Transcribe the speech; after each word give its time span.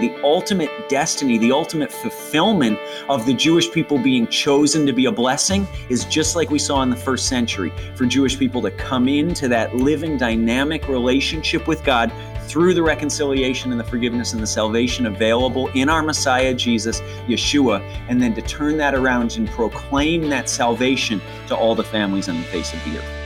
the 0.00 0.14
ultimate 0.22 0.70
destiny, 0.88 1.38
the 1.38 1.52
ultimate 1.52 1.92
fulfillment 1.92 2.78
of 3.08 3.26
the 3.26 3.34
Jewish 3.34 3.70
people 3.70 3.98
being 3.98 4.26
chosen 4.26 4.86
to 4.86 4.92
be 4.92 5.06
a 5.06 5.12
blessing 5.12 5.66
is 5.88 6.04
just 6.06 6.36
like 6.36 6.50
we 6.50 6.58
saw 6.58 6.82
in 6.82 6.90
the 6.90 6.96
first 6.96 7.28
century 7.28 7.72
for 7.94 8.06
Jewish 8.06 8.38
people 8.38 8.60
to 8.62 8.70
come 8.72 9.08
into 9.08 9.48
that 9.48 9.74
living, 9.74 10.16
dynamic 10.16 10.88
relationship 10.88 11.66
with 11.66 11.84
God 11.84 12.12
through 12.46 12.74
the 12.74 12.82
reconciliation 12.82 13.70
and 13.70 13.80
the 13.80 13.84
forgiveness 13.84 14.32
and 14.32 14.42
the 14.42 14.46
salvation 14.46 15.06
available 15.06 15.68
in 15.68 15.88
our 15.88 16.02
Messiah, 16.02 16.52
Jesus, 16.52 17.00
Yeshua, 17.26 17.80
and 18.08 18.20
then 18.20 18.34
to 18.34 18.42
turn 18.42 18.76
that 18.78 18.94
around 18.94 19.36
and 19.36 19.48
proclaim 19.48 20.28
that 20.28 20.48
salvation 20.48 21.20
to 21.48 21.56
all 21.56 21.74
the 21.74 21.84
families 21.84 22.28
on 22.28 22.36
the 22.36 22.44
face 22.44 22.72
of 22.74 22.84
the 22.84 22.98
earth. 22.98 23.23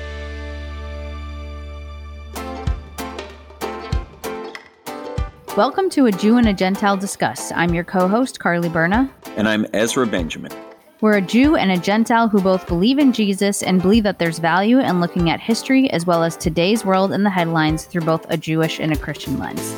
Welcome 5.58 5.90
to 5.90 6.06
A 6.06 6.12
Jew 6.12 6.36
and 6.36 6.46
a 6.46 6.52
Gentile 6.52 6.96
Discuss. 6.96 7.50
I'm 7.50 7.74
your 7.74 7.82
co 7.82 8.06
host, 8.06 8.38
Carly 8.38 8.68
Berna. 8.68 9.12
And 9.36 9.48
I'm 9.48 9.66
Ezra 9.72 10.06
Benjamin. 10.06 10.52
We're 11.00 11.16
a 11.16 11.20
Jew 11.20 11.56
and 11.56 11.72
a 11.72 11.76
Gentile 11.76 12.28
who 12.28 12.40
both 12.40 12.68
believe 12.68 13.00
in 13.00 13.12
Jesus 13.12 13.64
and 13.64 13.82
believe 13.82 14.04
that 14.04 14.20
there's 14.20 14.38
value 14.38 14.78
in 14.78 15.00
looking 15.00 15.30
at 15.30 15.40
history 15.40 15.90
as 15.90 16.06
well 16.06 16.22
as 16.22 16.36
today's 16.36 16.84
world 16.84 17.10
in 17.10 17.24
the 17.24 17.30
headlines 17.30 17.86
through 17.86 18.02
both 18.02 18.24
a 18.30 18.36
Jewish 18.36 18.78
and 18.78 18.92
a 18.92 18.96
Christian 18.96 19.36
lens. 19.36 19.74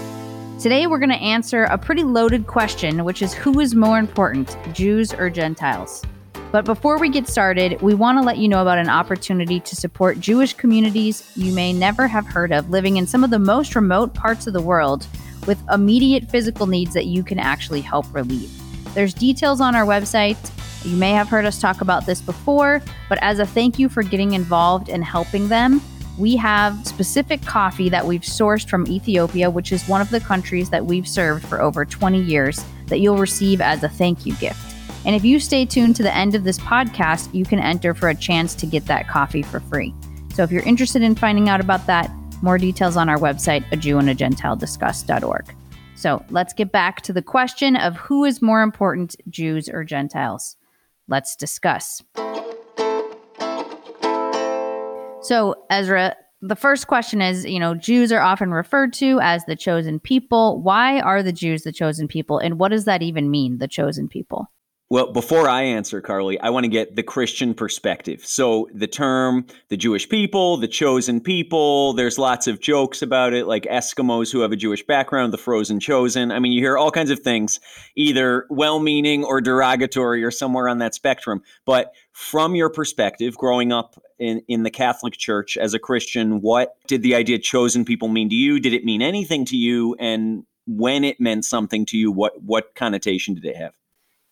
Today, 0.62 0.86
we're 0.86 0.98
going 0.98 1.08
to 1.08 1.16
answer 1.16 1.64
a 1.64 1.78
pretty 1.78 2.04
loaded 2.04 2.46
question, 2.46 3.02
which 3.02 3.22
is 3.22 3.32
who 3.32 3.58
is 3.58 3.74
more 3.74 3.98
important, 3.98 4.58
Jews 4.74 5.14
or 5.14 5.30
Gentiles? 5.30 6.04
But 6.52 6.66
before 6.66 6.98
we 6.98 7.08
get 7.08 7.26
started, 7.26 7.80
we 7.80 7.94
want 7.94 8.18
to 8.18 8.22
let 8.22 8.36
you 8.36 8.48
know 8.48 8.60
about 8.60 8.76
an 8.76 8.90
opportunity 8.90 9.60
to 9.60 9.74
support 9.74 10.20
Jewish 10.20 10.52
communities 10.52 11.32
you 11.36 11.54
may 11.54 11.72
never 11.72 12.06
have 12.06 12.26
heard 12.26 12.52
of 12.52 12.68
living 12.68 12.98
in 12.98 13.06
some 13.06 13.24
of 13.24 13.30
the 13.30 13.38
most 13.38 13.74
remote 13.74 14.12
parts 14.12 14.46
of 14.46 14.52
the 14.52 14.60
world 14.60 15.06
with 15.46 15.62
immediate 15.70 16.30
physical 16.30 16.66
needs 16.66 16.94
that 16.94 17.06
you 17.06 17.22
can 17.22 17.38
actually 17.38 17.80
help 17.80 18.06
relieve. 18.14 18.50
There's 18.94 19.14
details 19.14 19.60
on 19.60 19.74
our 19.74 19.84
website. 19.84 20.38
You 20.84 20.96
may 20.96 21.12
have 21.12 21.28
heard 21.28 21.44
us 21.44 21.60
talk 21.60 21.80
about 21.80 22.06
this 22.06 22.20
before, 22.20 22.82
but 23.08 23.18
as 23.22 23.38
a 23.38 23.46
thank 23.46 23.78
you 23.78 23.88
for 23.88 24.02
getting 24.02 24.32
involved 24.32 24.88
and 24.88 25.04
helping 25.04 25.48
them, 25.48 25.80
we 26.18 26.36
have 26.36 26.86
specific 26.86 27.40
coffee 27.42 27.88
that 27.88 28.04
we've 28.04 28.22
sourced 28.22 28.68
from 28.68 28.86
Ethiopia, 28.88 29.48
which 29.48 29.72
is 29.72 29.88
one 29.88 30.00
of 30.00 30.10
the 30.10 30.20
countries 30.20 30.68
that 30.70 30.84
we've 30.84 31.08
served 31.08 31.46
for 31.46 31.60
over 31.60 31.84
20 31.84 32.20
years, 32.20 32.64
that 32.86 33.00
you'll 33.00 33.16
receive 33.16 33.60
as 33.60 33.82
a 33.82 33.88
thank 33.88 34.26
you 34.26 34.34
gift. 34.36 34.74
And 35.06 35.16
if 35.16 35.24
you 35.24 35.40
stay 35.40 35.64
tuned 35.64 35.96
to 35.96 36.02
the 36.02 36.14
end 36.14 36.34
of 36.34 36.44
this 36.44 36.58
podcast, 36.58 37.32
you 37.32 37.44
can 37.44 37.58
enter 37.58 37.94
for 37.94 38.10
a 38.10 38.14
chance 38.14 38.54
to 38.56 38.66
get 38.66 38.84
that 38.86 39.08
coffee 39.08 39.42
for 39.42 39.60
free. 39.60 39.94
So 40.34 40.42
if 40.42 40.50
you're 40.50 40.62
interested 40.62 41.00
in 41.00 41.14
finding 41.14 41.48
out 41.48 41.60
about 41.60 41.86
that, 41.86 42.10
more 42.42 42.58
details 42.58 42.96
on 42.96 43.08
our 43.08 43.18
website, 43.18 43.64
a 43.72 43.76
Jew 43.76 43.98
and 43.98 44.08
a 44.10 44.14
Gentile 44.14 44.56
discuss.org. 44.56 45.54
So 45.94 46.24
let's 46.30 46.54
get 46.54 46.72
back 46.72 47.02
to 47.02 47.12
the 47.12 47.22
question 47.22 47.76
of 47.76 47.96
who 47.96 48.24
is 48.24 48.40
more 48.40 48.62
important, 48.62 49.16
Jews 49.28 49.68
or 49.68 49.84
Gentiles. 49.84 50.56
Let's 51.08 51.36
discuss. 51.36 52.02
So, 55.22 55.54
Ezra, 55.68 56.16
the 56.40 56.56
first 56.56 56.86
question 56.86 57.20
is 57.20 57.44
you 57.44 57.58
know, 57.58 57.74
Jews 57.74 58.12
are 58.12 58.20
often 58.20 58.50
referred 58.50 58.92
to 58.94 59.20
as 59.20 59.44
the 59.44 59.56
chosen 59.56 60.00
people. 60.00 60.62
Why 60.62 61.00
are 61.00 61.22
the 61.22 61.32
Jews 61.32 61.62
the 61.62 61.72
chosen 61.72 62.08
people? 62.08 62.38
And 62.38 62.58
what 62.58 62.70
does 62.70 62.86
that 62.86 63.02
even 63.02 63.30
mean, 63.30 63.58
the 63.58 63.68
chosen 63.68 64.08
people? 64.08 64.50
Well, 64.92 65.12
before 65.12 65.48
I 65.48 65.62
answer, 65.62 66.00
Carly, 66.00 66.36
I 66.40 66.50
want 66.50 66.64
to 66.64 66.68
get 66.68 66.96
the 66.96 67.04
Christian 67.04 67.54
perspective. 67.54 68.26
So, 68.26 68.68
the 68.74 68.88
term 68.88 69.46
the 69.68 69.76
Jewish 69.76 70.08
people, 70.08 70.56
the 70.56 70.66
chosen 70.66 71.20
people, 71.20 71.92
there's 71.92 72.18
lots 72.18 72.48
of 72.48 72.60
jokes 72.60 73.00
about 73.00 73.32
it, 73.32 73.46
like 73.46 73.62
Eskimos 73.66 74.32
who 74.32 74.40
have 74.40 74.50
a 74.50 74.56
Jewish 74.56 74.84
background, 74.84 75.32
the 75.32 75.38
frozen 75.38 75.78
chosen. 75.78 76.32
I 76.32 76.40
mean, 76.40 76.50
you 76.50 76.60
hear 76.60 76.76
all 76.76 76.90
kinds 76.90 77.12
of 77.12 77.20
things, 77.20 77.60
either 77.94 78.46
well 78.50 78.80
meaning 78.80 79.22
or 79.22 79.40
derogatory 79.40 80.24
or 80.24 80.32
somewhere 80.32 80.68
on 80.68 80.78
that 80.78 80.96
spectrum. 80.96 81.40
But 81.64 81.92
from 82.10 82.56
your 82.56 82.68
perspective, 82.68 83.36
growing 83.36 83.70
up 83.70 83.94
in, 84.18 84.42
in 84.48 84.64
the 84.64 84.72
Catholic 84.72 85.14
Church 85.14 85.56
as 85.56 85.72
a 85.72 85.78
Christian, 85.78 86.40
what 86.40 86.74
did 86.88 87.02
the 87.02 87.14
idea 87.14 87.38
chosen 87.38 87.84
people 87.84 88.08
mean 88.08 88.28
to 88.30 88.34
you? 88.34 88.58
Did 88.58 88.74
it 88.74 88.84
mean 88.84 89.02
anything 89.02 89.44
to 89.44 89.56
you? 89.56 89.94
And 90.00 90.42
when 90.66 91.04
it 91.04 91.20
meant 91.20 91.44
something 91.44 91.86
to 91.86 91.96
you, 91.96 92.10
what, 92.10 92.42
what 92.42 92.74
connotation 92.74 93.36
did 93.36 93.44
it 93.44 93.54
have? 93.54 93.72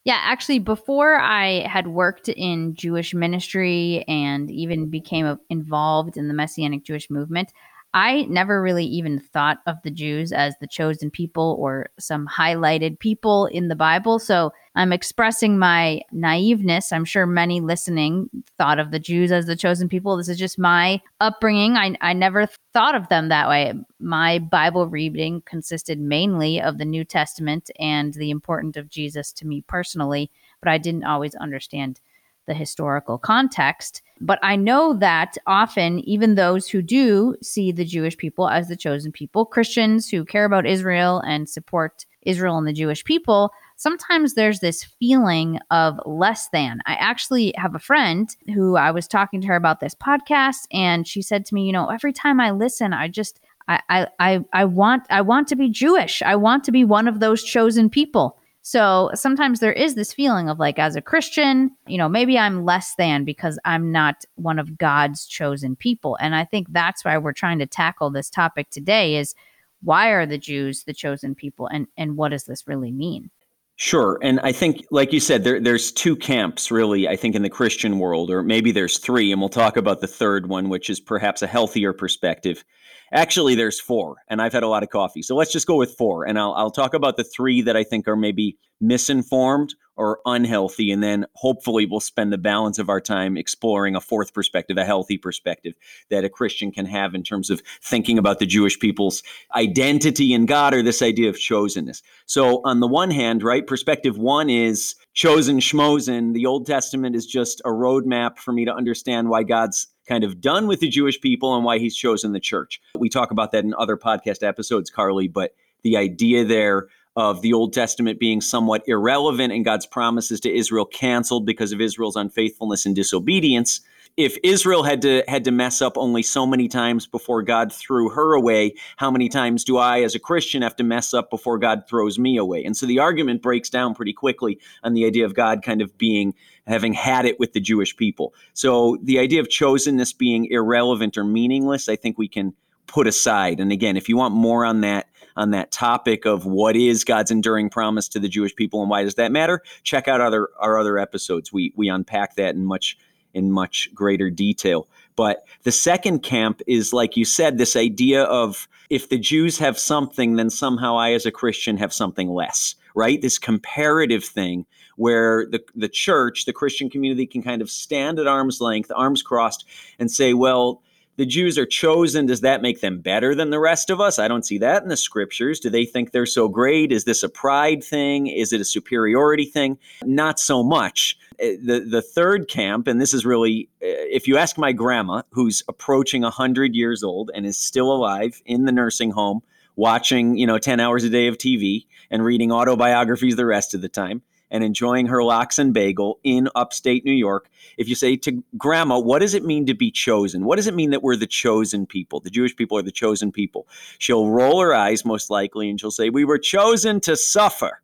Yeah, 0.08 0.20
actually, 0.22 0.60
before 0.60 1.20
I 1.20 1.69
had 1.69 1.86
worked 1.86 2.30
in 2.30 2.74
Jewish 2.74 3.12
ministry 3.12 4.06
and 4.08 4.50
even 4.50 4.88
became 4.88 5.38
involved 5.50 6.16
in 6.16 6.28
the 6.28 6.34
Messianic 6.34 6.82
Jewish 6.82 7.10
movement, 7.10 7.52
I 7.94 8.22
never 8.25 8.60
really 8.60 8.84
even 8.84 9.19
thought 9.19 9.59
of 9.66 9.76
the 9.82 9.91
Jews 9.91 10.31
as 10.31 10.54
the 10.60 10.66
chosen 10.66 11.10
people 11.10 11.56
or 11.59 11.88
some 11.99 12.28
highlighted 12.28 12.99
people 12.99 13.47
in 13.47 13.69
the 13.69 13.75
Bible. 13.75 14.19
So 14.19 14.53
I'm 14.75 14.93
expressing 14.93 15.59
my 15.59 16.03
naiveness. 16.12 16.93
I'm 16.93 17.06
sure 17.06 17.27
many 17.27 17.60
listening 17.60 18.28
thought 18.59 18.78
of 18.78 18.91
the 18.91 18.98
Jews 18.98 19.32
as 19.32 19.47
the 19.47 19.56
chosen 19.56 19.88
people. 19.88 20.16
This 20.16 20.28
is 20.28 20.38
just 20.38 20.59
my 20.59 21.00
upbringing. 21.21 21.77
I, 21.77 21.97
I 22.03 22.12
never 22.12 22.47
thought 22.75 22.94
of 22.94 23.09
them 23.09 23.28
that 23.28 23.48
way. 23.48 23.72
My 23.98 24.38
Bible 24.38 24.87
reading 24.87 25.43
consisted 25.47 25.98
mainly 25.98 26.60
of 26.60 26.77
the 26.77 26.84
New 26.84 27.04
Testament 27.04 27.71
and 27.78 28.12
the 28.15 28.31
importance 28.31 28.77
of 28.77 28.91
Jesus 28.91 29.32
to 29.32 29.47
me 29.47 29.62
personally, 29.62 30.31
but 30.60 30.71
I 30.71 30.77
didn't 30.77 31.04
always 31.04 31.34
understand 31.34 32.00
the 32.47 32.54
historical 32.54 33.19
context. 33.19 34.03
But 34.20 34.38
I 34.42 34.56
know 34.56 34.94
that 34.94 35.36
often, 35.46 36.00
even 36.00 36.34
those 36.34 36.68
who 36.68 36.82
do 36.82 37.36
see 37.42 37.72
the 37.72 37.84
Jewish 37.84 38.16
people 38.16 38.48
as 38.48 38.68
the 38.68 38.76
chosen 38.76 39.12
people, 39.12 39.46
Christians 39.46 40.08
who 40.08 40.24
care 40.24 40.44
about 40.44 40.66
Israel 40.66 41.20
and 41.20 41.48
support 41.48 42.04
Israel 42.22 42.58
and 42.58 42.66
the 42.66 42.72
Jewish 42.72 43.04
people, 43.04 43.52
sometimes 43.76 44.34
there's 44.34 44.60
this 44.60 44.84
feeling 44.84 45.58
of 45.70 46.00
less 46.04 46.48
than. 46.48 46.80
I 46.86 46.94
actually 46.94 47.54
have 47.56 47.74
a 47.74 47.80
friend 47.80 48.28
who 48.54 48.76
I 48.76 48.90
was 48.90 49.06
talking 49.06 49.40
to 49.40 49.46
her 49.48 49.56
about 49.56 49.80
this 49.80 49.94
podcast, 49.94 50.66
and 50.72 51.06
she 51.06 51.22
said 51.22 51.46
to 51.46 51.54
me, 51.54 51.66
You 51.66 51.72
know, 51.72 51.88
every 51.88 52.12
time 52.12 52.40
I 52.40 52.50
listen, 52.50 52.92
I 52.92 53.08
just, 53.08 53.40
I, 53.68 54.08
I, 54.18 54.44
I 54.52 54.64
want, 54.64 55.04
I 55.10 55.20
want 55.20 55.48
to 55.48 55.56
be 55.56 55.68
Jewish. 55.68 56.22
I 56.22 56.36
want 56.36 56.64
to 56.64 56.72
be 56.72 56.84
one 56.84 57.06
of 57.06 57.20
those 57.20 57.42
chosen 57.42 57.88
people. 57.90 58.38
So 58.70 59.10
sometimes 59.14 59.60
there 59.60 59.72
is 59.72 59.94
this 59.94 60.12
feeling 60.12 60.50
of 60.50 60.58
like, 60.58 60.78
as 60.78 60.94
a 60.94 61.00
Christian, 61.00 61.70
you 61.86 61.96
know, 61.96 62.06
maybe 62.06 62.38
I'm 62.38 62.66
less 62.66 62.94
than 62.98 63.24
because 63.24 63.58
I'm 63.64 63.90
not 63.90 64.26
one 64.34 64.58
of 64.58 64.76
God's 64.76 65.26
chosen 65.26 65.74
people. 65.74 66.18
And 66.20 66.34
I 66.34 66.44
think 66.44 66.66
that's 66.70 67.02
why 67.02 67.16
we're 67.16 67.32
trying 67.32 67.60
to 67.60 67.66
tackle 67.66 68.10
this 68.10 68.28
topic 68.28 68.68
today 68.68 69.16
is 69.16 69.34
why 69.80 70.08
are 70.08 70.26
the 70.26 70.36
Jews 70.36 70.84
the 70.84 70.92
chosen 70.92 71.34
people 71.34 71.66
and, 71.68 71.86
and 71.96 72.18
what 72.18 72.28
does 72.28 72.44
this 72.44 72.68
really 72.68 72.92
mean? 72.92 73.30
Sure. 73.76 74.18
And 74.22 74.38
I 74.40 74.52
think, 74.52 74.84
like 74.90 75.14
you 75.14 75.20
said, 75.20 75.44
there, 75.44 75.60
there's 75.60 75.90
two 75.90 76.14
camps 76.14 76.70
really, 76.70 77.08
I 77.08 77.16
think, 77.16 77.34
in 77.34 77.40
the 77.40 77.48
Christian 77.48 77.98
world, 77.98 78.30
or 78.30 78.42
maybe 78.42 78.70
there's 78.70 78.98
three, 78.98 79.32
and 79.32 79.40
we'll 79.40 79.48
talk 79.48 79.78
about 79.78 80.02
the 80.02 80.06
third 80.06 80.46
one, 80.46 80.68
which 80.68 80.90
is 80.90 81.00
perhaps 81.00 81.40
a 81.40 81.46
healthier 81.46 81.94
perspective. 81.94 82.64
Actually, 83.12 83.54
there's 83.54 83.80
four, 83.80 84.16
and 84.28 84.41
I've 84.42 84.52
had 84.52 84.62
a 84.62 84.69
lot 84.69 84.82
of 84.82 84.91
coffee. 84.91 85.22
So 85.22 85.34
let's 85.34 85.52
just 85.52 85.66
go 85.66 85.76
with 85.76 85.94
four. 85.94 86.26
And 86.26 86.38
I'll, 86.38 86.52
I'll 86.54 86.70
talk 86.70 86.94
about 86.94 87.16
the 87.16 87.24
three 87.24 87.62
that 87.62 87.76
I 87.76 87.84
think 87.84 88.06
are 88.06 88.16
maybe 88.16 88.58
misinformed 88.80 89.74
or 89.96 90.20
unhealthy. 90.24 90.92
And 90.92 91.02
then 91.02 91.26
hopefully 91.34 91.84
we'll 91.84 92.00
spend 92.00 92.32
the 92.32 92.38
balance 92.38 92.78
of 92.78 92.88
our 92.88 93.00
time 93.00 93.36
exploring 93.36 93.97
a 93.97 94.00
fourth 94.00 94.32
perspective, 94.32 94.76
a 94.76 94.84
healthy 94.84 95.18
perspective 95.18 95.74
that 96.10 96.24
a 96.24 96.28
Christian 96.28 96.70
can 96.70 96.86
have 96.86 97.14
in 97.14 97.24
terms 97.24 97.50
of 97.50 97.60
thinking 97.82 98.16
about 98.16 98.38
the 98.38 98.47
Jewish 98.47 98.78
people's 98.78 99.22
identity 99.56 100.32
in 100.32 100.47
God 100.47 100.72
or 100.72 100.82
this 100.82 101.02
idea 101.02 101.28
of 101.28 101.36
chosenness. 101.36 102.02
So, 102.26 102.60
on 102.64 102.80
the 102.80 102.86
one 102.86 103.10
hand, 103.10 103.42
right, 103.42 103.66
perspective 103.66 104.16
one 104.16 104.48
is 104.48 104.94
chosen 105.18 105.58
schmozen. 105.58 106.32
The 106.32 106.46
Old 106.46 106.64
Testament 106.64 107.16
is 107.16 107.26
just 107.26 107.60
a 107.64 107.70
roadmap 107.70 108.38
for 108.38 108.52
me 108.52 108.64
to 108.64 108.72
understand 108.72 109.28
why 109.28 109.42
God's 109.42 109.88
kind 110.06 110.22
of 110.22 110.40
done 110.40 110.68
with 110.68 110.78
the 110.78 110.88
Jewish 110.88 111.20
people 111.20 111.56
and 111.56 111.64
why 111.64 111.80
he's 111.80 111.96
chosen 111.96 112.30
the 112.30 112.38
church. 112.38 112.80
We 112.96 113.08
talk 113.08 113.32
about 113.32 113.50
that 113.50 113.64
in 113.64 113.74
other 113.74 113.96
podcast 113.96 114.46
episodes, 114.46 114.90
Carly, 114.90 115.26
but 115.26 115.56
the 115.82 115.96
idea 115.96 116.44
there 116.44 116.86
of 117.16 117.42
the 117.42 117.53
Old 117.53 117.72
Testament 117.72 118.20
being 118.20 118.41
somewhat 118.41 118.84
irrelevant 118.86 119.53
and 119.53 119.65
God's 119.65 119.86
promises 119.86 120.38
to 120.42 120.56
Israel 120.56 120.84
canceled 120.84 121.44
because 121.44 121.72
of 121.72 121.80
Israel's 121.80 122.14
unfaithfulness 122.14 122.86
and 122.86 122.94
disobedience 122.94 123.80
if 124.16 124.37
Israel 124.43 124.83
had 124.83 125.03
to 125.03 125.22
had 125.28 125.45
to 125.45 125.51
mess 125.51 125.81
up 125.81 125.97
only 125.97 126.22
so 126.22 126.47
many 126.47 126.69
times 126.69 127.07
before 127.07 127.43
God 127.43 127.72
threw 127.72 128.09
her 128.10 128.34
away, 128.34 128.75
how 128.97 129.10
many 129.10 129.28
times 129.28 129.65
do 129.65 129.77
I 129.77 130.03
as 130.03 130.15
a 130.15 130.19
Christian 130.19 130.63
have 130.63 130.77
to 130.77 130.84
mess 130.84 131.15
up 131.15 131.31
before 131.31 131.59
God 131.59 131.84
throws 131.89 132.19
me 132.19 132.37
away? 132.37 132.65
And 132.65 132.77
so 132.77 132.87
the 132.87 132.99
argument 132.99 133.43
breaks 133.43 133.71
down 133.71 133.95
pretty 133.95 134.13
quickly 134.13 134.59
on 134.83 134.95
the 134.95 135.05
idea 135.05 135.25
of 135.25 135.34
God 135.34 135.63
kind 135.63 135.83
of 135.83 135.97
being 135.99 136.34
having 136.66 136.93
had 136.93 137.25
it 137.25 137.39
with 137.39 137.53
the 137.53 137.60
Jewish 137.60 137.97
people. 137.97 138.34
So 138.55 138.99
the 139.03 139.19
idea 139.19 139.41
of 139.41 139.49
chosenness 139.49 140.16
being 140.16 140.47
irrelevant 140.47 141.16
or 141.16 141.25
meaningless, 141.25 141.89
I 141.89 141.97
think 141.97 142.19
we 142.19 142.28
can 142.28 142.55
put 142.89 143.07
aside. 143.07 143.60
And 143.60 143.71
again, 143.71 143.97
if 143.97 144.09
you 144.09 144.16
want 144.16 144.34
more 144.34 144.65
on 144.65 144.81
that 144.81 145.07
on 145.37 145.53
that 145.53 145.71
topic 145.71 146.25
of 146.25 146.47
what 146.47 146.75
is 146.75 147.05
God's 147.05 147.31
enduring 147.31 147.71
promise 147.71 148.09
to 148.09 148.19
the 148.19 148.28
Jewish 148.28 148.57
people 148.57 148.81
and 148.81 148.91
why 148.91 149.05
does 149.05 149.15
that 149.15 149.31
matter, 149.31 149.63
check 149.84 150.09
out 150.09 150.21
other 150.21 150.49
our 150.59 150.78
other 150.78 150.99
episodes. 150.99 151.53
We 151.53 151.72
we 151.77 151.89
unpack 151.89 152.34
that 152.37 152.57
in 152.57 152.65
much 152.65 152.99
in 153.34 153.53
much 153.53 153.89
greater 153.95 154.30
detail. 154.30 154.89
But 155.16 155.45
the 155.65 155.72
second 155.72 156.22
camp 156.22 156.60
is, 156.66 156.92
like 156.92 157.16
you 157.16 157.25
said, 157.25 157.59
this 157.59 157.77
idea 157.77 158.25
of 158.25 158.69
if 158.91 159.09
the 159.09 159.19
Jews 159.19 159.59
have 159.59 159.78
something, 159.78 160.36
then 160.36 160.51
somehow 160.51 160.97
I, 160.97 161.13
as 161.13 161.27
a 161.27 161.30
Christian, 161.30 161.77
have 161.77 161.92
something 161.92 162.28
less, 162.28 162.75
right? 162.95 163.21
This 163.21 163.39
comparative 163.39 164.25
thing 164.25 164.65
where 164.97 165.47
the, 165.47 165.63
the 165.75 165.89
church, 165.89 166.45
the 166.45 166.53
Christian 166.53 166.89
community 166.91 167.27
can 167.27 167.42
kind 167.42 167.63
of 167.63 167.71
stand 167.71 168.19
at 168.19 168.27
arm's 168.27 168.60
length, 168.60 168.91
arms 168.95 169.22
crossed, 169.22 169.65
and 169.98 170.10
say, 170.10 170.34
well, 170.34 170.83
the 171.18 171.26
Jews 171.26 171.59
are 171.59 171.66
chosen. 171.66 172.26
Does 172.26 172.41
that 172.42 172.62
make 172.62 172.80
them 172.80 173.00
better 173.00 173.34
than 173.34 173.50
the 173.50 173.59
rest 173.59 173.91
of 173.91 174.00
us? 174.00 174.20
I 174.20 174.28
don't 174.28 174.47
see 174.47 174.56
that 174.59 174.84
in 174.84 174.88
the 174.88 174.97
scriptures. 174.97 175.59
Do 175.59 175.68
they 175.68 175.84
think 175.84 176.12
they're 176.12 176.26
so 176.26 176.48
great? 176.48 176.92
Is 176.92 177.04
this 177.04 177.24
a 177.24 177.28
pride 177.28 177.82
thing? 177.82 178.28
Is 178.28 178.53
it 178.53 178.60
a 178.60 178.65
superiority 178.65 179.44
thing? 179.44 179.78
Not 180.04 180.38
so 180.38 180.62
much. 180.62 181.18
Uh, 181.42 181.59
the, 181.62 181.84
the 181.91 182.03
third 182.03 182.48
camp, 182.48 182.86
and 182.86 183.00
this 183.00 183.12
is 183.12 183.26
really, 183.26 183.68
uh, 183.82 183.86
if 184.10 184.28
you 184.28 184.38
ask 184.38 184.56
my 184.56 184.70
grandma, 184.70 185.22
who's 185.30 185.65
approaching 185.68 186.22
100 186.22 186.76
years 186.76 187.03
old 187.03 187.32
and 187.34 187.44
is 187.44 187.59
still 187.59 187.92
alive 187.92 188.41
in 188.47 188.64
the 188.64 188.72
nursing 188.72 189.10
home, 189.10 189.42
watching, 189.74 190.38
you 190.38 190.47
know, 190.47 190.59
10 190.59 190.78
hours 190.78 191.03
a 191.03 191.10
day 191.10 191.26
of 191.26 191.36
TV 191.36 191.86
and 192.12 192.24
reading 192.24 192.53
autobiographies 192.53 193.34
the 193.34 193.47
rest 193.47 193.74
of 193.74 193.80
the 193.80 193.88
time, 193.88 194.22
and 194.50 194.65
enjoying 194.65 195.06
her 195.06 195.22
lox 195.22 195.59
and 195.59 195.74
bagel 195.74 196.18
in 196.24 196.48
upstate 196.54 197.04
New 197.04 197.12
York, 197.12 197.48
if 197.77 197.89
you 197.89 197.95
say 197.95 198.16
to 198.16 198.42
grandma, 198.56 198.98
what 198.98 199.21
does 199.21 199.34
it 199.34 199.45
mean 199.45 199.66
to 199.66 199.74
be 199.74 199.91
chosen? 199.91 200.45
What 200.45 200.56
does 200.56 200.66
it 200.66 200.74
mean 200.74 200.91
that 200.91 201.03
we're 201.03 201.16
the 201.16 201.27
chosen 201.27 201.86
people? 201.86 202.21
The 202.21 202.30
Jewish 202.30 202.56
people 202.56 202.78
are 202.78 202.83
the 202.83 202.91
chosen 202.91 203.33
people. 203.33 203.66
She'll 203.98 204.28
roll 204.28 204.60
her 204.60 204.74
eyes 204.74 205.04
most 205.04 205.30
likely 205.30 205.68
and 205.68 205.80
she'll 205.80 205.91
say, 205.91 206.10
We 206.10 206.24
were 206.24 206.39
chosen 206.39 207.00
to 207.00 207.16
suffer. 207.16 207.80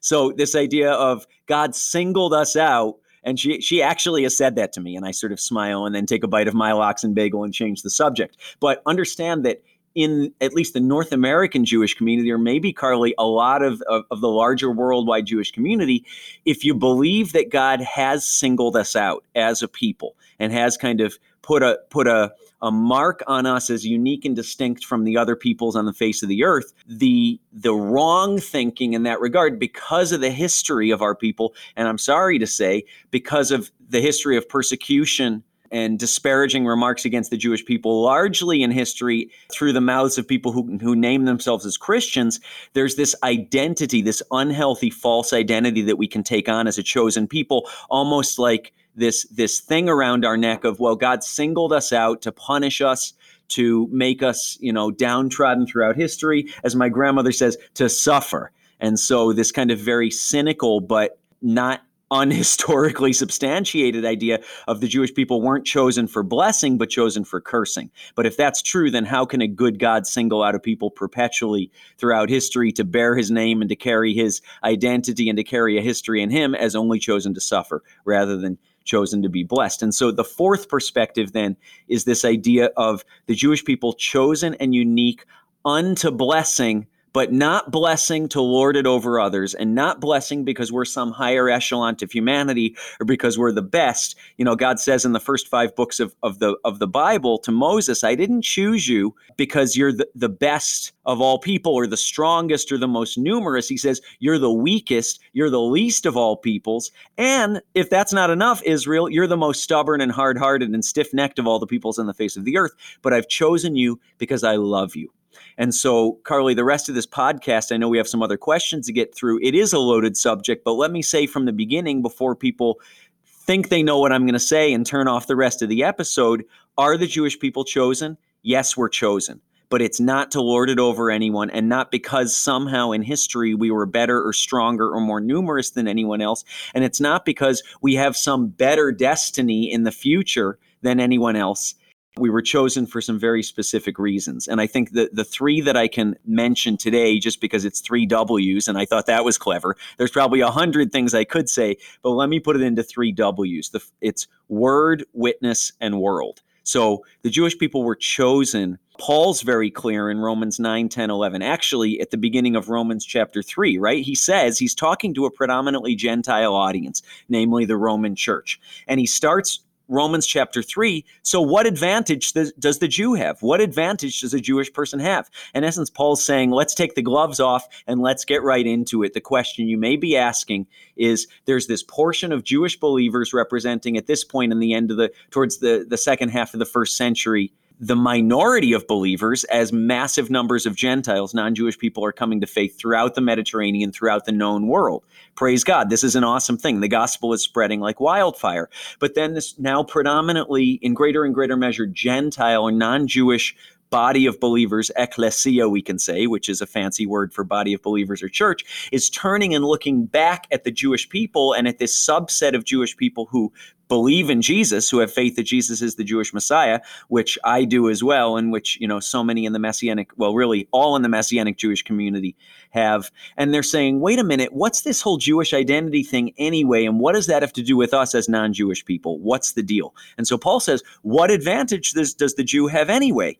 So, 0.00 0.32
this 0.32 0.54
idea 0.54 0.92
of 0.92 1.26
God 1.46 1.74
singled 1.74 2.34
us 2.34 2.56
out. 2.56 2.96
And 3.24 3.40
she, 3.40 3.60
she 3.60 3.82
actually 3.82 4.22
has 4.22 4.36
said 4.36 4.54
that 4.54 4.72
to 4.74 4.80
me, 4.80 4.94
and 4.94 5.04
I 5.04 5.10
sort 5.10 5.32
of 5.32 5.40
smile 5.40 5.84
and 5.84 5.92
then 5.92 6.06
take 6.06 6.22
a 6.22 6.28
bite 6.28 6.46
of 6.46 6.54
my 6.54 6.70
lox 6.70 7.02
and 7.02 7.12
bagel 7.12 7.42
and 7.42 7.52
change 7.52 7.82
the 7.82 7.90
subject. 7.90 8.36
But 8.60 8.82
understand 8.86 9.44
that 9.44 9.62
in 9.96 10.32
at 10.42 10.52
least 10.52 10.74
the 10.74 10.80
North 10.80 11.10
American 11.10 11.64
Jewish 11.64 11.94
community, 11.94 12.30
or 12.30 12.38
maybe 12.38 12.72
Carly, 12.72 13.14
a 13.18 13.26
lot 13.26 13.62
of, 13.62 13.82
of, 13.88 14.04
of, 14.10 14.20
the 14.20 14.28
larger 14.28 14.70
worldwide 14.70 15.24
Jewish 15.24 15.50
community, 15.50 16.04
if 16.44 16.64
you 16.64 16.74
believe 16.74 17.32
that 17.32 17.50
God 17.50 17.80
has 17.80 18.24
singled 18.24 18.76
us 18.76 18.94
out 18.94 19.24
as 19.34 19.62
a 19.62 19.68
people 19.68 20.14
and 20.38 20.52
has 20.52 20.76
kind 20.76 21.00
of 21.00 21.18
put 21.40 21.62
a 21.62 21.78
put 21.88 22.06
a, 22.06 22.30
a 22.60 22.70
mark 22.70 23.22
on 23.26 23.46
us 23.46 23.70
as 23.70 23.86
unique 23.86 24.26
and 24.26 24.36
distinct 24.36 24.84
from 24.84 25.04
the 25.04 25.16
other 25.16 25.34
peoples 25.34 25.74
on 25.74 25.86
the 25.86 25.94
face 25.94 26.22
of 26.22 26.28
the 26.28 26.44
earth, 26.44 26.74
the 26.86 27.40
the 27.52 27.74
wrong 27.74 28.38
thinking 28.38 28.92
in 28.92 29.04
that 29.04 29.20
regard, 29.20 29.58
because 29.58 30.12
of 30.12 30.20
the 30.20 30.30
history 30.30 30.90
of 30.90 31.00
our 31.00 31.14
people, 31.14 31.54
and 31.74 31.88
I'm 31.88 31.98
sorry 31.98 32.38
to 32.38 32.46
say, 32.46 32.84
because 33.10 33.50
of 33.50 33.70
the 33.88 34.02
history 34.02 34.36
of 34.36 34.46
persecution 34.46 35.42
and 35.76 35.98
disparaging 35.98 36.64
remarks 36.64 37.04
against 37.04 37.30
the 37.30 37.36
Jewish 37.36 37.62
people, 37.62 38.00
largely 38.00 38.62
in 38.62 38.70
history 38.70 39.30
through 39.52 39.74
the 39.74 39.80
mouths 39.80 40.16
of 40.16 40.26
people 40.26 40.50
who, 40.50 40.78
who 40.78 40.96
name 40.96 41.26
themselves 41.26 41.66
as 41.66 41.76
Christians, 41.76 42.40
there's 42.72 42.96
this 42.96 43.14
identity, 43.22 44.00
this 44.00 44.22
unhealthy 44.30 44.88
false 44.88 45.34
identity 45.34 45.82
that 45.82 45.98
we 45.98 46.08
can 46.08 46.22
take 46.22 46.48
on 46.48 46.66
as 46.66 46.78
a 46.78 46.82
chosen 46.82 47.28
people, 47.28 47.68
almost 47.90 48.38
like 48.38 48.72
this, 48.94 49.24
this 49.24 49.60
thing 49.60 49.86
around 49.90 50.24
our 50.24 50.38
neck 50.38 50.64
of, 50.64 50.80
well, 50.80 50.96
God 50.96 51.22
singled 51.22 51.74
us 51.74 51.92
out 51.92 52.22
to 52.22 52.32
punish 52.32 52.80
us, 52.80 53.12
to 53.48 53.86
make 53.92 54.22
us, 54.22 54.56
you 54.60 54.72
know, 54.72 54.90
downtrodden 54.90 55.66
throughout 55.66 55.94
history, 55.94 56.48
as 56.64 56.74
my 56.74 56.88
grandmother 56.88 57.32
says, 57.32 57.58
to 57.74 57.90
suffer. 57.90 58.50
And 58.80 58.98
so 58.98 59.34
this 59.34 59.52
kind 59.52 59.70
of 59.70 59.78
very 59.78 60.10
cynical 60.10 60.80
but 60.80 61.18
not 61.42 61.82
unhistorically 62.10 63.12
substantiated 63.14 64.04
idea 64.04 64.40
of 64.68 64.80
the 64.80 64.88
Jewish 64.88 65.14
people 65.14 65.42
weren't 65.42 65.66
chosen 65.66 66.06
for 66.06 66.22
blessing, 66.22 66.78
but 66.78 66.90
chosen 66.90 67.24
for 67.24 67.40
cursing. 67.40 67.90
But 68.14 68.26
if 68.26 68.36
that's 68.36 68.62
true, 68.62 68.90
then 68.90 69.04
how 69.04 69.24
can 69.24 69.40
a 69.40 69.48
good 69.48 69.78
God 69.78 70.06
single 70.06 70.42
out 70.42 70.54
a 70.54 70.60
people 70.60 70.90
perpetually 70.90 71.70
throughout 71.98 72.28
history 72.28 72.72
to 72.72 72.84
bear 72.84 73.16
his 73.16 73.30
name 73.30 73.60
and 73.60 73.68
to 73.68 73.76
carry 73.76 74.14
his 74.14 74.40
identity 74.62 75.28
and 75.28 75.36
to 75.36 75.44
carry 75.44 75.78
a 75.78 75.82
history 75.82 76.22
in 76.22 76.30
him 76.30 76.54
as 76.54 76.76
only 76.76 76.98
chosen 76.98 77.34
to 77.34 77.40
suffer 77.40 77.82
rather 78.04 78.36
than 78.36 78.58
chosen 78.84 79.22
to 79.22 79.28
be 79.28 79.42
blessed? 79.42 79.82
And 79.82 79.94
so 79.94 80.10
the 80.10 80.24
fourth 80.24 80.68
perspective 80.68 81.32
then 81.32 81.56
is 81.88 82.04
this 82.04 82.24
idea 82.24 82.70
of 82.76 83.04
the 83.26 83.34
Jewish 83.34 83.64
people 83.64 83.92
chosen 83.92 84.54
and 84.54 84.74
unique 84.74 85.24
unto 85.64 86.10
blessing 86.10 86.86
but 87.16 87.32
not 87.32 87.70
blessing 87.70 88.28
to 88.28 88.42
lord 88.42 88.76
it 88.76 88.86
over 88.86 89.18
others 89.18 89.54
and 89.54 89.74
not 89.74 90.02
blessing 90.02 90.44
because 90.44 90.70
we're 90.70 90.84
some 90.84 91.10
higher 91.12 91.48
echelon 91.48 91.96
of 92.02 92.12
humanity 92.12 92.76
or 93.00 93.06
because 93.06 93.38
we're 93.38 93.52
the 93.52 93.62
best. 93.62 94.16
You 94.36 94.44
know, 94.44 94.54
God 94.54 94.78
says 94.78 95.06
in 95.06 95.14
the 95.14 95.18
first 95.18 95.48
five 95.48 95.74
books 95.74 95.98
of, 95.98 96.14
of 96.22 96.40
the 96.40 96.58
of 96.62 96.78
the 96.78 96.86
Bible 96.86 97.38
to 97.38 97.50
Moses, 97.50 98.04
I 98.04 98.16
didn't 98.16 98.42
choose 98.42 98.86
you 98.86 99.14
because 99.38 99.76
you're 99.76 99.92
the, 99.92 100.06
the 100.14 100.28
best 100.28 100.92
of 101.06 101.22
all 101.22 101.38
people 101.38 101.72
or 101.74 101.86
the 101.86 101.96
strongest 101.96 102.70
or 102.70 102.76
the 102.76 102.86
most 102.86 103.16
numerous. 103.16 103.66
He 103.66 103.78
says, 103.78 104.02
You're 104.18 104.38
the 104.38 104.52
weakest, 104.52 105.18
you're 105.32 105.48
the 105.48 105.58
least 105.58 106.04
of 106.04 106.18
all 106.18 106.36
peoples. 106.36 106.90
And 107.16 107.62
if 107.72 107.88
that's 107.88 108.12
not 108.12 108.28
enough, 108.28 108.62
Israel, 108.64 109.08
you're 109.08 109.26
the 109.26 109.38
most 109.38 109.62
stubborn 109.62 110.02
and 110.02 110.12
hard 110.12 110.36
hearted 110.36 110.68
and 110.68 110.84
stiff 110.84 111.14
necked 111.14 111.38
of 111.38 111.46
all 111.46 111.58
the 111.58 111.66
peoples 111.66 111.98
on 111.98 112.04
the 112.04 112.12
face 112.12 112.36
of 112.36 112.44
the 112.44 112.58
earth. 112.58 112.72
But 113.00 113.14
I've 113.14 113.28
chosen 113.28 113.74
you 113.74 114.00
because 114.18 114.44
I 114.44 114.56
love 114.56 114.94
you. 114.96 115.15
And 115.58 115.74
so, 115.74 116.18
Carly, 116.24 116.54
the 116.54 116.64
rest 116.64 116.88
of 116.88 116.94
this 116.94 117.06
podcast, 117.06 117.72
I 117.72 117.76
know 117.76 117.88
we 117.88 117.98
have 117.98 118.08
some 118.08 118.22
other 118.22 118.36
questions 118.36 118.86
to 118.86 118.92
get 118.92 119.14
through. 119.14 119.40
It 119.42 119.54
is 119.54 119.72
a 119.72 119.78
loaded 119.78 120.16
subject, 120.16 120.64
but 120.64 120.72
let 120.72 120.90
me 120.90 121.02
say 121.02 121.26
from 121.26 121.44
the 121.44 121.52
beginning 121.52 122.02
before 122.02 122.34
people 122.34 122.80
think 123.24 123.68
they 123.68 123.82
know 123.82 123.98
what 123.98 124.12
I'm 124.12 124.22
going 124.22 124.34
to 124.34 124.40
say 124.40 124.72
and 124.72 124.84
turn 124.84 125.08
off 125.08 125.28
the 125.28 125.36
rest 125.36 125.62
of 125.62 125.68
the 125.68 125.84
episode 125.84 126.44
are 126.78 126.96
the 126.98 127.06
Jewish 127.06 127.38
people 127.38 127.64
chosen? 127.64 128.18
Yes, 128.42 128.76
we're 128.76 128.88
chosen. 128.88 129.40
But 129.68 129.82
it's 129.82 129.98
not 129.98 130.30
to 130.32 130.40
lord 130.40 130.70
it 130.70 130.78
over 130.78 131.10
anyone, 131.10 131.50
and 131.50 131.68
not 131.68 131.90
because 131.90 132.36
somehow 132.36 132.92
in 132.92 133.02
history 133.02 133.54
we 133.54 133.70
were 133.70 133.86
better 133.86 134.22
or 134.22 134.32
stronger 134.32 134.88
or 134.88 135.00
more 135.00 135.20
numerous 135.20 135.70
than 135.70 135.88
anyone 135.88 136.20
else. 136.20 136.44
And 136.74 136.84
it's 136.84 137.00
not 137.00 137.24
because 137.24 137.62
we 137.80 137.94
have 137.94 138.16
some 138.16 138.46
better 138.48 138.92
destiny 138.92 139.72
in 139.72 139.82
the 139.82 139.90
future 139.90 140.58
than 140.82 141.00
anyone 141.00 141.34
else 141.34 141.74
we 142.18 142.30
were 142.30 142.42
chosen 142.42 142.86
for 142.86 143.00
some 143.00 143.18
very 143.18 143.42
specific 143.42 143.98
reasons. 143.98 144.48
And 144.48 144.60
I 144.60 144.66
think 144.66 144.92
that 144.92 145.14
the 145.14 145.24
three 145.24 145.60
that 145.60 145.76
I 145.76 145.88
can 145.88 146.16
mention 146.24 146.76
today, 146.76 147.18
just 147.18 147.40
because 147.40 147.64
it's 147.64 147.80
three 147.80 148.06
W's, 148.06 148.68
and 148.68 148.78
I 148.78 148.86
thought 148.86 149.06
that 149.06 149.24
was 149.24 149.36
clever, 149.36 149.76
there's 149.98 150.10
probably 150.10 150.40
a 150.40 150.50
hundred 150.50 150.92
things 150.92 151.14
I 151.14 151.24
could 151.24 151.48
say, 151.48 151.76
but 152.02 152.10
let 152.10 152.28
me 152.28 152.40
put 152.40 152.56
it 152.56 152.62
into 152.62 152.82
three 152.82 153.12
W's. 153.12 153.70
The, 153.70 153.84
it's 154.00 154.26
word, 154.48 155.04
witness, 155.12 155.72
and 155.80 156.00
world. 156.00 156.42
So 156.62 157.04
the 157.22 157.30
Jewish 157.30 157.56
people 157.56 157.84
were 157.84 157.94
chosen. 157.94 158.78
Paul's 158.98 159.42
very 159.42 159.70
clear 159.70 160.10
in 160.10 160.18
Romans 160.18 160.58
9, 160.58 160.88
10, 160.88 161.10
11. 161.10 161.42
Actually, 161.42 162.00
at 162.00 162.10
the 162.10 162.16
beginning 162.16 162.56
of 162.56 162.70
Romans 162.70 163.04
chapter 163.04 163.40
3, 163.40 163.78
right? 163.78 164.02
He 164.02 164.16
says 164.16 164.58
he's 164.58 164.74
talking 164.74 165.14
to 165.14 165.26
a 165.26 165.30
predominantly 165.30 165.94
Gentile 165.94 166.54
audience, 166.54 167.02
namely 167.28 167.66
the 167.66 167.76
Roman 167.76 168.16
church. 168.16 168.58
And 168.88 168.98
he 168.98 169.06
starts 169.06 169.60
Romans 169.88 170.26
chapter 170.26 170.62
3. 170.62 171.04
So, 171.22 171.40
what 171.40 171.66
advantage 171.66 172.32
does 172.32 172.78
the 172.78 172.88
Jew 172.88 173.14
have? 173.14 173.40
What 173.42 173.60
advantage 173.60 174.20
does 174.20 174.34
a 174.34 174.40
Jewish 174.40 174.72
person 174.72 174.98
have? 175.00 175.30
In 175.54 175.64
essence, 175.64 175.90
Paul's 175.90 176.24
saying, 176.24 176.50
let's 176.50 176.74
take 176.74 176.94
the 176.94 177.02
gloves 177.02 177.40
off 177.40 177.66
and 177.86 178.00
let's 178.00 178.24
get 178.24 178.42
right 178.42 178.66
into 178.66 179.02
it. 179.02 179.14
The 179.14 179.20
question 179.20 179.68
you 179.68 179.78
may 179.78 179.96
be 179.96 180.16
asking 180.16 180.66
is 180.96 181.26
there's 181.44 181.66
this 181.66 181.82
portion 181.82 182.32
of 182.32 182.44
Jewish 182.44 182.78
believers 182.78 183.32
representing 183.32 183.96
at 183.96 184.06
this 184.06 184.24
point 184.24 184.52
in 184.52 184.58
the 184.58 184.74
end 184.74 184.90
of 184.90 184.96
the, 184.96 185.12
towards 185.30 185.58
the, 185.58 185.86
the 185.88 185.98
second 185.98 186.30
half 186.30 186.54
of 186.54 186.58
the 186.58 186.66
first 186.66 186.96
century, 186.96 187.52
the 187.78 187.96
minority 187.96 188.72
of 188.72 188.86
believers 188.86 189.44
as 189.44 189.72
massive 189.72 190.30
numbers 190.30 190.64
of 190.64 190.76
Gentiles, 190.76 191.34
non 191.34 191.54
Jewish 191.54 191.78
people, 191.78 192.04
are 192.04 192.12
coming 192.12 192.40
to 192.40 192.46
faith 192.46 192.78
throughout 192.78 193.14
the 193.14 193.20
Mediterranean, 193.20 193.92
throughout 193.92 194.24
the 194.24 194.32
known 194.32 194.66
world. 194.66 195.04
Praise 195.34 195.64
God. 195.64 195.90
This 195.90 196.02
is 196.02 196.16
an 196.16 196.24
awesome 196.24 196.56
thing. 196.56 196.80
The 196.80 196.88
gospel 196.88 197.32
is 197.32 197.42
spreading 197.42 197.80
like 197.80 198.00
wildfire. 198.00 198.70
But 198.98 199.14
then, 199.14 199.34
this 199.34 199.58
now 199.58 199.82
predominantly, 199.82 200.78
in 200.82 200.94
greater 200.94 201.24
and 201.24 201.34
greater 201.34 201.56
measure, 201.56 201.86
Gentile 201.86 202.62
or 202.62 202.72
non 202.72 203.06
Jewish 203.06 203.54
body 203.90 204.26
of 204.26 204.40
believers, 204.40 204.90
ecclesia, 204.96 205.68
we 205.68 205.82
can 205.82 205.98
say, 205.98 206.26
which 206.26 206.48
is 206.48 206.60
a 206.60 206.66
fancy 206.66 207.06
word 207.06 207.32
for 207.32 207.44
body 207.44 207.72
of 207.72 207.82
believers 207.82 208.22
or 208.22 208.28
church, 208.28 208.88
is 208.90 209.08
turning 209.10 209.54
and 209.54 209.64
looking 209.64 210.06
back 210.06 210.46
at 210.50 210.64
the 210.64 210.70
Jewish 210.70 211.08
people 211.08 211.52
and 211.52 211.68
at 211.68 211.78
this 211.78 211.96
subset 211.96 212.54
of 212.54 212.64
Jewish 212.64 212.96
people 212.96 213.26
who 213.26 213.52
believe 213.88 214.30
in 214.30 214.42
Jesus, 214.42 214.90
who 214.90 214.98
have 214.98 215.12
faith 215.12 215.36
that 215.36 215.44
Jesus 215.44 215.82
is 215.82 215.94
the 215.94 216.04
Jewish 216.04 216.34
Messiah, 216.34 216.80
which 217.08 217.38
I 217.44 217.64
do 217.64 217.88
as 217.88 218.02
well, 218.02 218.36
and 218.36 218.52
which, 218.52 218.78
you 218.80 218.88
know, 218.88 219.00
so 219.00 219.22
many 219.22 219.44
in 219.44 219.52
the 219.52 219.58
Messianic, 219.58 220.10
well, 220.16 220.34
really 220.34 220.68
all 220.72 220.96
in 220.96 221.02
the 221.02 221.08
Messianic 221.08 221.56
Jewish 221.56 221.82
community 221.82 222.36
have. 222.70 223.10
And 223.36 223.52
they're 223.52 223.62
saying, 223.62 224.00
wait 224.00 224.18
a 224.18 224.24
minute, 224.24 224.52
what's 224.52 224.82
this 224.82 225.00
whole 225.00 225.18
Jewish 225.18 225.54
identity 225.54 226.02
thing 226.02 226.32
anyway? 226.38 226.84
And 226.84 227.00
what 227.00 227.14
does 227.14 227.26
that 227.26 227.42
have 227.42 227.52
to 227.54 227.62
do 227.62 227.76
with 227.76 227.94
us 227.94 228.14
as 228.14 228.28
non 228.28 228.52
Jewish 228.52 228.84
people? 228.84 229.18
What's 229.20 229.52
the 229.52 229.62
deal? 229.62 229.94
And 230.18 230.26
so 230.26 230.36
Paul 230.36 230.60
says, 230.60 230.82
what 231.02 231.30
advantage 231.30 231.92
does, 231.92 232.14
does 232.14 232.34
the 232.34 232.44
Jew 232.44 232.66
have 232.66 232.90
anyway? 232.90 233.38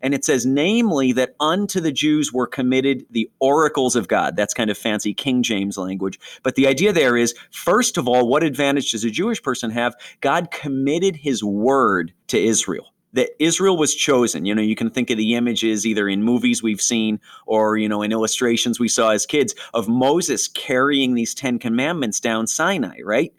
And 0.00 0.14
it 0.14 0.24
says, 0.24 0.46
namely, 0.46 1.12
that 1.12 1.34
unto 1.40 1.80
the 1.80 1.92
Jews 1.92 2.32
were 2.32 2.46
committed 2.46 3.06
the 3.10 3.30
oracles 3.40 3.96
of 3.96 4.08
God. 4.08 4.36
That's 4.36 4.54
kind 4.54 4.70
of 4.70 4.78
fancy 4.78 5.14
King 5.14 5.42
James 5.42 5.76
language. 5.76 6.18
But 6.42 6.54
the 6.54 6.66
idea 6.66 6.92
there 6.92 7.16
is, 7.16 7.34
first 7.50 7.98
of 7.98 8.06
all, 8.06 8.28
what 8.28 8.42
advantage 8.42 8.92
does 8.92 9.04
a 9.04 9.10
Jewish 9.10 9.42
person 9.42 9.70
have? 9.70 9.94
God 10.20 10.50
committed 10.50 11.16
his 11.16 11.42
word 11.42 12.12
to 12.28 12.38
Israel 12.38 12.92
that 13.14 13.30
Israel 13.42 13.76
was 13.76 13.94
chosen. 13.94 14.44
You 14.44 14.54
know, 14.54 14.62
you 14.62 14.76
can 14.76 14.90
think 14.90 15.10
of 15.10 15.16
the 15.16 15.34
images 15.34 15.86
either 15.86 16.08
in 16.08 16.22
movies 16.22 16.62
we've 16.62 16.80
seen 16.80 17.20
or, 17.46 17.76
you 17.76 17.88
know, 17.88 18.02
in 18.02 18.12
illustrations 18.12 18.78
we 18.78 18.88
saw 18.88 19.10
as 19.10 19.26
kids 19.26 19.54
of 19.74 19.88
Moses 19.88 20.48
carrying 20.48 21.14
these 21.14 21.34
10 21.34 21.58
commandments 21.58 22.20
down 22.20 22.46
Sinai, 22.46 22.98
right? 23.02 23.32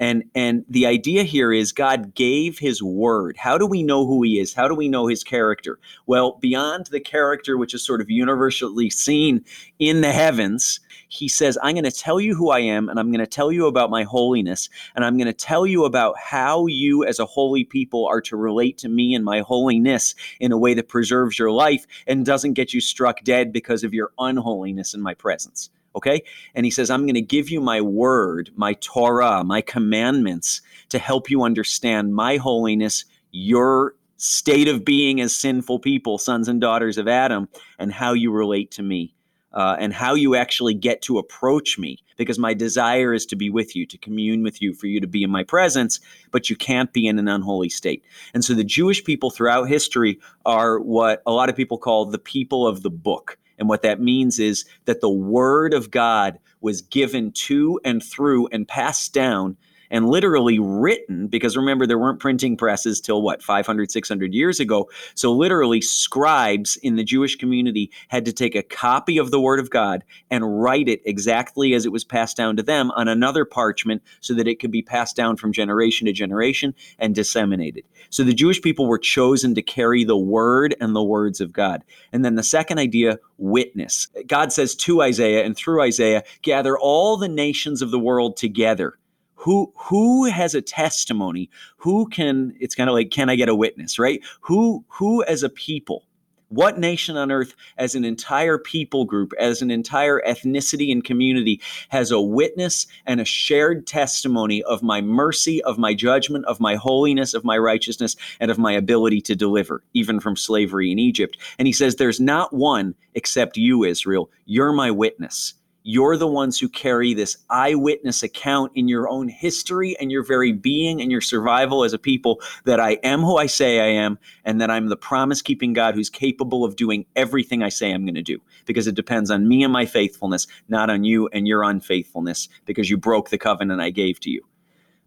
And 0.00 0.24
and 0.34 0.64
the 0.66 0.86
idea 0.86 1.24
here 1.24 1.52
is 1.52 1.72
God 1.72 2.14
gave 2.14 2.58
his 2.58 2.82
word. 2.82 3.36
How 3.36 3.58
do 3.58 3.66
we 3.66 3.82
know 3.82 4.06
who 4.06 4.22
he 4.22 4.40
is? 4.40 4.54
How 4.54 4.66
do 4.66 4.74
we 4.74 4.88
know 4.88 5.06
his 5.06 5.22
character? 5.22 5.78
Well, 6.06 6.38
beyond 6.40 6.86
the 6.86 7.00
character 7.00 7.58
which 7.58 7.74
is 7.74 7.84
sort 7.84 8.00
of 8.00 8.10
universally 8.10 8.88
seen 8.88 9.44
in 9.78 10.00
the 10.00 10.10
heavens, 10.10 10.80
he 11.08 11.28
says, 11.28 11.58
I'm 11.62 11.74
going 11.74 11.84
to 11.84 11.90
tell 11.90 12.18
you 12.18 12.34
who 12.34 12.50
I 12.50 12.60
am 12.60 12.88
and 12.88 12.98
I'm 12.98 13.10
going 13.12 13.20
to 13.20 13.26
tell 13.26 13.52
you 13.52 13.66
about 13.66 13.90
my 13.90 14.04
holiness 14.04 14.70
and 14.94 15.04
I'm 15.04 15.18
going 15.18 15.26
to 15.26 15.34
tell 15.34 15.66
you 15.66 15.84
about 15.84 16.16
how 16.18 16.66
you 16.66 17.04
as 17.04 17.18
a 17.18 17.26
holy 17.26 17.64
people 17.64 18.06
are 18.06 18.22
to 18.22 18.36
relate 18.36 18.78
to 18.78 18.88
me 18.88 19.14
and 19.14 19.24
my 19.24 19.40
holiness 19.40 20.14
in 20.40 20.50
a 20.50 20.58
way 20.58 20.72
that 20.72 20.88
preserves 20.88 21.38
your 21.38 21.50
life 21.50 21.86
and 22.06 22.24
doesn't 22.24 22.54
get 22.54 22.72
you 22.72 22.80
struck 22.80 23.22
dead 23.22 23.52
because 23.52 23.84
of 23.84 23.92
your 23.92 24.12
unholiness 24.18 24.94
in 24.94 25.02
my 25.02 25.12
presence. 25.12 25.68
Okay. 25.94 26.22
And 26.54 26.64
he 26.64 26.70
says, 26.70 26.90
I'm 26.90 27.02
going 27.02 27.14
to 27.14 27.20
give 27.20 27.50
you 27.50 27.60
my 27.60 27.80
word, 27.80 28.50
my 28.54 28.74
Torah, 28.74 29.42
my 29.44 29.60
commandments 29.60 30.60
to 30.90 30.98
help 30.98 31.30
you 31.30 31.42
understand 31.42 32.14
my 32.14 32.36
holiness, 32.36 33.04
your 33.32 33.94
state 34.16 34.68
of 34.68 34.84
being 34.84 35.20
as 35.20 35.34
sinful 35.34 35.80
people, 35.80 36.18
sons 36.18 36.48
and 36.48 36.60
daughters 36.60 36.98
of 36.98 37.08
Adam, 37.08 37.48
and 37.78 37.92
how 37.92 38.12
you 38.12 38.30
relate 38.30 38.70
to 38.72 38.82
me. 38.82 39.14
Uh, 39.52 39.74
and 39.80 39.92
how 39.92 40.14
you 40.14 40.36
actually 40.36 40.74
get 40.74 41.02
to 41.02 41.18
approach 41.18 41.76
me 41.76 41.98
because 42.16 42.38
my 42.38 42.54
desire 42.54 43.12
is 43.12 43.26
to 43.26 43.34
be 43.34 43.50
with 43.50 43.74
you, 43.74 43.84
to 43.84 43.98
commune 43.98 44.44
with 44.44 44.62
you, 44.62 44.72
for 44.72 44.86
you 44.86 45.00
to 45.00 45.08
be 45.08 45.24
in 45.24 45.30
my 45.30 45.42
presence, 45.42 45.98
but 46.30 46.48
you 46.48 46.54
can't 46.54 46.92
be 46.92 47.04
in 47.04 47.18
an 47.18 47.26
unholy 47.26 47.68
state. 47.68 48.04
And 48.32 48.44
so 48.44 48.54
the 48.54 48.62
Jewish 48.62 49.02
people 49.02 49.28
throughout 49.28 49.64
history 49.64 50.20
are 50.46 50.78
what 50.78 51.20
a 51.26 51.32
lot 51.32 51.48
of 51.48 51.56
people 51.56 51.78
call 51.78 52.04
the 52.04 52.16
people 52.16 52.64
of 52.64 52.82
the 52.82 52.90
book. 52.90 53.39
And 53.60 53.68
what 53.68 53.82
that 53.82 54.00
means 54.00 54.40
is 54.40 54.64
that 54.86 55.00
the 55.00 55.10
word 55.10 55.74
of 55.74 55.90
God 55.92 56.40
was 56.60 56.80
given 56.80 57.30
to 57.32 57.78
and 57.84 58.02
through 58.02 58.48
and 58.48 58.66
passed 58.66 59.14
down 59.14 59.56
and 59.90 60.08
literally 60.08 60.58
written 60.58 61.26
because 61.26 61.56
remember 61.56 61.86
there 61.86 61.98
weren't 61.98 62.20
printing 62.20 62.56
presses 62.56 63.00
till 63.00 63.22
what 63.22 63.42
500 63.42 63.90
600 63.90 64.34
years 64.34 64.60
ago. 64.60 64.88
So 65.14 65.32
literally 65.32 65.80
scribes 65.80 66.76
in 66.76 66.96
the 66.96 67.04
jewish 67.04 67.36
community 67.36 67.90
had 68.08 68.24
to 68.24 68.32
take 68.32 68.54
a 68.54 68.62
copy 68.62 69.18
of 69.18 69.30
the 69.30 69.40
word 69.40 69.60
of 69.60 69.70
god 69.70 70.04
and 70.30 70.60
write 70.62 70.88
it 70.88 71.00
exactly 71.04 71.74
as 71.74 71.84
it 71.84 71.92
was 71.92 72.04
passed 72.04 72.36
down 72.36 72.56
to 72.56 72.62
them 72.62 72.90
on 72.92 73.08
another 73.08 73.44
parchment 73.44 74.02
so 74.20 74.34
that 74.34 74.48
it 74.48 74.60
could 74.60 74.70
be 74.70 74.82
passed 74.82 75.16
down 75.16 75.36
from 75.36 75.52
generation 75.52 76.06
to 76.06 76.12
generation 76.12 76.74
and 76.98 77.14
disseminated. 77.14 77.84
So 78.10 78.22
the 78.22 78.34
jewish 78.34 78.62
people 78.62 78.86
were 78.86 78.98
chosen 78.98 79.54
to 79.54 79.62
carry 79.62 80.04
the 80.04 80.16
word 80.16 80.74
and 80.80 80.94
the 80.94 81.02
words 81.02 81.40
of 81.40 81.52
god. 81.52 81.82
And 82.12 82.24
then 82.24 82.34
the 82.34 82.42
second 82.42 82.78
idea 82.78 83.18
witness. 83.38 84.08
God 84.26 84.52
says 84.52 84.74
to 84.76 85.02
isaiah 85.02 85.44
and 85.44 85.56
through 85.56 85.82
isaiah 85.82 86.22
gather 86.42 86.78
all 86.78 87.16
the 87.16 87.28
nations 87.28 87.82
of 87.82 87.90
the 87.90 87.98
world 87.98 88.36
together 88.36 88.98
who 89.40 89.72
who 89.74 90.26
has 90.26 90.54
a 90.54 90.60
testimony? 90.60 91.48
Who 91.78 92.06
can 92.08 92.54
it's 92.60 92.74
kind 92.74 92.90
of 92.90 92.94
like 92.94 93.10
can 93.10 93.30
i 93.30 93.36
get 93.36 93.48
a 93.48 93.54
witness 93.54 93.98
right? 93.98 94.20
Who 94.42 94.84
who 94.88 95.24
as 95.24 95.42
a 95.42 95.48
people 95.48 96.04
what 96.48 96.80
nation 96.80 97.16
on 97.16 97.30
earth 97.30 97.54
as 97.78 97.94
an 97.94 98.04
entire 98.04 98.58
people 98.58 99.04
group 99.04 99.32
as 99.38 99.62
an 99.62 99.70
entire 99.70 100.20
ethnicity 100.26 100.90
and 100.90 101.04
community 101.04 101.60
has 101.90 102.10
a 102.10 102.20
witness 102.20 102.88
and 103.06 103.20
a 103.20 103.24
shared 103.24 103.86
testimony 103.86 104.60
of 104.64 104.82
my 104.82 105.00
mercy 105.00 105.62
of 105.62 105.78
my 105.78 105.94
judgment 105.94 106.44
of 106.46 106.58
my 106.58 106.74
holiness 106.74 107.32
of 107.32 107.44
my 107.44 107.56
righteousness 107.56 108.16
and 108.40 108.50
of 108.50 108.58
my 108.58 108.72
ability 108.72 109.20
to 109.20 109.36
deliver 109.36 109.82
even 109.94 110.20
from 110.20 110.36
slavery 110.36 110.90
in 110.92 110.98
egypt? 110.98 111.38
And 111.58 111.66
he 111.66 111.72
says 111.72 111.96
there's 111.96 112.20
not 112.20 112.52
one 112.52 112.94
except 113.14 113.56
you 113.56 113.84
israel. 113.84 114.28
You're 114.44 114.72
my 114.72 114.90
witness 114.90 115.54
you're 115.82 116.16
the 116.16 116.26
ones 116.26 116.58
who 116.58 116.68
carry 116.68 117.14
this 117.14 117.36
eyewitness 117.48 118.22
account 118.22 118.72
in 118.74 118.88
your 118.88 119.08
own 119.08 119.28
history 119.28 119.96
and 119.98 120.10
your 120.10 120.22
very 120.22 120.52
being 120.52 121.00
and 121.00 121.10
your 121.10 121.20
survival 121.20 121.84
as 121.84 121.92
a 121.92 121.98
people 121.98 122.40
that 122.64 122.80
I 122.80 122.92
am 123.02 123.20
who 123.20 123.36
I 123.36 123.46
say 123.46 123.80
I 123.80 124.02
am 124.02 124.18
and 124.44 124.60
that 124.60 124.70
I'm 124.70 124.88
the 124.88 124.96
promise 124.96 125.42
keeping 125.42 125.72
God 125.72 125.94
who's 125.94 126.10
capable 126.10 126.64
of 126.64 126.76
doing 126.76 127.06
everything 127.16 127.62
I 127.62 127.70
say 127.70 127.92
I'm 127.92 128.04
going 128.04 128.14
to 128.14 128.22
do 128.22 128.40
because 128.66 128.86
it 128.86 128.94
depends 128.94 129.30
on 129.30 129.48
me 129.48 129.64
and 129.64 129.72
my 129.72 129.86
faithfulness, 129.86 130.46
not 130.68 130.90
on 130.90 131.04
you 131.04 131.28
and 131.32 131.48
your 131.48 131.62
unfaithfulness 131.62 132.48
because 132.66 132.90
you 132.90 132.96
broke 132.96 133.30
the 133.30 133.38
covenant 133.38 133.80
I 133.80 133.90
gave 133.90 134.20
to 134.20 134.30
you. 134.30 134.42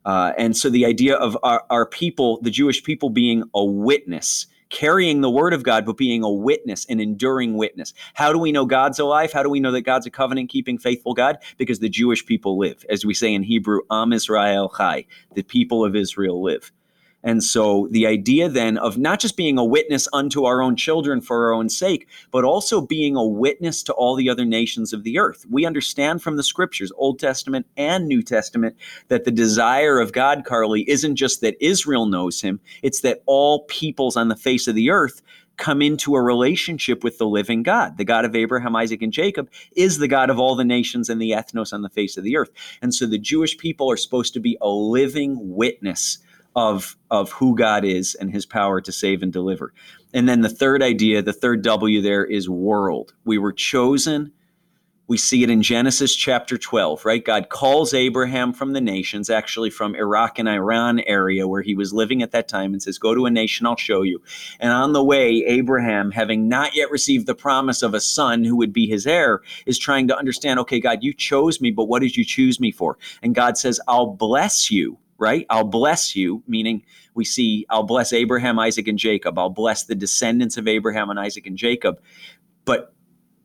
Uh, 0.05 0.33
and 0.37 0.57
so 0.57 0.69
the 0.69 0.85
idea 0.85 1.15
of 1.15 1.37
our, 1.43 1.63
our 1.69 1.85
people, 1.85 2.39
the 2.41 2.51
Jewish 2.51 2.83
people, 2.83 3.09
being 3.09 3.43
a 3.53 3.63
witness 3.63 4.47
carrying 4.73 5.21
the 5.21 5.29
word 5.29 5.53
of 5.53 5.63
God, 5.63 5.85
but 5.85 5.95
being 5.95 6.23
a 6.23 6.29
witness, 6.29 6.85
an 6.89 6.99
enduring 6.99 7.55
witness. 7.55 7.93
How 8.15 8.33
do 8.33 8.39
we 8.39 8.51
know 8.51 8.65
God's 8.65 8.99
alive? 8.99 9.31
How 9.31 9.43
do 9.43 9.49
we 9.49 9.59
know 9.59 9.71
that 9.71 9.81
God's 9.81 10.07
a 10.07 10.11
covenant 10.11 10.49
keeping, 10.49 10.77
faithful 10.77 11.13
God? 11.13 11.37
Because 11.57 11.79
the 11.79 11.89
Jewish 11.89 12.25
people 12.25 12.57
live. 12.57 12.83
As 12.89 13.05
we 13.05 13.13
say 13.13 13.33
in 13.33 13.43
Hebrew, 13.43 13.81
Am 13.91 14.11
Israel 14.11 14.73
Chai, 14.75 15.05
the 15.35 15.43
people 15.43 15.85
of 15.85 15.95
Israel 15.95 16.41
live. 16.41 16.71
And 17.23 17.43
so 17.43 17.87
the 17.91 18.05
idea 18.05 18.49
then 18.49 18.77
of 18.77 18.97
not 18.97 19.19
just 19.19 19.37
being 19.37 19.57
a 19.57 19.63
witness 19.63 20.07
unto 20.11 20.43
our 20.43 20.61
own 20.61 20.75
children 20.75 21.21
for 21.21 21.45
our 21.45 21.53
own 21.53 21.69
sake, 21.69 22.07
but 22.31 22.43
also 22.43 22.81
being 22.81 23.15
a 23.15 23.25
witness 23.25 23.81
to 23.83 23.93
all 23.93 24.15
the 24.15 24.29
other 24.29 24.45
nations 24.45 24.93
of 24.93 25.03
the 25.03 25.17
earth. 25.17 25.45
We 25.49 25.65
understand 25.65 26.21
from 26.21 26.37
the 26.37 26.43
scriptures, 26.43 26.91
Old 26.95 27.19
Testament 27.19 27.65
and 27.77 28.07
New 28.07 28.21
Testament, 28.21 28.75
that 29.07 29.23
the 29.23 29.31
desire 29.31 29.99
of 29.99 30.11
God, 30.11 30.43
Carly, 30.45 30.87
isn't 30.89 31.15
just 31.15 31.41
that 31.41 31.55
Israel 31.59 32.05
knows 32.05 32.41
him, 32.41 32.59
it's 32.81 33.01
that 33.01 33.23
all 33.25 33.63
peoples 33.65 34.17
on 34.17 34.27
the 34.27 34.35
face 34.35 34.67
of 34.67 34.75
the 34.75 34.89
earth 34.89 35.21
come 35.57 35.81
into 35.81 36.15
a 36.15 36.21
relationship 36.21 37.03
with 37.03 37.17
the 37.17 37.27
living 37.27 37.63
God. 37.63 37.97
The 37.97 38.05
God 38.05 38.25
of 38.25 38.35
Abraham, 38.35 38.75
Isaac, 38.75 39.01
and 39.01 39.13
Jacob 39.13 39.49
is 39.75 39.99
the 39.99 40.07
God 40.07 40.29
of 40.29 40.39
all 40.39 40.55
the 40.55 40.65
nations 40.65 41.09
and 41.09 41.21
the 41.21 41.31
ethnos 41.31 41.73
on 41.73 41.83
the 41.83 41.89
face 41.89 42.17
of 42.17 42.23
the 42.23 42.37
earth. 42.37 42.49
And 42.81 42.93
so 42.93 43.05
the 43.05 43.19
Jewish 43.19 43.57
people 43.57 43.89
are 43.91 43.97
supposed 43.97 44.33
to 44.33 44.39
be 44.39 44.57
a 44.61 44.69
living 44.69 45.37
witness 45.39 46.17
of 46.55 46.97
of 47.09 47.31
who 47.31 47.55
God 47.55 47.85
is 47.85 48.15
and 48.15 48.31
his 48.31 48.45
power 48.45 48.81
to 48.81 48.91
save 48.91 49.21
and 49.21 49.33
deliver. 49.33 49.73
And 50.13 50.29
then 50.29 50.41
the 50.41 50.49
third 50.49 50.83
idea, 50.83 51.21
the 51.21 51.33
third 51.33 51.63
W 51.63 52.01
there 52.01 52.25
is 52.25 52.49
world. 52.49 53.13
We 53.25 53.37
were 53.37 53.53
chosen. 53.53 54.31
We 55.05 55.17
see 55.17 55.43
it 55.43 55.49
in 55.49 55.61
Genesis 55.61 56.15
chapter 56.15 56.57
12, 56.57 57.03
right? 57.03 57.23
God 57.23 57.49
calls 57.49 57.93
Abraham 57.93 58.53
from 58.53 58.71
the 58.71 58.79
nations, 58.79 59.29
actually 59.29 59.69
from 59.69 59.95
Iraq 59.95 60.39
and 60.39 60.47
Iran 60.47 61.01
area 61.01 61.45
where 61.45 61.61
he 61.61 61.75
was 61.75 61.93
living 61.93 62.21
at 62.21 62.31
that 62.31 62.47
time, 62.47 62.71
and 62.71 62.81
says, 62.81 62.97
Go 62.97 63.13
to 63.13 63.25
a 63.25 63.29
nation, 63.29 63.65
I'll 63.65 63.75
show 63.75 64.01
you. 64.01 64.21
And 64.61 64.71
on 64.71 64.93
the 64.93 65.03
way, 65.03 65.43
Abraham, 65.45 66.11
having 66.11 66.47
not 66.47 66.73
yet 66.73 66.89
received 66.89 67.27
the 67.27 67.35
promise 67.35 67.81
of 67.81 67.93
a 67.93 67.99
son 67.99 68.45
who 68.45 68.55
would 68.55 68.71
be 68.71 68.87
his 68.87 69.05
heir, 69.05 69.41
is 69.65 69.77
trying 69.77 70.07
to 70.07 70.17
understand, 70.17 70.59
okay, 70.61 70.79
God, 70.79 70.99
you 71.01 71.13
chose 71.13 71.59
me, 71.59 71.69
but 71.69 71.85
what 71.85 72.01
did 72.01 72.15
you 72.15 72.23
choose 72.23 72.61
me 72.61 72.71
for? 72.71 72.97
And 73.21 73.35
God 73.35 73.57
says, 73.57 73.81
I'll 73.89 74.07
bless 74.07 74.71
you 74.71 74.97
right? 75.17 75.45
I'll 75.49 75.63
bless 75.63 76.15
you, 76.15 76.43
meaning 76.47 76.83
we 77.13 77.25
see, 77.25 77.65
I'll 77.69 77.83
bless 77.83 78.13
Abraham, 78.13 78.59
Isaac, 78.59 78.87
and 78.87 78.97
Jacob. 78.97 79.37
I'll 79.37 79.49
bless 79.49 79.83
the 79.85 79.95
descendants 79.95 80.57
of 80.57 80.67
Abraham 80.67 81.09
and 81.09 81.19
Isaac 81.19 81.47
and 81.47 81.57
Jacob. 81.57 82.01
But 82.65 82.93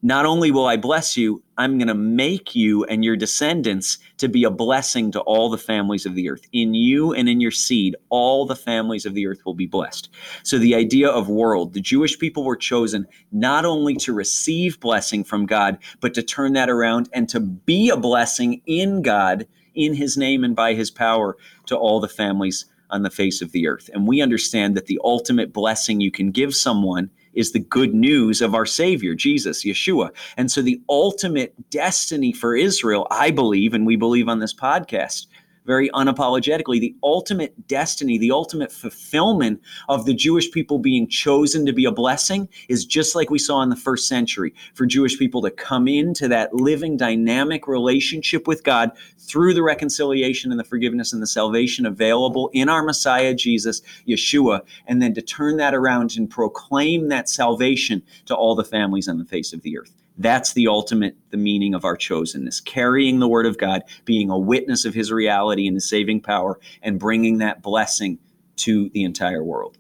not 0.00 0.26
only 0.26 0.52
will 0.52 0.66
I 0.66 0.76
bless 0.76 1.16
you, 1.16 1.42
I'm 1.56 1.76
going 1.76 1.88
to 1.88 1.94
make 1.94 2.54
you 2.54 2.84
and 2.84 3.04
your 3.04 3.16
descendants 3.16 3.98
to 4.18 4.28
be 4.28 4.44
a 4.44 4.50
blessing 4.50 5.10
to 5.12 5.20
all 5.20 5.50
the 5.50 5.58
families 5.58 6.06
of 6.06 6.14
the 6.14 6.30
earth. 6.30 6.46
In 6.52 6.72
you 6.72 7.12
and 7.12 7.28
in 7.28 7.40
your 7.40 7.50
seed, 7.50 7.96
all 8.08 8.46
the 8.46 8.54
families 8.54 9.06
of 9.06 9.14
the 9.14 9.26
earth 9.26 9.44
will 9.44 9.54
be 9.54 9.66
blessed. 9.66 10.08
So, 10.44 10.56
the 10.56 10.76
idea 10.76 11.08
of 11.08 11.28
world, 11.28 11.74
the 11.74 11.80
Jewish 11.80 12.16
people 12.16 12.44
were 12.44 12.56
chosen 12.56 13.08
not 13.32 13.64
only 13.64 13.96
to 13.96 14.12
receive 14.12 14.78
blessing 14.78 15.24
from 15.24 15.46
God, 15.46 15.78
but 16.00 16.14
to 16.14 16.22
turn 16.22 16.52
that 16.52 16.70
around 16.70 17.08
and 17.12 17.28
to 17.30 17.40
be 17.40 17.90
a 17.90 17.96
blessing 17.96 18.62
in 18.66 19.02
God 19.02 19.48
in 19.74 19.94
his 19.94 20.16
name 20.16 20.44
and 20.44 20.54
by 20.54 20.74
his 20.74 20.90
power 20.90 21.36
to 21.68 21.76
all 21.76 22.00
the 22.00 22.08
families 22.08 22.66
on 22.90 23.02
the 23.02 23.10
face 23.10 23.42
of 23.42 23.52
the 23.52 23.68
earth. 23.68 23.90
And 23.92 24.06
we 24.06 24.20
understand 24.20 24.76
that 24.76 24.86
the 24.86 25.00
ultimate 25.04 25.52
blessing 25.52 26.00
you 26.00 26.10
can 26.10 26.30
give 26.30 26.54
someone 26.54 27.10
is 27.34 27.52
the 27.52 27.58
good 27.58 27.94
news 27.94 28.40
of 28.40 28.54
our 28.54 28.66
Savior, 28.66 29.14
Jesus, 29.14 29.64
Yeshua. 29.64 30.10
And 30.36 30.50
so 30.50 30.62
the 30.62 30.80
ultimate 30.88 31.54
destiny 31.70 32.32
for 32.32 32.56
Israel, 32.56 33.06
I 33.10 33.30
believe, 33.30 33.74
and 33.74 33.86
we 33.86 33.96
believe 33.96 34.28
on 34.28 34.38
this 34.40 34.54
podcast 34.54 35.26
very 35.68 35.90
unapologetically 35.90 36.80
the 36.80 36.96
ultimate 37.02 37.68
destiny, 37.68 38.16
the 38.16 38.32
ultimate 38.32 38.72
fulfillment 38.72 39.60
of 39.90 40.06
the 40.06 40.14
Jewish 40.14 40.50
people 40.50 40.78
being 40.78 41.06
chosen 41.06 41.66
to 41.66 41.74
be 41.74 41.84
a 41.84 41.92
blessing 41.92 42.48
is 42.70 42.86
just 42.86 43.14
like 43.14 43.28
we 43.28 43.38
saw 43.38 43.60
in 43.60 43.68
the 43.68 43.76
first 43.76 44.08
century 44.08 44.54
for 44.74 44.86
Jewish 44.86 45.18
people 45.18 45.42
to 45.42 45.50
come 45.50 45.86
into 45.86 46.26
that 46.28 46.54
living, 46.54 46.96
dynamic 46.96 47.68
relationship 47.68 48.48
with 48.48 48.64
God 48.64 48.92
through 49.18 49.52
the 49.52 49.62
reconciliation 49.62 50.50
and 50.50 50.58
the 50.58 50.64
forgiveness 50.64 51.12
and 51.12 51.22
the 51.22 51.26
salvation 51.26 51.84
available 51.84 52.48
in 52.54 52.70
our 52.70 52.82
Messiah, 52.82 53.34
Jesus, 53.34 53.82
Yeshua, 54.06 54.62
and 54.86 55.02
then 55.02 55.12
to 55.12 55.20
turn 55.20 55.58
that 55.58 55.74
around 55.74 56.16
and 56.16 56.30
proclaim 56.30 57.08
that 57.10 57.28
salvation 57.28 58.02
to 58.24 58.34
all 58.34 58.54
the 58.54 58.64
families 58.64 59.06
on 59.06 59.18
the 59.18 59.24
face 59.26 59.52
of 59.52 59.60
the 59.60 59.78
earth. 59.78 59.92
That's 60.18 60.52
the 60.52 60.66
ultimate, 60.66 61.16
the 61.30 61.36
meaning 61.36 61.74
of 61.74 61.84
our 61.84 61.96
chosenness, 61.96 62.64
carrying 62.64 63.20
the 63.20 63.28
word 63.28 63.46
of 63.46 63.56
God, 63.56 63.82
being 64.04 64.30
a 64.30 64.38
witness 64.38 64.84
of 64.84 64.92
his 64.92 65.12
reality 65.12 65.66
and 65.66 65.76
his 65.76 65.88
saving 65.88 66.20
power, 66.20 66.58
and 66.82 66.98
bringing 66.98 67.38
that 67.38 67.62
blessing 67.62 68.18
to 68.56 68.88
the 68.90 69.04
entire 69.04 69.44
world. 69.44 69.78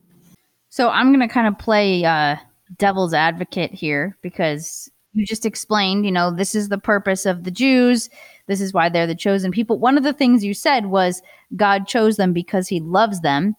So 0.70 0.90
I'm 0.90 1.08
going 1.12 1.26
to 1.26 1.32
kind 1.32 1.48
of 1.48 1.58
play 1.58 2.04
uh, 2.04 2.36
devil's 2.76 3.14
advocate 3.14 3.74
here 3.74 4.16
because 4.22 4.88
you 5.12 5.26
just 5.26 5.44
explained, 5.44 6.04
you 6.04 6.12
know, 6.12 6.30
this 6.30 6.54
is 6.54 6.68
the 6.68 6.78
purpose 6.78 7.26
of 7.26 7.42
the 7.42 7.50
Jews. 7.50 8.08
This 8.46 8.60
is 8.60 8.72
why 8.72 8.88
they're 8.88 9.06
the 9.06 9.14
chosen 9.16 9.50
people. 9.50 9.78
One 9.78 9.98
of 9.98 10.04
the 10.04 10.12
things 10.12 10.44
you 10.44 10.54
said 10.54 10.86
was 10.86 11.22
God 11.56 11.88
chose 11.88 12.16
them 12.16 12.32
because 12.32 12.68
he 12.68 12.78
loves 12.80 13.20
them. 13.22 13.56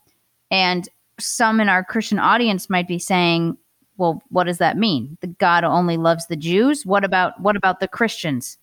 And 0.52 0.88
some 1.20 1.60
in 1.60 1.68
our 1.68 1.84
Christian 1.84 2.20
audience 2.20 2.70
might 2.70 2.88
be 2.88 3.00
saying, 3.00 3.58
well, 4.00 4.24
what 4.30 4.46
does 4.46 4.58
that 4.58 4.78
mean? 4.78 5.18
The 5.22 5.28
God 5.28 5.64
only 5.64 5.98
loves 5.98 6.26
the 6.28 6.38
Jews? 6.38 6.86
What 6.86 7.04
about 7.04 7.40
what 7.42 7.56
about 7.56 7.82
the 7.82 7.88
Christians? 7.88 8.58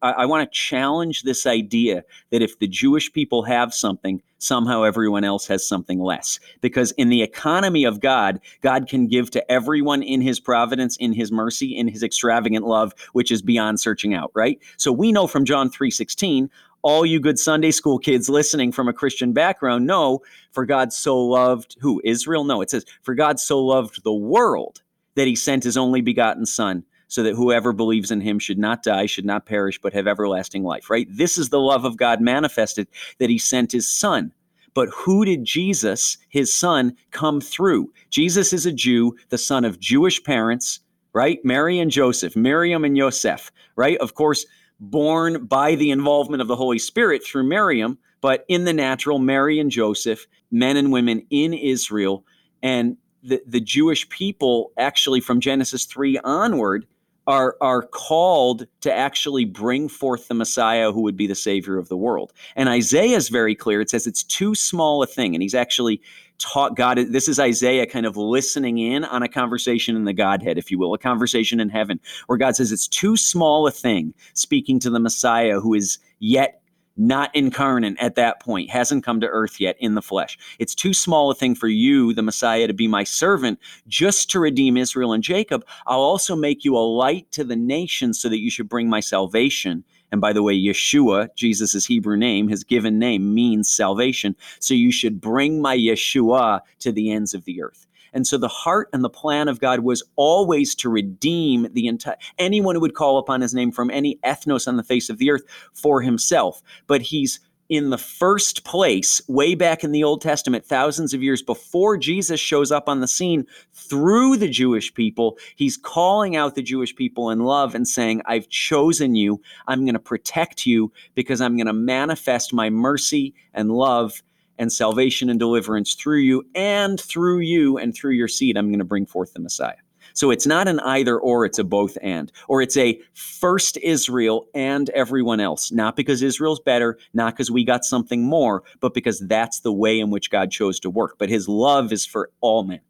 I, 0.00 0.12
I 0.12 0.26
want 0.26 0.50
to 0.50 0.58
challenge 0.58 1.22
this 1.22 1.46
idea 1.46 2.04
that 2.30 2.42
if 2.42 2.58
the 2.60 2.68
Jewish 2.68 3.12
people 3.12 3.42
have 3.42 3.74
something, 3.74 4.22
somehow 4.38 4.84
everyone 4.84 5.24
else 5.24 5.48
has 5.48 5.66
something 5.66 5.98
less. 5.98 6.38
Because 6.60 6.92
in 6.92 7.08
the 7.08 7.22
economy 7.22 7.84
of 7.84 8.00
God, 8.00 8.40
God 8.60 8.88
can 8.88 9.08
give 9.08 9.32
to 9.32 9.50
everyone 9.50 10.02
in 10.02 10.20
his 10.20 10.38
providence, 10.38 10.96
in 10.98 11.12
his 11.12 11.32
mercy, 11.32 11.76
in 11.76 11.88
his 11.88 12.04
extravagant 12.04 12.64
love, 12.64 12.94
which 13.12 13.32
is 13.32 13.42
beyond 13.42 13.80
searching 13.80 14.14
out, 14.14 14.30
right? 14.34 14.60
So 14.76 14.92
we 14.92 15.10
know 15.10 15.26
from 15.26 15.44
John 15.44 15.70
3:16, 15.70 16.48
all 16.82 17.04
you 17.04 17.20
good 17.20 17.38
Sunday 17.38 17.70
school 17.70 17.98
kids 17.98 18.28
listening 18.28 18.72
from 18.72 18.88
a 18.88 18.92
Christian 18.92 19.32
background 19.32 19.86
know, 19.86 20.20
for 20.52 20.64
God 20.64 20.92
so 20.92 21.18
loved 21.18 21.76
who? 21.80 22.00
Israel? 22.04 22.44
No, 22.44 22.60
it 22.60 22.70
says, 22.70 22.84
for 23.02 23.14
God 23.14 23.40
so 23.40 23.58
loved 23.64 24.04
the 24.04 24.12
world 24.12 24.82
that 25.14 25.26
he 25.26 25.34
sent 25.34 25.64
his 25.64 25.76
only 25.76 26.00
begotten 26.00 26.46
Son, 26.46 26.84
so 27.08 27.22
that 27.22 27.34
whoever 27.34 27.72
believes 27.72 28.10
in 28.10 28.20
him 28.20 28.38
should 28.38 28.58
not 28.58 28.82
die, 28.82 29.06
should 29.06 29.24
not 29.24 29.46
perish, 29.46 29.80
but 29.80 29.94
have 29.94 30.06
everlasting 30.06 30.62
life, 30.62 30.90
right? 30.90 31.08
This 31.10 31.38
is 31.38 31.48
the 31.48 31.58
love 31.58 31.84
of 31.84 31.96
God 31.96 32.20
manifested 32.20 32.86
that 33.18 33.30
he 33.30 33.38
sent 33.38 33.72
his 33.72 33.88
Son. 33.88 34.32
But 34.74 34.90
who 34.90 35.24
did 35.24 35.44
Jesus, 35.44 36.18
his 36.28 36.52
son, 36.52 36.94
come 37.10 37.40
through? 37.40 37.92
Jesus 38.10 38.52
is 38.52 38.66
a 38.66 38.72
Jew, 38.72 39.16
the 39.30 39.38
son 39.38 39.64
of 39.64 39.80
Jewish 39.80 40.22
parents, 40.22 40.80
right? 41.12 41.44
Mary 41.44 41.80
and 41.80 41.90
Joseph, 41.90 42.36
Miriam 42.36 42.84
and 42.84 42.96
Yosef, 42.96 43.50
right? 43.74 43.96
Of 43.98 44.14
course, 44.14 44.46
born 44.80 45.46
by 45.46 45.74
the 45.74 45.90
involvement 45.90 46.42
of 46.42 46.48
the 46.48 46.56
Holy 46.56 46.78
Spirit 46.78 47.24
through 47.24 47.44
Miriam, 47.44 47.98
but 48.20 48.44
in 48.48 48.64
the 48.64 48.72
natural, 48.72 49.18
Mary 49.18 49.58
and 49.58 49.70
Joseph, 49.70 50.26
men 50.50 50.76
and 50.76 50.92
women 50.92 51.26
in 51.30 51.54
Israel. 51.54 52.24
And 52.62 52.96
the, 53.22 53.42
the 53.46 53.60
Jewish 53.60 54.08
people, 54.08 54.72
actually 54.78 55.20
from 55.20 55.40
Genesis 55.40 55.84
3 55.84 56.18
onward, 56.18 56.86
are, 57.26 57.56
are 57.60 57.82
called 57.82 58.66
to 58.80 58.92
actually 58.92 59.44
bring 59.44 59.88
forth 59.88 60.28
the 60.28 60.34
Messiah 60.34 60.90
who 60.90 61.02
would 61.02 61.16
be 61.16 61.26
the 61.26 61.34
Savior 61.34 61.76
of 61.76 61.88
the 61.88 61.96
world. 61.96 62.32
And 62.56 62.70
Isaiah 62.70 63.16
is 63.16 63.28
very 63.28 63.54
clear. 63.54 63.82
It 63.82 63.90
says 63.90 64.06
it's 64.06 64.22
too 64.22 64.54
small 64.54 65.02
a 65.02 65.06
thing. 65.06 65.34
And 65.34 65.42
he's 65.42 65.54
actually 65.54 66.00
taught 66.38 66.76
God. 66.76 66.98
This 67.10 67.28
is 67.28 67.38
Isaiah 67.38 67.86
kind 67.86 68.06
of 68.06 68.16
listening 68.16 68.78
in 68.78 69.04
on 69.04 69.22
a 69.22 69.28
conversation 69.28 69.96
in 69.96 70.04
the 70.04 70.12
Godhead, 70.12 70.58
if 70.58 70.70
you 70.70 70.78
will, 70.78 70.94
a 70.94 70.98
conversation 70.98 71.60
in 71.60 71.68
heaven, 71.68 72.00
where 72.26 72.38
God 72.38 72.56
says 72.56 72.72
it's 72.72 72.88
too 72.88 73.16
small 73.16 73.66
a 73.66 73.70
thing 73.70 74.14
speaking 74.34 74.78
to 74.80 74.90
the 74.90 75.00
Messiah 75.00 75.60
who 75.60 75.74
is 75.74 75.98
yet 76.20 76.62
not 76.98 77.34
incarnate 77.34 77.96
at 78.00 78.16
that 78.16 78.40
point, 78.40 78.68
hasn't 78.68 79.04
come 79.04 79.20
to 79.20 79.28
earth 79.28 79.60
yet 79.60 79.76
in 79.78 79.94
the 79.94 80.02
flesh. 80.02 80.36
It's 80.58 80.74
too 80.74 80.92
small 80.92 81.30
a 81.30 81.34
thing 81.34 81.54
for 81.54 81.68
you, 81.68 82.12
the 82.12 82.22
Messiah, 82.22 82.66
to 82.66 82.74
be 82.74 82.88
my 82.88 83.04
servant 83.04 83.60
just 83.86 84.28
to 84.30 84.40
redeem 84.40 84.76
Israel 84.76 85.12
and 85.12 85.22
Jacob. 85.22 85.64
I'll 85.86 86.00
also 86.00 86.34
make 86.34 86.64
you 86.64 86.76
a 86.76 86.78
light 86.78 87.30
to 87.32 87.44
the 87.44 87.56
nations 87.56 88.20
so 88.20 88.28
that 88.28 88.40
you 88.40 88.50
should 88.50 88.68
bring 88.68 88.90
my 88.90 89.00
salvation. 89.00 89.84
And 90.10 90.20
by 90.20 90.32
the 90.32 90.42
way, 90.42 90.58
Yeshua, 90.58 91.28
Jesus' 91.36 91.86
Hebrew 91.86 92.16
name, 92.16 92.48
his 92.48 92.64
given 92.64 92.98
name 92.98 93.34
means 93.34 93.70
salvation. 93.70 94.36
So 94.60 94.74
you 94.74 94.90
should 94.92 95.20
bring 95.20 95.60
my 95.60 95.76
Yeshua 95.76 96.60
to 96.80 96.92
the 96.92 97.10
ends 97.10 97.34
of 97.34 97.44
the 97.44 97.62
earth. 97.62 97.86
And 98.12 98.26
so 98.26 98.38
the 98.38 98.48
heart 98.48 98.88
and 98.92 99.04
the 99.04 99.10
plan 99.10 99.48
of 99.48 99.60
God 99.60 99.80
was 99.80 100.02
always 100.16 100.74
to 100.76 100.88
redeem 100.88 101.68
the 101.72 101.86
entire 101.86 102.16
anyone 102.38 102.74
who 102.74 102.80
would 102.80 102.94
call 102.94 103.18
upon 103.18 103.40
his 103.40 103.54
name 103.54 103.70
from 103.70 103.90
any 103.90 104.18
ethnos 104.24 104.66
on 104.66 104.76
the 104.76 104.82
face 104.82 105.10
of 105.10 105.18
the 105.18 105.30
earth 105.30 105.42
for 105.72 106.00
himself. 106.00 106.62
But 106.86 107.02
he's 107.02 107.40
in 107.68 107.90
the 107.90 107.98
first 107.98 108.64
place, 108.64 109.20
way 109.28 109.54
back 109.54 109.84
in 109.84 109.92
the 109.92 110.02
Old 110.02 110.22
Testament, 110.22 110.64
thousands 110.64 111.12
of 111.12 111.22
years 111.22 111.42
before 111.42 111.98
Jesus 111.98 112.40
shows 112.40 112.72
up 112.72 112.88
on 112.88 113.00
the 113.00 113.08
scene 113.08 113.46
through 113.74 114.38
the 114.38 114.48
Jewish 114.48 114.92
people, 114.94 115.38
he's 115.56 115.76
calling 115.76 116.34
out 116.34 116.54
the 116.54 116.62
Jewish 116.62 116.96
people 116.96 117.30
in 117.30 117.40
love 117.40 117.74
and 117.74 117.86
saying, 117.86 118.22
I've 118.24 118.48
chosen 118.48 119.14
you. 119.14 119.40
I'm 119.66 119.84
going 119.84 119.94
to 119.94 120.00
protect 120.00 120.64
you 120.64 120.92
because 121.14 121.40
I'm 121.40 121.56
going 121.56 121.66
to 121.66 121.72
manifest 121.72 122.52
my 122.52 122.70
mercy 122.70 123.34
and 123.52 123.70
love 123.70 124.22
and 124.58 124.72
salvation 124.72 125.28
and 125.28 125.38
deliverance 125.38 125.94
through 125.94 126.20
you 126.20 126.44
and 126.54 126.98
through 126.98 127.40
you 127.40 127.78
and 127.78 127.94
through 127.94 128.12
your 128.12 128.28
seed. 128.28 128.56
I'm 128.56 128.68
going 128.68 128.78
to 128.80 128.84
bring 128.84 129.06
forth 129.06 129.34
the 129.34 129.40
Messiah. 129.40 129.76
So 130.14 130.30
it's 130.30 130.46
not 130.46 130.68
an 130.68 130.80
either 130.80 131.18
or, 131.18 131.44
it's 131.44 131.58
a 131.58 131.64
both 131.64 131.96
and. 132.02 132.30
Or 132.48 132.62
it's 132.62 132.76
a 132.76 133.00
first 133.14 133.76
Israel 133.78 134.48
and 134.54 134.90
everyone 134.90 135.40
else. 135.40 135.70
Not 135.72 135.96
because 135.96 136.22
Israel's 136.22 136.60
better, 136.60 136.98
not 137.14 137.34
because 137.34 137.50
we 137.50 137.64
got 137.64 137.84
something 137.84 138.24
more, 138.24 138.62
but 138.80 138.94
because 138.94 139.20
that's 139.20 139.60
the 139.60 139.72
way 139.72 139.98
in 139.98 140.10
which 140.10 140.30
God 140.30 140.50
chose 140.50 140.80
to 140.80 140.90
work. 140.90 141.16
But 141.18 141.28
his 141.28 141.48
love 141.48 141.92
is 141.92 142.04
for 142.04 142.30
all 142.40 142.64
men. 142.64 142.80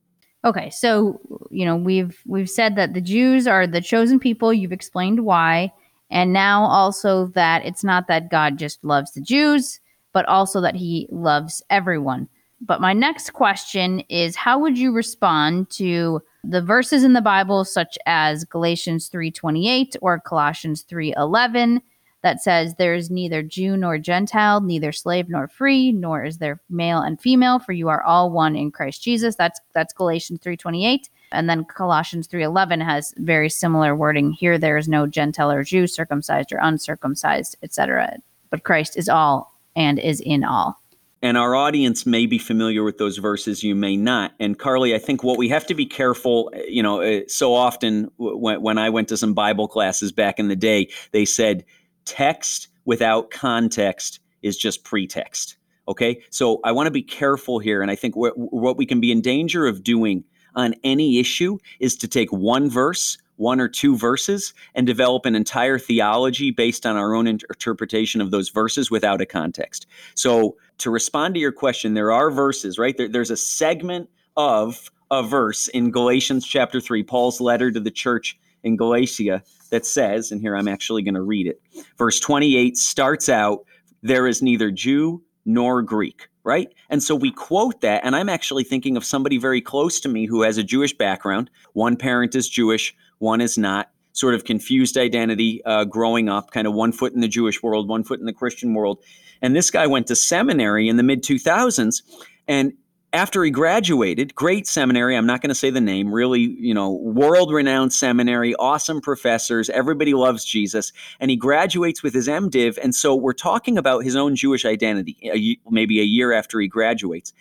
Okay, 0.44 0.70
so 0.70 1.20
you 1.50 1.64
know, 1.64 1.76
we've 1.76 2.22
we've 2.24 2.48
said 2.48 2.76
that 2.76 2.94
the 2.94 3.00
Jews 3.00 3.46
are 3.46 3.66
the 3.66 3.80
chosen 3.80 4.20
people, 4.20 4.52
you've 4.52 4.72
explained 4.72 5.24
why, 5.24 5.72
and 6.10 6.32
now 6.32 6.64
also 6.64 7.26
that 7.34 7.64
it's 7.64 7.82
not 7.82 8.06
that 8.06 8.30
God 8.30 8.56
just 8.56 8.82
loves 8.84 9.12
the 9.12 9.20
Jews, 9.20 9.80
but 10.12 10.26
also 10.26 10.60
that 10.60 10.76
he 10.76 11.08
loves 11.10 11.62
everyone. 11.70 12.28
But 12.60 12.80
my 12.80 12.92
next 12.92 13.32
question 13.32 14.00
is 14.08 14.36
how 14.36 14.58
would 14.58 14.76
you 14.76 14.92
respond 14.92 15.70
to 15.70 16.20
the 16.42 16.62
verses 16.62 17.04
in 17.04 17.12
the 17.12 17.20
Bible 17.20 17.64
such 17.64 17.98
as 18.06 18.44
Galatians 18.44 19.08
3:28 19.08 19.96
or 20.00 20.18
Colossians 20.18 20.82
3:11 20.82 21.80
that 22.22 22.42
says 22.42 22.74
there 22.74 22.94
is 22.94 23.10
neither 23.10 23.42
Jew 23.42 23.76
nor 23.76 23.96
Gentile, 23.96 24.60
neither 24.60 24.90
slave 24.90 25.28
nor 25.28 25.46
free, 25.46 25.92
nor 25.92 26.24
is 26.24 26.38
there 26.38 26.60
male 26.68 26.98
and 27.00 27.20
female, 27.20 27.60
for 27.60 27.72
you 27.72 27.88
are 27.88 28.02
all 28.02 28.30
one 28.30 28.56
in 28.56 28.72
Christ 28.72 29.02
Jesus. 29.02 29.36
That's 29.36 29.60
that's 29.72 29.92
Galatians 29.92 30.40
3:28. 30.40 31.08
And 31.30 31.48
then 31.48 31.64
Colossians 31.64 32.26
3:11 32.26 32.80
has 32.80 33.14
very 33.18 33.50
similar 33.50 33.94
wording. 33.94 34.32
Here 34.32 34.58
there 34.58 34.76
is 34.76 34.88
no 34.88 35.06
Gentile 35.06 35.52
or 35.52 35.62
Jew, 35.62 35.86
circumcised 35.86 36.52
or 36.52 36.58
uncircumcised, 36.60 37.56
etc. 37.62 38.16
But 38.50 38.64
Christ 38.64 38.96
is 38.96 39.08
all 39.08 39.54
and 39.76 39.98
is 39.98 40.20
in 40.20 40.42
all. 40.42 40.80
And 41.20 41.36
our 41.36 41.56
audience 41.56 42.06
may 42.06 42.26
be 42.26 42.38
familiar 42.38 42.84
with 42.84 42.98
those 42.98 43.18
verses, 43.18 43.64
you 43.64 43.74
may 43.74 43.96
not. 43.96 44.34
And 44.38 44.58
Carly, 44.58 44.94
I 44.94 44.98
think 44.98 45.24
what 45.24 45.36
we 45.36 45.48
have 45.48 45.66
to 45.66 45.74
be 45.74 45.84
careful, 45.84 46.52
you 46.68 46.82
know, 46.82 47.00
uh, 47.02 47.22
so 47.26 47.54
often 47.54 48.10
when, 48.18 48.62
when 48.62 48.78
I 48.78 48.88
went 48.90 49.08
to 49.08 49.16
some 49.16 49.34
Bible 49.34 49.66
classes 49.66 50.12
back 50.12 50.38
in 50.38 50.48
the 50.48 50.56
day, 50.56 50.88
they 51.10 51.24
said 51.24 51.64
text 52.04 52.68
without 52.84 53.30
context 53.30 54.20
is 54.42 54.56
just 54.56 54.84
pretext. 54.84 55.56
Okay. 55.88 56.22
So 56.30 56.60
I 56.64 56.70
want 56.70 56.86
to 56.86 56.92
be 56.92 57.02
careful 57.02 57.58
here. 57.58 57.82
And 57.82 57.90
I 57.90 57.96
think 57.96 58.14
what, 58.14 58.34
what 58.36 58.76
we 58.76 58.86
can 58.86 59.00
be 59.00 59.10
in 59.10 59.20
danger 59.20 59.66
of 59.66 59.82
doing 59.82 60.22
on 60.54 60.74
any 60.84 61.18
issue 61.18 61.58
is 61.80 61.96
to 61.96 62.08
take 62.08 62.30
one 62.30 62.70
verse 62.70 63.18
one 63.38 63.60
or 63.60 63.68
two 63.68 63.96
verses 63.96 64.52
and 64.74 64.86
develop 64.86 65.24
an 65.24 65.34
entire 65.34 65.78
theology 65.78 66.50
based 66.50 66.84
on 66.84 66.96
our 66.96 67.14
own 67.14 67.26
interpretation 67.26 68.20
of 68.20 68.30
those 68.30 68.50
verses 68.50 68.90
without 68.90 69.20
a 69.20 69.26
context. 69.26 69.86
So, 70.14 70.56
to 70.78 70.90
respond 70.90 71.34
to 71.34 71.40
your 71.40 71.52
question, 71.52 71.94
there 71.94 72.12
are 72.12 72.30
verses, 72.30 72.78
right? 72.78 72.96
There, 72.96 73.08
there's 73.08 73.30
a 73.30 73.36
segment 73.36 74.08
of 74.36 74.90
a 75.10 75.22
verse 75.22 75.68
in 75.68 75.90
Galatians 75.90 76.46
chapter 76.46 76.80
3, 76.80 77.02
Paul's 77.02 77.40
letter 77.40 77.70
to 77.70 77.80
the 77.80 77.90
church 77.90 78.38
in 78.62 78.76
Galatia, 78.76 79.42
that 79.70 79.86
says, 79.86 80.32
and 80.32 80.40
here 80.40 80.56
I'm 80.56 80.68
actually 80.68 81.02
going 81.02 81.14
to 81.14 81.22
read 81.22 81.46
it. 81.46 81.60
Verse 81.98 82.20
28 82.20 82.76
starts 82.76 83.28
out, 83.28 83.64
There 84.02 84.26
is 84.26 84.42
neither 84.42 84.70
Jew 84.70 85.22
nor 85.44 85.82
Greek 85.82 86.28
right? 86.48 86.72
And 86.88 87.02
so 87.02 87.14
we 87.14 87.30
quote 87.30 87.82
that, 87.82 88.02
and 88.04 88.16
I'm 88.16 88.30
actually 88.30 88.64
thinking 88.64 88.96
of 88.96 89.04
somebody 89.04 89.36
very 89.36 89.60
close 89.60 90.00
to 90.00 90.08
me 90.08 90.24
who 90.24 90.40
has 90.40 90.56
a 90.56 90.62
Jewish 90.62 90.96
background. 90.96 91.50
One 91.74 91.94
parent 91.94 92.34
is 92.34 92.48
Jewish, 92.48 92.96
one 93.18 93.42
is 93.42 93.58
not. 93.58 93.90
Sort 94.18 94.34
of 94.34 94.44
confused 94.44 94.96
identity 94.96 95.62
uh, 95.64 95.84
growing 95.84 96.28
up, 96.28 96.50
kind 96.50 96.66
of 96.66 96.74
one 96.74 96.92
foot 96.92 97.12
in 97.12 97.20
the 97.20 97.28
Jewish 97.28 97.62
world, 97.62 97.88
one 97.88 98.04
foot 98.04 98.20
in 98.20 98.26
the 98.26 98.32
Christian 98.32 98.74
world. 98.74 99.02
And 99.40 99.54
this 99.54 99.70
guy 99.70 99.86
went 99.86 100.08
to 100.08 100.16
seminary 100.16 100.88
in 100.88 100.96
the 100.96 101.02
mid 101.02 101.22
2000s. 101.22 102.02
And 102.48 102.72
after 103.12 103.42
he 103.42 103.50
graduated, 103.50 104.34
great 104.34 104.66
seminary, 104.66 105.16
I'm 105.16 105.24
not 105.24 105.40
going 105.40 105.48
to 105.48 105.54
say 105.54 105.70
the 105.70 105.80
name, 105.80 106.12
really, 106.12 106.40
you 106.40 106.74
know, 106.74 106.92
world 106.92 107.52
renowned 107.52 107.92
seminary, 107.92 108.54
awesome 108.56 109.00
professors, 109.00 109.70
everybody 109.70 110.12
loves 110.12 110.44
Jesus. 110.44 110.92
And 111.20 111.30
he 111.30 111.36
graduates 111.36 112.02
with 112.02 112.12
his 112.12 112.28
MDiv. 112.28 112.76
And 112.82 112.94
so 112.94 113.14
we're 113.14 113.32
talking 113.32 113.78
about 113.78 114.04
his 114.04 114.16
own 114.16 114.36
Jewish 114.36 114.66
identity, 114.66 115.60
maybe 115.70 116.00
a 116.00 116.04
year 116.04 116.32
after 116.32 116.60
he 116.60 116.68
graduates. 116.68 117.32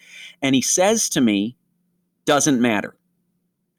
And 0.41 0.55
he 0.55 0.61
says 0.61 1.09
to 1.09 1.21
me, 1.21 1.57
doesn't 2.25 2.61
matter. 2.61 2.96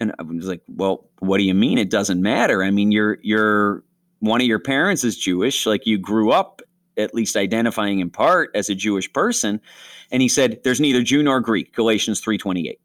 And 0.00 0.14
I 0.18 0.22
was 0.22 0.46
like, 0.46 0.62
well, 0.68 1.08
what 1.18 1.38
do 1.38 1.44
you 1.44 1.54
mean 1.54 1.78
it 1.78 1.90
doesn't 1.90 2.22
matter? 2.22 2.62
I 2.62 2.70
mean, 2.70 2.92
you're, 2.92 3.18
you're, 3.22 3.84
one 4.20 4.40
of 4.40 4.46
your 4.46 4.60
parents 4.60 5.04
is 5.04 5.16
Jewish, 5.16 5.66
like 5.66 5.86
you 5.86 5.98
grew 5.98 6.30
up 6.30 6.62
at 6.96 7.14
least 7.14 7.36
identifying 7.36 8.00
in 8.00 8.10
part 8.10 8.50
as 8.54 8.68
a 8.68 8.74
Jewish 8.74 9.12
person. 9.12 9.60
And 10.10 10.20
he 10.20 10.28
said, 10.28 10.60
there's 10.64 10.80
neither 10.80 11.02
Jew 11.02 11.22
nor 11.22 11.40
Greek, 11.40 11.74
Galatians 11.74 12.20
3.28. 12.20 12.78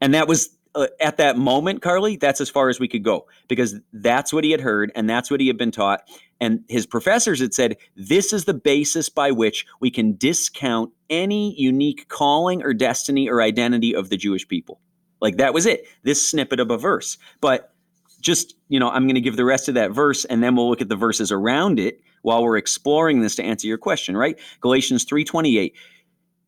And 0.00 0.14
that 0.14 0.28
was, 0.28 0.50
uh, 0.74 0.86
at 1.00 1.16
that 1.16 1.36
moment, 1.36 1.82
Carly, 1.82 2.16
that's 2.16 2.40
as 2.40 2.48
far 2.48 2.68
as 2.68 2.78
we 2.78 2.88
could 2.88 3.02
go 3.02 3.26
because 3.48 3.74
that's 3.92 4.32
what 4.32 4.44
he 4.44 4.52
had 4.52 4.60
heard 4.60 4.92
and 4.94 5.10
that's 5.10 5.30
what 5.30 5.40
he 5.40 5.48
had 5.48 5.58
been 5.58 5.72
taught. 5.72 6.02
And 6.40 6.64
his 6.68 6.86
professors 6.86 7.40
had 7.40 7.52
said, 7.52 7.76
this 7.96 8.32
is 8.32 8.44
the 8.44 8.54
basis 8.54 9.08
by 9.08 9.32
which 9.32 9.66
we 9.80 9.90
can 9.90 10.16
discount 10.16 10.92
any 11.10 11.54
unique 11.60 12.08
calling 12.08 12.62
or 12.62 12.72
destiny 12.72 13.28
or 13.28 13.42
identity 13.42 13.94
of 13.94 14.08
the 14.08 14.16
Jewish 14.16 14.46
people. 14.46 14.80
Like 15.20 15.36
that 15.36 15.54
was 15.54 15.66
it, 15.66 15.86
this 16.02 16.26
snippet 16.26 16.60
of 16.60 16.70
a 16.70 16.78
verse. 16.78 17.18
But 17.40 17.72
just, 18.20 18.54
you 18.68 18.78
know, 18.78 18.90
I'm 18.90 19.04
going 19.04 19.14
to 19.14 19.20
give 19.20 19.36
the 19.36 19.44
rest 19.44 19.68
of 19.68 19.74
that 19.74 19.92
verse 19.92 20.24
and 20.24 20.42
then 20.42 20.56
we'll 20.56 20.68
look 20.68 20.80
at 20.80 20.88
the 20.88 20.96
verses 20.96 21.32
around 21.32 21.78
it 21.78 22.00
while 22.22 22.42
we're 22.42 22.56
exploring 22.56 23.20
this 23.20 23.36
to 23.36 23.42
answer 23.42 23.66
your 23.66 23.78
question, 23.78 24.16
right? 24.16 24.38
Galatians 24.60 25.04
3:28. 25.04 25.72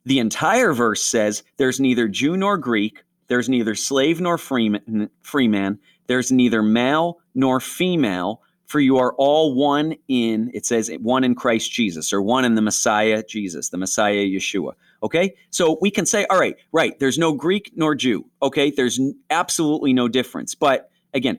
The 0.05 0.19
entire 0.19 0.73
verse 0.73 1.03
says 1.03 1.43
there's 1.59 1.81
neither 1.81 2.09
Jew 2.09 2.37
nor 2.37 2.59
Greek, 2.59 3.03
there's 3.29 3.49
neither 3.49 3.75
slave 3.75 4.21
nor 4.21 4.37
freeman, 4.37 5.09
freeman, 5.23 5.79
there's 6.09 6.33
neither 6.33 6.63
male 6.63 7.19
nor 7.35 7.61
female, 7.61 8.43
for 8.67 8.81
you 8.81 8.99
are 8.99 9.15
all 9.15 9.55
one 9.55 9.95
in 10.09 10.51
it 10.55 10.67
says 10.67 10.91
one 11.01 11.25
in 11.25 11.35
Christ 11.35 11.71
Jesus 11.71 12.13
or 12.13 12.21
one 12.21 12.45
in 12.45 12.55
the 12.55 12.63
Messiah 12.63 13.23
Jesus, 13.27 13.69
the 13.69 13.79
Messiah 13.79 14.25
Yeshua. 14.25 14.73
Okay? 15.03 15.35
So 15.51 15.79
we 15.81 15.91
can 15.91 16.07
say 16.07 16.27
all 16.31 16.39
right, 16.39 16.57
right, 16.73 16.99
there's 16.99 17.19
no 17.19 17.33
Greek 17.33 17.73
nor 17.75 17.95
Jew. 17.95 18.25
Okay? 18.43 18.71
There's 18.71 19.01
absolutely 19.31 19.93
no 19.93 20.09
difference. 20.09 20.55
But 20.55 20.91
again, 21.15 21.39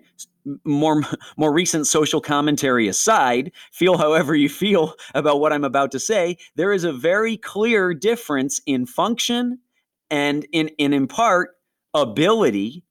more 0.66 1.02
more 1.38 1.54
recent 1.54 1.88
social 1.88 2.22
commentary 2.22 2.88
aside, 2.88 3.52
feel 3.72 3.98
however 3.98 4.36
you 4.36 4.50
feel 4.50 4.96
about 5.16 5.40
what 5.40 5.54
I'm 5.54 5.64
about 5.64 5.92
to 5.92 6.00
say, 6.00 6.38
there 6.56 6.74
is 6.74 6.84
a 6.84 6.94
very 6.94 7.38
clear 7.38 7.94
difference 7.94 8.62
in 8.66 8.86
function 8.86 9.60
and 10.10 10.46
in, 10.52 10.70
in 10.78 10.94
in 10.94 11.08
part 11.08 11.52
ability 11.94 12.84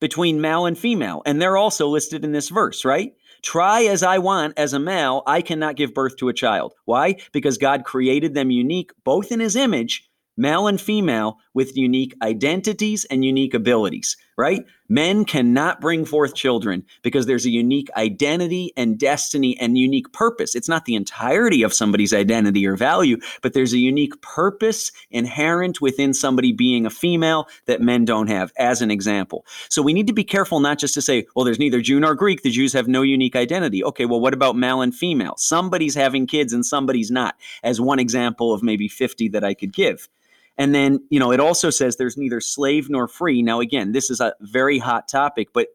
between 0.00 0.40
male 0.40 0.66
and 0.66 0.78
female. 0.78 1.22
And 1.26 1.40
they're 1.40 1.58
also 1.58 1.86
listed 1.86 2.24
in 2.24 2.32
this 2.32 2.48
verse, 2.48 2.84
right? 2.84 3.12
Try 3.42 3.82
as 3.84 4.02
I 4.02 4.18
want 4.18 4.58
as 4.58 4.72
a 4.72 4.78
male, 4.78 5.22
I 5.26 5.42
cannot 5.42 5.76
give 5.76 5.94
birth 5.94 6.16
to 6.16 6.28
a 6.28 6.34
child. 6.34 6.74
Why? 6.84 7.16
Because 7.32 7.58
God 7.58 7.84
created 7.84 8.34
them 8.34 8.50
unique, 8.50 8.92
both 9.04 9.30
in 9.30 9.40
his 9.40 9.56
image 9.56 10.09
male 10.36 10.66
and 10.66 10.80
female 10.80 11.38
with 11.54 11.76
unique 11.76 12.14
identities 12.22 13.04
and 13.10 13.24
unique 13.24 13.54
abilities, 13.54 14.16
right? 14.40 14.64
Men 14.88 15.24
cannot 15.24 15.80
bring 15.80 16.04
forth 16.04 16.34
children 16.34 16.84
because 17.02 17.26
there's 17.26 17.46
a 17.46 17.50
unique 17.50 17.88
identity 17.96 18.72
and 18.76 18.98
destiny 18.98 19.56
and 19.60 19.78
unique 19.78 20.12
purpose. 20.12 20.56
It's 20.56 20.68
not 20.68 20.86
the 20.86 20.96
entirety 20.96 21.62
of 21.62 21.72
somebody's 21.72 22.12
identity 22.12 22.66
or 22.66 22.74
value, 22.74 23.18
but 23.42 23.52
there's 23.52 23.74
a 23.74 23.78
unique 23.78 24.20
purpose 24.22 24.90
inherent 25.10 25.80
within 25.80 26.14
somebody 26.14 26.52
being 26.52 26.86
a 26.86 26.90
female 26.90 27.46
that 27.66 27.82
men 27.82 28.04
don't 28.04 28.28
have, 28.28 28.50
as 28.58 28.82
an 28.82 28.90
example. 28.90 29.44
So 29.68 29.82
we 29.82 29.92
need 29.92 30.06
to 30.08 30.12
be 30.12 30.24
careful 30.24 30.58
not 30.58 30.78
just 30.78 30.94
to 30.94 31.02
say, 31.02 31.26
well, 31.36 31.44
there's 31.44 31.58
neither 31.58 31.82
Jew 31.82 32.00
nor 32.00 32.14
Greek. 32.14 32.42
The 32.42 32.50
Jews 32.50 32.72
have 32.72 32.88
no 32.88 33.02
unique 33.02 33.36
identity. 33.36 33.84
Okay, 33.84 34.06
well, 34.06 34.20
what 34.20 34.34
about 34.34 34.56
male 34.56 34.80
and 34.80 34.94
female? 34.94 35.34
Somebody's 35.36 35.94
having 35.94 36.26
kids 36.26 36.52
and 36.52 36.64
somebody's 36.64 37.10
not, 37.10 37.36
as 37.62 37.80
one 37.80 38.00
example 38.00 38.52
of 38.52 38.62
maybe 38.62 38.88
50 38.88 39.28
that 39.28 39.44
I 39.44 39.52
could 39.54 39.72
give. 39.72 40.08
And 40.60 40.74
then, 40.74 41.02
you 41.08 41.18
know, 41.18 41.32
it 41.32 41.40
also 41.40 41.70
says 41.70 41.96
there's 41.96 42.18
neither 42.18 42.38
slave 42.38 42.90
nor 42.90 43.08
free. 43.08 43.40
Now, 43.40 43.60
again, 43.60 43.92
this 43.92 44.10
is 44.10 44.20
a 44.20 44.34
very 44.42 44.78
hot 44.78 45.08
topic, 45.08 45.54
but 45.54 45.68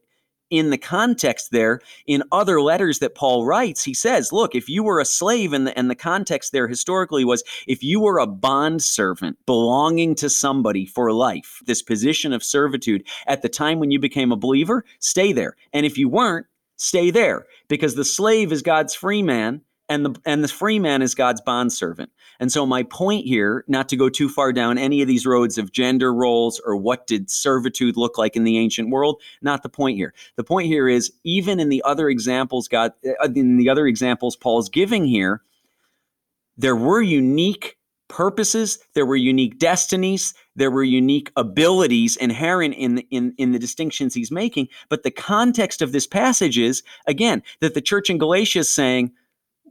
in 0.52 0.70
the 0.70 0.78
context 0.78 1.50
there, 1.50 1.82
in 2.06 2.22
other 2.32 2.62
letters 2.62 3.00
that 3.00 3.16
Paul 3.16 3.48
writes, 3.48 3.84
he 3.84 3.96
says, 3.96 4.32
look, 4.32 4.54
if 4.54 4.70
you 4.70 4.84
were 4.84 5.00
a 5.00 5.06
slave, 5.06 5.54
and 5.54 5.66
the, 5.66 5.76
and 5.76 5.90
the 5.90 5.96
context 5.96 6.52
there 6.52 6.68
historically 6.68 7.26
was 7.26 7.44
if 7.66 7.82
you 7.82 8.00
were 8.00 8.20
a 8.20 8.28
bond 8.28 8.84
servant 8.84 9.44
belonging 9.48 10.14
to 10.14 10.30
somebody 10.30 10.86
for 10.86 11.12
life, 11.12 11.64
this 11.66 11.82
position 11.82 12.32
of 12.32 12.44
servitude 12.44 13.08
at 13.26 13.42
the 13.42 13.50
time 13.50 13.80
when 13.80 13.90
you 13.90 14.00
became 14.00 14.32
a 14.32 14.38
believer, 14.38 14.86
stay 15.00 15.34
there. 15.34 15.56
And 15.74 15.88
if 15.88 15.98
you 15.98 16.10
weren't, 16.10 16.46
stay 16.76 17.10
there 17.10 17.48
because 17.70 17.96
the 17.96 18.06
slave 18.06 18.52
is 18.52 18.62
God's 18.62 18.94
free 18.94 19.24
man 19.24 19.62
and 19.90 20.06
the 20.06 20.20
and 20.26 20.44
the 20.44 20.48
free 20.48 20.80
man 20.80 21.02
is 21.02 21.16
God's 21.16 21.42
bondservant. 21.42 22.12
And 22.40 22.52
so 22.52 22.66
my 22.66 22.84
point 22.84 23.26
here, 23.26 23.64
not 23.68 23.88
to 23.90 23.96
go 23.96 24.10
too 24.10 24.30
far 24.30 24.52
down 24.52 24.78
any 24.78 25.02
of 25.02 25.08
these 25.08 25.26
roads 25.26 25.58
of 25.58 25.72
gender 25.72 26.14
roles 26.14 26.60
or 26.66 26.76
what 26.76 27.08
did 27.08 27.30
servitude 27.30 27.96
look 27.96 28.18
like 28.18 28.36
in 28.36 28.44
the 28.44 28.58
ancient 28.58 28.90
world, 28.90 29.22
not 29.42 29.64
the 29.64 29.70
point 29.70 29.98
here. 29.98 30.14
The 30.36 30.44
point 30.44 30.68
here 30.68 30.88
is 30.88 31.12
even 31.24 31.60
in 31.60 31.70
the 31.70 31.84
other 31.86 32.10
examples 32.10 32.68
God 32.68 32.94
uh, 33.06 33.30
in 33.36 33.58
the 33.58 33.70
other 33.70 33.88
examples 33.88 34.36
Paul's 34.36 34.70
giving 34.70 35.06
here, 35.06 35.42
there 36.58 36.76
were 36.76 37.02
unique 37.02 37.78
purposes, 38.08 38.80
there 38.94 39.06
were 39.06 39.16
unique 39.16 39.58
destinies, 39.58 40.34
there 40.56 40.72
were 40.72 40.84
unique 40.84 41.32
abilities 41.36 42.16
inherent 42.18 42.74
in 42.76 42.96
the, 42.96 43.08
in 43.12 43.34
in 43.38 43.52
the 43.52 43.60
distinctions 43.60 44.14
he's 44.14 44.32
making, 44.32 44.68
but 44.90 45.04
the 45.04 45.12
context 45.12 45.82
of 45.82 45.92
this 45.92 46.08
passage 46.08 46.58
is 46.58 46.82
again 47.08 47.44
that 47.62 47.76
the 47.76 47.82
church 47.82 48.10
in 48.10 48.18
Galatia 48.18 48.60
is 48.60 48.74
saying 48.74 49.12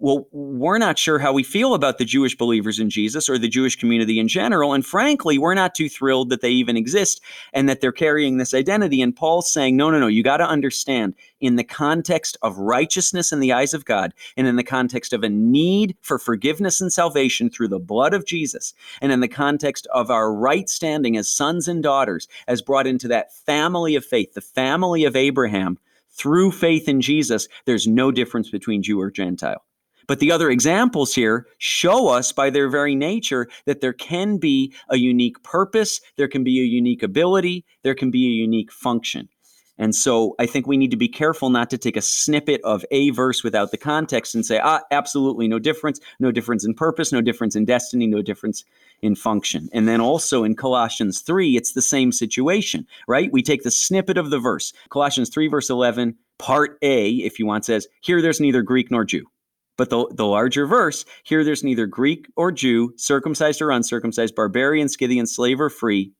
well, 0.00 0.26
we're 0.32 0.78
not 0.78 0.98
sure 0.98 1.20
how 1.20 1.32
we 1.32 1.44
feel 1.44 1.72
about 1.72 1.98
the 1.98 2.04
Jewish 2.04 2.36
believers 2.36 2.80
in 2.80 2.90
Jesus 2.90 3.28
or 3.28 3.38
the 3.38 3.48
Jewish 3.48 3.76
community 3.76 4.18
in 4.18 4.26
general. 4.26 4.72
And 4.72 4.84
frankly, 4.84 5.38
we're 5.38 5.54
not 5.54 5.74
too 5.74 5.88
thrilled 5.88 6.30
that 6.30 6.40
they 6.40 6.50
even 6.50 6.76
exist 6.76 7.20
and 7.52 7.68
that 7.68 7.80
they're 7.80 7.92
carrying 7.92 8.36
this 8.36 8.54
identity. 8.54 9.00
And 9.00 9.14
Paul's 9.14 9.52
saying, 9.52 9.76
no, 9.76 9.90
no, 9.90 10.00
no, 10.00 10.08
you 10.08 10.24
got 10.24 10.38
to 10.38 10.46
understand 10.46 11.14
in 11.40 11.56
the 11.56 11.64
context 11.64 12.36
of 12.42 12.58
righteousness 12.58 13.32
in 13.32 13.38
the 13.38 13.52
eyes 13.52 13.72
of 13.72 13.84
God 13.84 14.12
and 14.36 14.48
in 14.48 14.56
the 14.56 14.64
context 14.64 15.12
of 15.12 15.22
a 15.22 15.28
need 15.28 15.96
for 16.02 16.18
forgiveness 16.18 16.80
and 16.80 16.92
salvation 16.92 17.48
through 17.48 17.68
the 17.68 17.78
blood 17.78 18.14
of 18.14 18.26
Jesus 18.26 18.74
and 19.00 19.12
in 19.12 19.20
the 19.20 19.28
context 19.28 19.86
of 19.94 20.10
our 20.10 20.34
right 20.34 20.68
standing 20.68 21.16
as 21.16 21.30
sons 21.30 21.68
and 21.68 21.82
daughters 21.82 22.26
as 22.48 22.62
brought 22.62 22.88
into 22.88 23.08
that 23.08 23.32
family 23.32 23.94
of 23.94 24.04
faith, 24.04 24.34
the 24.34 24.40
family 24.40 25.04
of 25.04 25.14
Abraham 25.14 25.78
through 26.10 26.52
faith 26.52 26.88
in 26.88 27.00
Jesus, 27.00 27.48
there's 27.64 27.86
no 27.86 28.10
difference 28.12 28.50
between 28.50 28.82
Jew 28.82 29.00
or 29.00 29.10
Gentile. 29.10 29.64
But 30.06 30.20
the 30.20 30.32
other 30.32 30.50
examples 30.50 31.14
here 31.14 31.46
show 31.58 32.08
us 32.08 32.32
by 32.32 32.50
their 32.50 32.68
very 32.68 32.94
nature 32.94 33.48
that 33.66 33.80
there 33.80 33.92
can 33.92 34.38
be 34.38 34.72
a 34.88 34.96
unique 34.96 35.42
purpose, 35.42 36.00
there 36.16 36.28
can 36.28 36.44
be 36.44 36.60
a 36.60 36.64
unique 36.64 37.02
ability, 37.02 37.64
there 37.82 37.94
can 37.94 38.10
be 38.10 38.26
a 38.26 38.30
unique 38.30 38.72
function. 38.72 39.28
And 39.76 39.94
so 39.94 40.36
I 40.38 40.46
think 40.46 40.66
we 40.66 40.76
need 40.76 40.92
to 40.92 40.96
be 40.96 41.08
careful 41.08 41.50
not 41.50 41.68
to 41.70 41.78
take 41.78 41.96
a 41.96 42.02
snippet 42.02 42.60
of 42.62 42.84
a 42.92 43.10
verse 43.10 43.42
without 43.42 43.72
the 43.72 43.76
context 43.76 44.34
and 44.34 44.46
say, 44.46 44.60
ah, 44.62 44.82
absolutely 44.92 45.48
no 45.48 45.58
difference, 45.58 45.98
no 46.20 46.30
difference 46.30 46.64
in 46.64 46.74
purpose, 46.74 47.10
no 47.10 47.20
difference 47.20 47.56
in 47.56 47.64
destiny, 47.64 48.06
no 48.06 48.22
difference 48.22 48.64
in 49.02 49.16
function. 49.16 49.68
And 49.72 49.88
then 49.88 50.00
also 50.00 50.44
in 50.44 50.54
Colossians 50.54 51.20
3, 51.22 51.56
it's 51.56 51.72
the 51.72 51.82
same 51.82 52.12
situation, 52.12 52.86
right? 53.08 53.32
We 53.32 53.42
take 53.42 53.64
the 53.64 53.70
snippet 53.70 54.16
of 54.16 54.30
the 54.30 54.38
verse. 54.38 54.72
Colossians 54.90 55.28
3, 55.30 55.48
verse 55.48 55.68
11, 55.68 56.14
part 56.38 56.78
A, 56.82 57.10
if 57.10 57.40
you 57.40 57.46
want, 57.46 57.64
says, 57.64 57.88
Here 58.00 58.22
there's 58.22 58.40
neither 58.40 58.62
Greek 58.62 58.92
nor 58.92 59.04
Jew. 59.04 59.26
But 59.76 59.90
the, 59.90 60.06
the 60.12 60.26
larger 60.26 60.66
verse, 60.66 61.04
here 61.24 61.42
there's 61.42 61.64
neither 61.64 61.86
Greek 61.86 62.28
or 62.36 62.52
Jew, 62.52 62.94
circumcised 62.96 63.60
or 63.60 63.70
uncircumcised, 63.70 64.34
barbarian, 64.34 64.88
Scythian, 64.88 65.26
slave 65.26 65.60
or 65.60 65.70
free. 65.70 66.12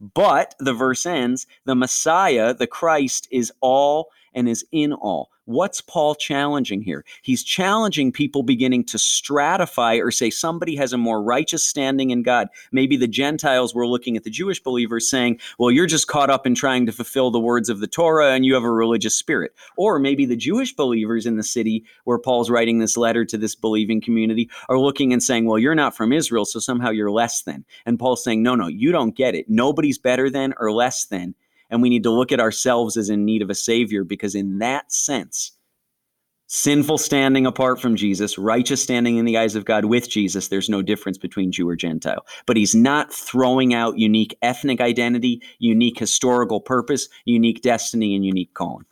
But 0.00 0.54
the 0.58 0.72
verse 0.72 1.06
ends, 1.06 1.46
the 1.64 1.74
Messiah, 1.74 2.54
the 2.54 2.66
Christ, 2.66 3.28
is 3.30 3.52
all 3.60 4.08
and 4.34 4.48
is 4.48 4.64
in 4.72 4.92
all. 4.92 5.30
What's 5.50 5.80
Paul 5.80 6.14
challenging 6.14 6.80
here? 6.80 7.04
He's 7.22 7.42
challenging 7.42 8.12
people 8.12 8.44
beginning 8.44 8.84
to 8.84 8.98
stratify 8.98 10.00
or 10.00 10.12
say 10.12 10.30
somebody 10.30 10.76
has 10.76 10.92
a 10.92 10.98
more 10.98 11.20
righteous 11.20 11.64
standing 11.64 12.10
in 12.10 12.22
God. 12.22 12.46
Maybe 12.70 12.96
the 12.96 13.08
Gentiles 13.08 13.74
were 13.74 13.88
looking 13.88 14.16
at 14.16 14.22
the 14.22 14.30
Jewish 14.30 14.62
believers 14.62 15.10
saying, 15.10 15.40
well, 15.58 15.72
you're 15.72 15.88
just 15.88 16.06
caught 16.06 16.30
up 16.30 16.46
in 16.46 16.54
trying 16.54 16.86
to 16.86 16.92
fulfill 16.92 17.32
the 17.32 17.40
words 17.40 17.68
of 17.68 17.80
the 17.80 17.88
Torah 17.88 18.32
and 18.32 18.46
you 18.46 18.54
have 18.54 18.62
a 18.62 18.70
religious 18.70 19.16
spirit. 19.16 19.52
Or 19.76 19.98
maybe 19.98 20.24
the 20.24 20.36
Jewish 20.36 20.72
believers 20.72 21.26
in 21.26 21.36
the 21.36 21.42
city 21.42 21.84
where 22.04 22.18
Paul's 22.18 22.48
writing 22.48 22.78
this 22.78 22.96
letter 22.96 23.24
to 23.24 23.36
this 23.36 23.56
believing 23.56 24.00
community 24.00 24.48
are 24.68 24.78
looking 24.78 25.12
and 25.12 25.20
saying, 25.20 25.46
well, 25.46 25.58
you're 25.58 25.74
not 25.74 25.96
from 25.96 26.12
Israel, 26.12 26.44
so 26.44 26.60
somehow 26.60 26.90
you're 26.90 27.10
less 27.10 27.42
than. 27.42 27.64
And 27.86 27.98
Paul's 27.98 28.22
saying, 28.22 28.40
no, 28.44 28.54
no, 28.54 28.68
you 28.68 28.92
don't 28.92 29.16
get 29.16 29.34
it. 29.34 29.46
Nobody's 29.48 29.98
better 29.98 30.30
than 30.30 30.54
or 30.58 30.70
less 30.70 31.06
than 31.06 31.34
and 31.70 31.82
we 31.82 31.88
need 31.88 32.02
to 32.02 32.10
look 32.10 32.32
at 32.32 32.40
ourselves 32.40 32.96
as 32.96 33.10
in 33.10 33.24
need 33.24 33.42
of 33.42 33.50
a 33.50 33.54
savior 33.54 34.04
because 34.04 34.34
in 34.34 34.58
that 34.58 34.92
sense 34.92 35.52
sinful 36.52 36.98
standing 36.98 37.46
apart 37.46 37.80
from 37.80 37.94
Jesus, 37.94 38.36
righteous 38.36 38.82
standing 38.82 39.18
in 39.18 39.24
the 39.24 39.38
eyes 39.38 39.54
of 39.54 39.64
God 39.64 39.84
with 39.84 40.10
Jesus, 40.10 40.48
there's 40.48 40.68
no 40.68 40.82
difference 40.82 41.16
between 41.16 41.52
Jew 41.52 41.68
or 41.68 41.76
Gentile. 41.76 42.26
But 42.44 42.56
he's 42.56 42.74
not 42.74 43.12
throwing 43.12 43.72
out 43.72 43.98
unique 43.98 44.36
ethnic 44.42 44.80
identity, 44.80 45.42
unique 45.60 45.98
historical 45.98 46.60
purpose, 46.60 47.08
unique 47.24 47.62
destiny, 47.62 48.16
and 48.16 48.26
unique 48.26 48.52
calling. 48.52 48.84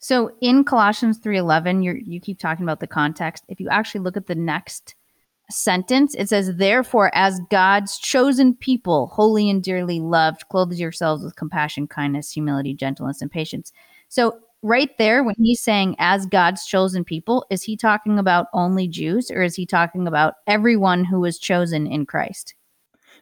So 0.00 0.32
in 0.40 0.64
Colossians 0.64 1.20
3:11, 1.20 1.84
you 1.84 2.00
you 2.04 2.20
keep 2.20 2.40
talking 2.40 2.64
about 2.64 2.80
the 2.80 2.88
context. 2.88 3.44
If 3.46 3.60
you 3.60 3.68
actually 3.68 4.00
look 4.00 4.16
at 4.16 4.26
the 4.26 4.34
next 4.34 4.96
sentence, 5.50 6.14
it 6.14 6.28
says, 6.28 6.56
"Therefore, 6.56 7.10
as 7.14 7.40
God's 7.50 7.98
chosen 7.98 8.54
people, 8.54 9.08
holy 9.08 9.50
and 9.50 9.62
dearly 9.62 10.00
loved, 10.00 10.48
clothe 10.48 10.72
yourselves 10.72 11.22
with 11.22 11.36
compassion, 11.36 11.86
kindness, 11.86 12.30
humility, 12.30 12.74
gentleness, 12.74 13.20
and 13.20 13.30
patience." 13.30 13.72
So 14.08 14.38
right 14.62 14.96
there, 14.98 15.24
when 15.24 15.34
he's 15.38 15.60
saying 15.60 15.96
as 15.98 16.26
God's 16.26 16.64
chosen 16.64 17.04
people, 17.04 17.44
is 17.50 17.62
he 17.64 17.76
talking 17.76 18.18
about 18.18 18.46
only 18.54 18.88
Jews 18.88 19.30
or 19.30 19.42
is 19.42 19.56
he 19.56 19.66
talking 19.66 20.06
about 20.06 20.34
everyone 20.46 21.04
who 21.04 21.20
was 21.20 21.38
chosen 21.38 21.86
in 21.86 22.06
Christ? 22.06 22.54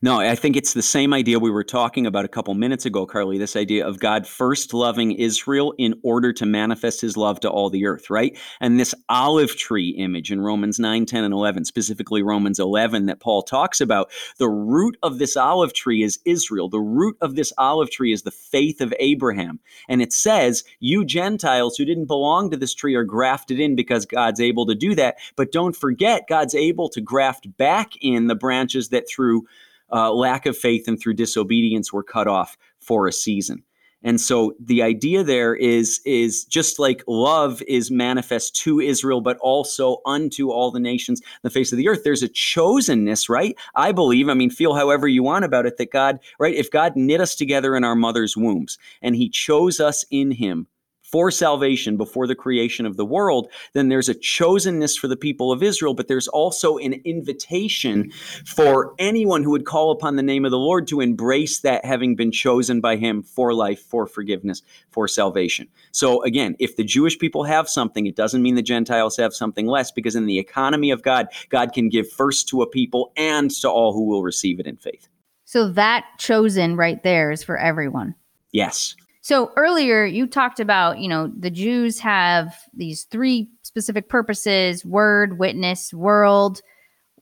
No, 0.02 0.18
I 0.18 0.34
think 0.34 0.56
it's 0.56 0.72
the 0.72 0.80
same 0.80 1.12
idea 1.12 1.38
we 1.38 1.50
were 1.50 1.62
talking 1.62 2.06
about 2.06 2.24
a 2.24 2.28
couple 2.28 2.54
minutes 2.54 2.86
ago, 2.86 3.04
Carly. 3.04 3.36
This 3.36 3.54
idea 3.54 3.86
of 3.86 4.00
God 4.00 4.26
first 4.26 4.72
loving 4.72 5.12
Israel 5.12 5.74
in 5.76 5.94
order 6.02 6.32
to 6.32 6.46
manifest 6.46 7.02
his 7.02 7.18
love 7.18 7.38
to 7.40 7.50
all 7.50 7.68
the 7.68 7.84
earth, 7.84 8.08
right? 8.08 8.34
And 8.60 8.80
this 8.80 8.94
olive 9.10 9.56
tree 9.56 9.90
image 9.90 10.32
in 10.32 10.40
Romans 10.40 10.78
9, 10.78 11.04
10, 11.04 11.24
and 11.24 11.34
11, 11.34 11.66
specifically 11.66 12.22
Romans 12.22 12.58
11, 12.58 13.06
that 13.06 13.20
Paul 13.20 13.42
talks 13.42 13.78
about, 13.78 14.10
the 14.38 14.48
root 14.48 14.96
of 15.02 15.18
this 15.18 15.36
olive 15.36 15.74
tree 15.74 16.02
is 16.02 16.18
Israel. 16.24 16.70
The 16.70 16.80
root 16.80 17.18
of 17.20 17.36
this 17.36 17.52
olive 17.58 17.90
tree 17.90 18.14
is 18.14 18.22
the 18.22 18.30
faith 18.30 18.80
of 18.80 18.94
Abraham. 19.00 19.60
And 19.86 20.00
it 20.00 20.14
says, 20.14 20.64
You 20.78 21.04
Gentiles 21.04 21.76
who 21.76 21.84
didn't 21.84 22.06
belong 22.06 22.50
to 22.52 22.56
this 22.56 22.72
tree 22.72 22.94
are 22.94 23.04
grafted 23.04 23.60
in 23.60 23.76
because 23.76 24.06
God's 24.06 24.40
able 24.40 24.64
to 24.64 24.74
do 24.74 24.94
that. 24.94 25.18
But 25.36 25.52
don't 25.52 25.76
forget, 25.76 26.26
God's 26.26 26.54
able 26.54 26.88
to 26.88 27.02
graft 27.02 27.54
back 27.58 27.92
in 28.00 28.28
the 28.28 28.34
branches 28.34 28.88
that 28.88 29.06
through 29.06 29.44
uh, 29.92 30.12
lack 30.12 30.46
of 30.46 30.56
faith 30.56 30.88
and 30.88 31.00
through 31.00 31.14
disobedience 31.14 31.92
were 31.92 32.02
cut 32.02 32.26
off 32.26 32.56
for 32.78 33.06
a 33.06 33.12
season. 33.12 33.62
And 34.02 34.20
so 34.20 34.54
the 34.58 34.82
idea 34.82 35.22
there 35.22 35.54
is 35.54 36.00
is 36.06 36.44
just 36.44 36.78
like 36.78 37.04
love 37.06 37.62
is 37.68 37.90
manifest 37.90 38.56
to 38.62 38.80
Israel, 38.80 39.20
but 39.20 39.36
also 39.38 39.98
unto 40.06 40.50
all 40.50 40.70
the 40.70 40.80
nations 40.80 41.20
the 41.42 41.50
face 41.50 41.70
of 41.70 41.78
the 41.78 41.88
earth. 41.88 42.02
There's 42.02 42.22
a 42.22 42.28
chosenness, 42.28 43.28
right? 43.28 43.56
I 43.74 43.92
believe, 43.92 44.28
I 44.28 44.34
mean, 44.34 44.50
feel 44.50 44.74
however 44.74 45.06
you 45.06 45.22
want 45.22 45.44
about 45.44 45.66
it, 45.66 45.76
that 45.76 45.92
God, 45.92 46.18
right? 46.38 46.54
If 46.54 46.70
God 46.70 46.96
knit 46.96 47.20
us 47.20 47.34
together 47.34 47.76
in 47.76 47.84
our 47.84 47.94
mother's 47.94 48.36
wombs 48.36 48.78
and 49.02 49.16
he 49.16 49.28
chose 49.28 49.80
us 49.80 50.04
in 50.10 50.30
him 50.30 50.66
for 51.10 51.30
salvation 51.30 51.96
before 51.96 52.26
the 52.26 52.34
creation 52.34 52.86
of 52.86 52.96
the 52.96 53.04
world, 53.04 53.48
then 53.72 53.88
there's 53.88 54.08
a 54.08 54.14
chosenness 54.14 54.98
for 54.98 55.08
the 55.08 55.16
people 55.16 55.50
of 55.50 55.62
Israel, 55.62 55.94
but 55.94 56.08
there's 56.08 56.28
also 56.28 56.78
an 56.78 56.94
invitation 57.04 58.10
for 58.46 58.94
anyone 58.98 59.42
who 59.42 59.50
would 59.50 59.66
call 59.66 59.90
upon 59.90 60.16
the 60.16 60.22
name 60.22 60.44
of 60.44 60.50
the 60.50 60.58
Lord 60.58 60.86
to 60.88 61.00
embrace 61.00 61.60
that 61.60 61.84
having 61.84 62.14
been 62.14 62.30
chosen 62.30 62.80
by 62.80 62.96
him 62.96 63.22
for 63.22 63.52
life, 63.52 63.80
for 63.80 64.06
forgiveness, 64.06 64.62
for 64.90 65.08
salvation. 65.08 65.68
So 65.92 66.22
again, 66.22 66.54
if 66.58 66.76
the 66.76 66.84
Jewish 66.84 67.18
people 67.18 67.44
have 67.44 67.68
something, 67.68 68.06
it 68.06 68.16
doesn't 68.16 68.42
mean 68.42 68.54
the 68.54 68.62
Gentiles 68.62 69.16
have 69.16 69.34
something 69.34 69.66
less, 69.66 69.90
because 69.90 70.14
in 70.14 70.26
the 70.26 70.38
economy 70.38 70.90
of 70.90 71.02
God, 71.02 71.26
God 71.48 71.72
can 71.72 71.88
give 71.88 72.10
first 72.10 72.48
to 72.48 72.62
a 72.62 72.66
people 72.68 73.12
and 73.16 73.50
to 73.50 73.68
all 73.68 73.92
who 73.92 74.06
will 74.06 74.22
receive 74.22 74.60
it 74.60 74.66
in 74.66 74.76
faith. 74.76 75.08
So 75.44 75.70
that 75.72 76.04
chosen 76.18 76.76
right 76.76 77.02
there 77.02 77.32
is 77.32 77.42
for 77.42 77.58
everyone. 77.58 78.14
Yes. 78.52 78.94
So 79.22 79.52
earlier 79.56 80.04
you 80.04 80.26
talked 80.26 80.60
about, 80.60 80.98
you 80.98 81.08
know, 81.08 81.30
the 81.38 81.50
Jews 81.50 81.98
have 82.00 82.56
these 82.72 83.04
three 83.04 83.50
specific 83.62 84.08
purposes 84.08 84.84
word, 84.84 85.38
witness, 85.38 85.92
world. 85.92 86.62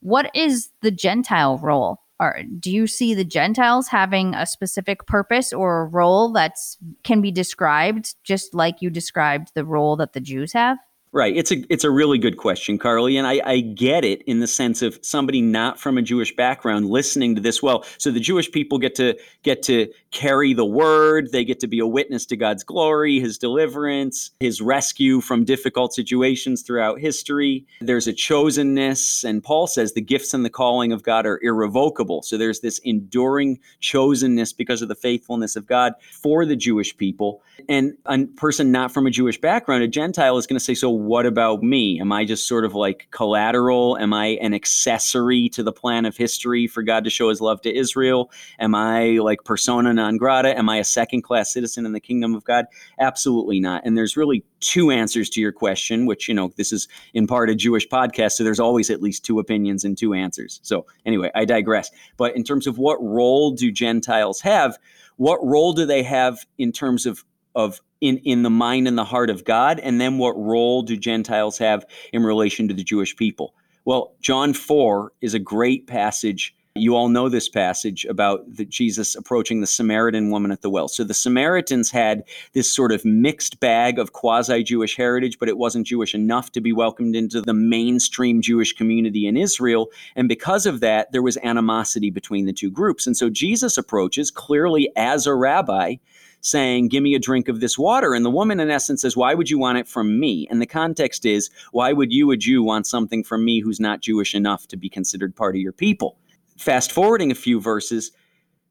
What 0.01 0.33
is 0.33 0.69
the 0.81 0.91
Gentile 0.91 1.57
role? 1.57 2.01
Or 2.21 2.41
do 2.59 2.71
you 2.71 2.85
see 2.87 3.13
the 3.13 3.23
Gentiles 3.23 3.87
having 3.87 4.33
a 4.35 4.45
specific 4.45 5.05
purpose 5.07 5.53
or 5.53 5.81
a 5.81 5.85
role 5.85 6.31
that's 6.31 6.77
can 7.03 7.21
be 7.21 7.31
described 7.31 8.15
just 8.23 8.53
like 8.53 8.81
you 8.81 8.89
described 8.89 9.51
the 9.53 9.65
role 9.65 9.95
that 9.97 10.13
the 10.13 10.19
Jews 10.19 10.51
have? 10.53 10.77
Right. 11.11 11.35
It's 11.35 11.51
a 11.51 11.63
it's 11.73 11.83
a 11.83 11.89
really 11.89 12.19
good 12.19 12.37
question, 12.37 12.77
Carly, 12.77 13.17
and 13.17 13.25
I, 13.25 13.41
I 13.43 13.59
get 13.61 14.05
it 14.05 14.21
in 14.23 14.41
the 14.41 14.47
sense 14.47 14.83
of 14.83 14.99
somebody 15.01 15.41
not 15.41 15.79
from 15.79 15.97
a 15.97 16.03
Jewish 16.03 16.35
background 16.35 16.87
listening 16.87 17.33
to 17.33 17.41
this. 17.41 17.63
Well, 17.63 17.83
so 17.97 18.11
the 18.11 18.19
Jewish 18.19 18.51
people 18.51 18.77
get 18.77 18.93
to 18.95 19.17
get 19.41 19.63
to 19.63 19.91
carry 20.11 20.53
the 20.53 20.65
word. 20.65 21.31
They 21.31 21.43
get 21.43 21.59
to 21.61 21.67
be 21.67 21.79
a 21.79 21.87
witness 21.87 22.27
to 22.27 22.37
God's 22.37 22.63
glory, 22.63 23.19
His 23.19 23.39
deliverance, 23.39 24.29
His 24.39 24.61
rescue 24.61 25.19
from 25.19 25.45
difficult 25.45 25.95
situations 25.95 26.61
throughout 26.61 26.99
history. 26.99 27.65
There's 27.81 28.07
a 28.07 28.13
chosenness, 28.13 29.23
and 29.23 29.43
Paul 29.43 29.65
says 29.65 29.93
the 29.93 30.01
gifts 30.01 30.35
and 30.35 30.45
the 30.45 30.49
calling 30.51 30.91
of 30.91 31.01
God 31.01 31.25
are 31.25 31.39
irrevocable. 31.41 32.21
So 32.21 32.37
there's 32.37 32.59
this 32.59 32.77
enduring 32.83 33.59
chosenness 33.81 34.55
because 34.55 34.83
of 34.83 34.89
the 34.89 34.95
faithfulness 34.95 35.55
of 35.55 35.65
God 35.65 35.93
for 36.11 36.45
the 36.45 36.55
Jewish 36.55 36.95
people. 36.95 37.41
And 37.67 37.97
a 38.05 38.25
person 38.25 38.71
not 38.71 38.91
from 38.91 39.07
a 39.07 39.11
Jewish 39.11 39.41
background, 39.41 39.81
a 39.81 39.87
Gentile, 39.87 40.37
is 40.37 40.45
going 40.45 40.59
to 40.59 40.63
say, 40.63 40.75
so 40.75 40.98
what 41.05 41.25
about 41.25 41.63
me? 41.63 41.99
Am 42.01 42.11
I 42.11 42.25
just 42.25 42.45
sort 42.45 42.65
of 42.65 42.75
like 42.75 43.07
collateral? 43.11 43.97
Am 43.97 44.11
I 44.11 44.37
an 44.41 44.53
accessory 44.53 45.47
to 45.49 45.63
the 45.63 45.71
plan 45.71 46.05
of 46.05 46.17
history 46.17 46.67
for 46.67 46.83
God 46.83 47.05
to 47.05 47.09
show 47.09 47.29
his 47.29 47.39
love 47.39 47.61
to 47.61 47.73
Israel? 47.73 48.29
Am 48.59 48.75
I 48.75 49.11
like 49.19 49.45
persona 49.45 49.93
non 49.93 50.17
grata? 50.17 50.57
Am 50.57 50.67
I 50.67 50.75
a 50.75 50.83
second 50.83 51.21
class 51.21 51.53
citizen 51.53 51.85
in 51.85 51.93
the 51.93 52.01
kingdom 52.01 52.35
of 52.35 52.43
God? 52.43 52.65
Absolutely 52.99 53.61
not. 53.61 53.85
And 53.85 53.97
there's 53.97 54.17
really 54.17 54.43
two 54.59 54.91
answers 54.91 55.29
to 55.29 55.39
your 55.39 55.53
question, 55.53 56.05
which, 56.05 56.27
you 56.27 56.33
know, 56.33 56.51
this 56.57 56.73
is 56.73 56.89
in 57.13 57.27
part 57.27 57.49
a 57.49 57.55
Jewish 57.55 57.87
podcast. 57.87 58.33
So 58.33 58.43
there's 58.43 58.59
always 58.59 58.89
at 58.89 59.01
least 59.01 59.23
two 59.23 59.39
opinions 59.39 59.85
and 59.85 59.97
two 59.97 60.13
answers. 60.13 60.59
So 60.63 60.85
anyway, 61.05 61.31
I 61.33 61.45
digress. 61.45 61.89
But 62.17 62.35
in 62.35 62.43
terms 62.43 62.67
of 62.67 62.77
what 62.77 63.01
role 63.01 63.51
do 63.51 63.71
Gentiles 63.71 64.41
have, 64.41 64.77
what 65.15 65.39
role 65.41 65.71
do 65.71 65.85
they 65.85 66.03
have 66.03 66.39
in 66.57 66.73
terms 66.73 67.05
of 67.05 67.23
of 67.55 67.81
in, 68.01 68.17
in 68.19 68.43
the 68.43 68.49
mind 68.49 68.87
and 68.87 68.97
the 68.97 69.03
heart 69.03 69.29
of 69.29 69.43
God? 69.43 69.79
And 69.79 69.99
then 69.99 70.17
what 70.17 70.37
role 70.37 70.81
do 70.81 70.95
Gentiles 70.97 71.57
have 71.57 71.85
in 72.13 72.23
relation 72.23 72.67
to 72.67 72.73
the 72.73 72.83
Jewish 72.83 73.15
people? 73.15 73.53
Well, 73.85 74.13
John 74.21 74.53
4 74.53 75.13
is 75.21 75.33
a 75.33 75.39
great 75.39 75.87
passage. 75.87 76.55
You 76.75 76.95
all 76.95 77.09
know 77.09 77.27
this 77.27 77.49
passage 77.49 78.05
about 78.05 78.41
the, 78.47 78.63
Jesus 78.65 79.15
approaching 79.15 79.61
the 79.61 79.67
Samaritan 79.67 80.29
woman 80.29 80.51
at 80.51 80.61
the 80.61 80.69
well. 80.69 80.87
So 80.87 81.03
the 81.03 81.13
Samaritans 81.13 81.89
had 81.89 82.23
this 82.53 82.71
sort 82.71 82.91
of 82.91 83.03
mixed 83.03 83.59
bag 83.59 83.97
of 83.97 84.13
quasi 84.13 84.63
Jewish 84.63 84.95
heritage, 84.95 85.39
but 85.39 85.49
it 85.49 85.57
wasn't 85.57 85.87
Jewish 85.87 86.13
enough 86.13 86.51
to 86.51 86.61
be 86.61 86.71
welcomed 86.71 87.15
into 87.15 87.41
the 87.41 87.53
mainstream 87.53 88.41
Jewish 88.41 88.73
community 88.73 89.25
in 89.25 89.35
Israel. 89.35 89.87
And 90.15 90.29
because 90.29 90.65
of 90.65 90.79
that, 90.81 91.11
there 91.11 91.23
was 91.23 91.37
animosity 91.37 92.11
between 92.11 92.45
the 92.45 92.53
two 92.53 92.69
groups. 92.69 93.07
And 93.07 93.17
so 93.17 93.29
Jesus 93.29 93.77
approaches 93.77 94.29
clearly 94.29 94.89
as 94.95 95.25
a 95.25 95.33
rabbi 95.33 95.95
saying, 96.41 96.89
Give 96.89 97.03
me 97.03 97.15
a 97.15 97.19
drink 97.19 97.47
of 97.47 97.59
this 97.59 97.77
water. 97.77 98.13
And 98.13 98.25
the 98.25 98.29
woman, 98.29 98.59
in 98.59 98.69
essence, 98.69 99.01
says, 99.01 99.17
Why 99.17 99.33
would 99.33 99.49
you 99.49 99.59
want 99.59 99.77
it 99.77 99.87
from 99.87 100.19
me? 100.19 100.47
And 100.49 100.61
the 100.61 100.67
context 100.67 101.25
is, 101.25 101.49
Why 101.71 101.93
would 101.93 102.11
you, 102.11 102.31
a 102.31 102.37
Jew, 102.37 102.63
want 102.63 102.87
something 102.87 103.23
from 103.23 103.45
me 103.45 103.59
who's 103.59 103.79
not 103.79 104.01
Jewish 104.01 104.35
enough 104.35 104.67
to 104.67 104.77
be 104.77 104.89
considered 104.89 105.35
part 105.35 105.55
of 105.55 105.61
your 105.61 105.73
people? 105.73 106.17
Fast 106.57 106.91
forwarding 106.91 107.31
a 107.31 107.35
few 107.35 107.59
verses, 107.59 108.11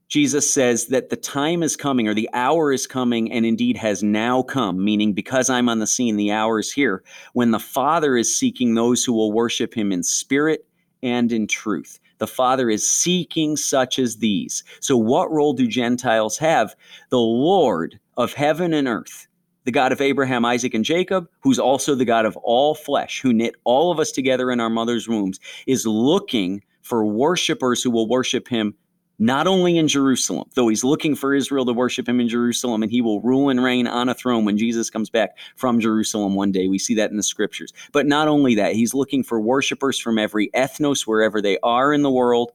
Jesus 0.08 0.50
says 0.50 0.86
that 0.86 1.10
the 1.10 1.16
time 1.16 1.62
is 1.62 1.76
coming 1.76 2.08
or 2.08 2.14
the 2.14 2.30
hour 2.32 2.72
is 2.72 2.86
coming 2.86 3.30
and 3.30 3.44
indeed 3.44 3.76
has 3.76 4.02
now 4.02 4.42
come, 4.42 4.82
meaning 4.82 5.12
because 5.12 5.50
I'm 5.50 5.68
on 5.68 5.80
the 5.80 5.86
scene, 5.86 6.16
the 6.16 6.32
hour 6.32 6.58
is 6.58 6.72
here, 6.72 7.02
when 7.34 7.50
the 7.50 7.58
Father 7.58 8.16
is 8.16 8.34
seeking 8.34 8.74
those 8.74 9.04
who 9.04 9.12
will 9.12 9.32
worship 9.32 9.74
him 9.74 9.92
in 9.92 10.02
spirit 10.02 10.66
and 11.02 11.30
in 11.30 11.46
truth. 11.46 12.00
The 12.18 12.26
Father 12.26 12.68
is 12.68 12.88
seeking 12.88 13.56
such 13.56 13.98
as 13.98 14.16
these. 14.16 14.64
So, 14.80 14.96
what 14.96 15.30
role 15.30 15.52
do 15.52 15.66
Gentiles 15.66 16.38
have? 16.38 16.74
The 17.10 17.18
Lord 17.18 17.98
of 18.16 18.32
heaven 18.32 18.74
and 18.74 18.88
earth, 18.88 19.26
the 19.64 19.72
God 19.72 19.92
of 19.92 20.00
Abraham, 20.00 20.44
Isaac, 20.44 20.74
and 20.74 20.84
Jacob, 20.84 21.28
who's 21.40 21.58
also 21.58 21.94
the 21.94 22.04
God 22.04 22.26
of 22.26 22.36
all 22.38 22.74
flesh, 22.74 23.20
who 23.20 23.32
knit 23.32 23.54
all 23.64 23.90
of 23.90 24.00
us 24.00 24.12
together 24.12 24.50
in 24.50 24.60
our 24.60 24.70
mother's 24.70 25.08
wombs, 25.08 25.38
is 25.66 25.86
looking 25.86 26.62
for 26.82 27.04
worshipers 27.04 27.82
who 27.82 27.90
will 27.90 28.08
worship 28.08 28.48
him 28.48 28.74
not 29.18 29.46
only 29.46 29.76
in 29.76 29.88
Jerusalem, 29.88 30.48
though 30.54 30.68
he's 30.68 30.84
looking 30.84 31.14
for 31.16 31.34
Israel 31.34 31.64
to 31.66 31.72
worship 31.72 32.08
him 32.08 32.20
in 32.20 32.28
Jerusalem, 32.28 32.82
and 32.82 32.92
he 32.92 33.00
will 33.00 33.20
rule 33.20 33.48
and 33.50 33.62
reign 33.62 33.86
on 33.86 34.08
a 34.08 34.14
throne 34.14 34.44
when 34.44 34.56
Jesus 34.56 34.90
comes 34.90 35.10
back 35.10 35.36
from 35.56 35.80
Jerusalem 35.80 36.34
one 36.34 36.52
day. 36.52 36.68
We 36.68 36.78
see 36.78 36.94
that 36.94 37.10
in 37.10 37.16
the 37.16 37.22
scriptures. 37.22 37.72
But 37.92 38.06
not 38.06 38.28
only 38.28 38.54
that, 38.56 38.74
he's 38.74 38.94
looking 38.94 39.24
for 39.24 39.40
worshipers 39.40 39.98
from 39.98 40.18
every 40.18 40.50
ethnos, 40.54 41.06
wherever 41.06 41.42
they 41.42 41.58
are 41.62 41.92
in 41.92 42.02
the 42.02 42.10
world, 42.10 42.52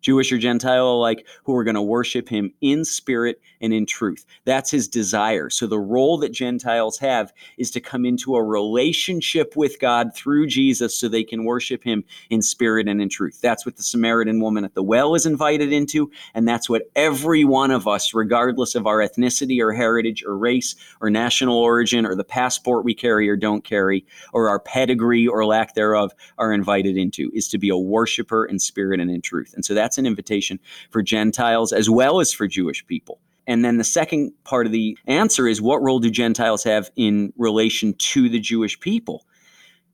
Jewish 0.00 0.32
or 0.32 0.38
Gentile 0.38 0.88
alike, 0.88 1.26
who 1.44 1.54
are 1.56 1.64
going 1.64 1.74
to 1.74 1.82
worship 1.82 2.28
him 2.28 2.52
in 2.60 2.84
spirit 2.84 3.40
and 3.60 3.72
in 3.72 3.86
truth. 3.86 4.24
That's 4.44 4.70
his 4.70 4.88
desire. 4.88 5.50
So 5.50 5.66
the 5.66 5.78
role 5.78 6.18
that 6.18 6.32
Gentiles 6.32 6.98
have 6.98 7.32
is 7.56 7.70
to 7.72 7.80
come 7.80 8.04
into 8.04 8.36
a 8.36 8.42
relationship 8.42 9.56
with 9.56 9.80
God 9.80 10.14
through 10.14 10.46
Jesus 10.46 10.96
so 10.96 11.08
they 11.08 11.24
can 11.24 11.44
worship 11.44 11.82
him 11.82 12.04
in 12.30 12.42
spirit 12.42 12.88
and 12.88 13.02
in 13.02 13.08
truth. 13.08 13.40
That's 13.42 13.66
what 13.66 13.76
the 13.76 13.82
Samaritan 13.82 14.40
woman 14.40 14.64
at 14.64 14.74
the 14.74 14.82
well 14.82 15.14
is 15.14 15.26
invited 15.26 15.72
into. 15.72 16.10
And 16.34 16.46
that's 16.46 16.68
what 16.68 16.90
every 16.94 17.44
one 17.44 17.70
of 17.70 17.88
us, 17.88 18.14
regardless 18.14 18.74
of 18.74 18.86
our 18.86 18.98
ethnicity 18.98 19.60
or 19.60 19.72
heritage 19.72 20.24
or 20.24 20.36
race 20.36 20.76
or 21.00 21.10
national 21.10 21.58
origin 21.58 22.06
or 22.06 22.14
the 22.14 22.24
passport 22.24 22.84
we 22.84 22.94
carry 22.94 23.28
or 23.28 23.36
don't 23.36 23.64
carry 23.64 24.06
or 24.32 24.48
our 24.48 24.60
pedigree 24.60 25.26
or 25.26 25.44
lack 25.44 25.74
thereof, 25.74 26.12
are 26.38 26.52
invited 26.52 26.96
into, 26.96 27.30
is 27.34 27.48
to 27.48 27.58
be 27.58 27.68
a 27.68 27.76
worshiper 27.76 28.44
in 28.44 28.58
spirit 28.58 29.00
and 29.00 29.10
in 29.10 29.20
truth. 29.20 29.52
And 29.54 29.64
so 29.64 29.74
that's 29.74 29.97
an 29.98 30.06
invitation 30.06 30.58
for 30.90 31.02
Gentiles 31.02 31.72
as 31.72 31.90
well 31.90 32.20
as 32.20 32.32
for 32.32 32.46
Jewish 32.46 32.86
people. 32.86 33.20
And 33.46 33.64
then 33.64 33.78
the 33.78 33.84
second 33.84 34.32
part 34.44 34.66
of 34.66 34.72
the 34.72 34.96
answer 35.06 35.48
is 35.48 35.60
what 35.62 35.82
role 35.82 35.98
do 35.98 36.10
Gentiles 36.10 36.62
have 36.64 36.90
in 36.96 37.32
relation 37.36 37.94
to 37.94 38.28
the 38.28 38.38
Jewish 38.38 38.78
people? 38.78 39.24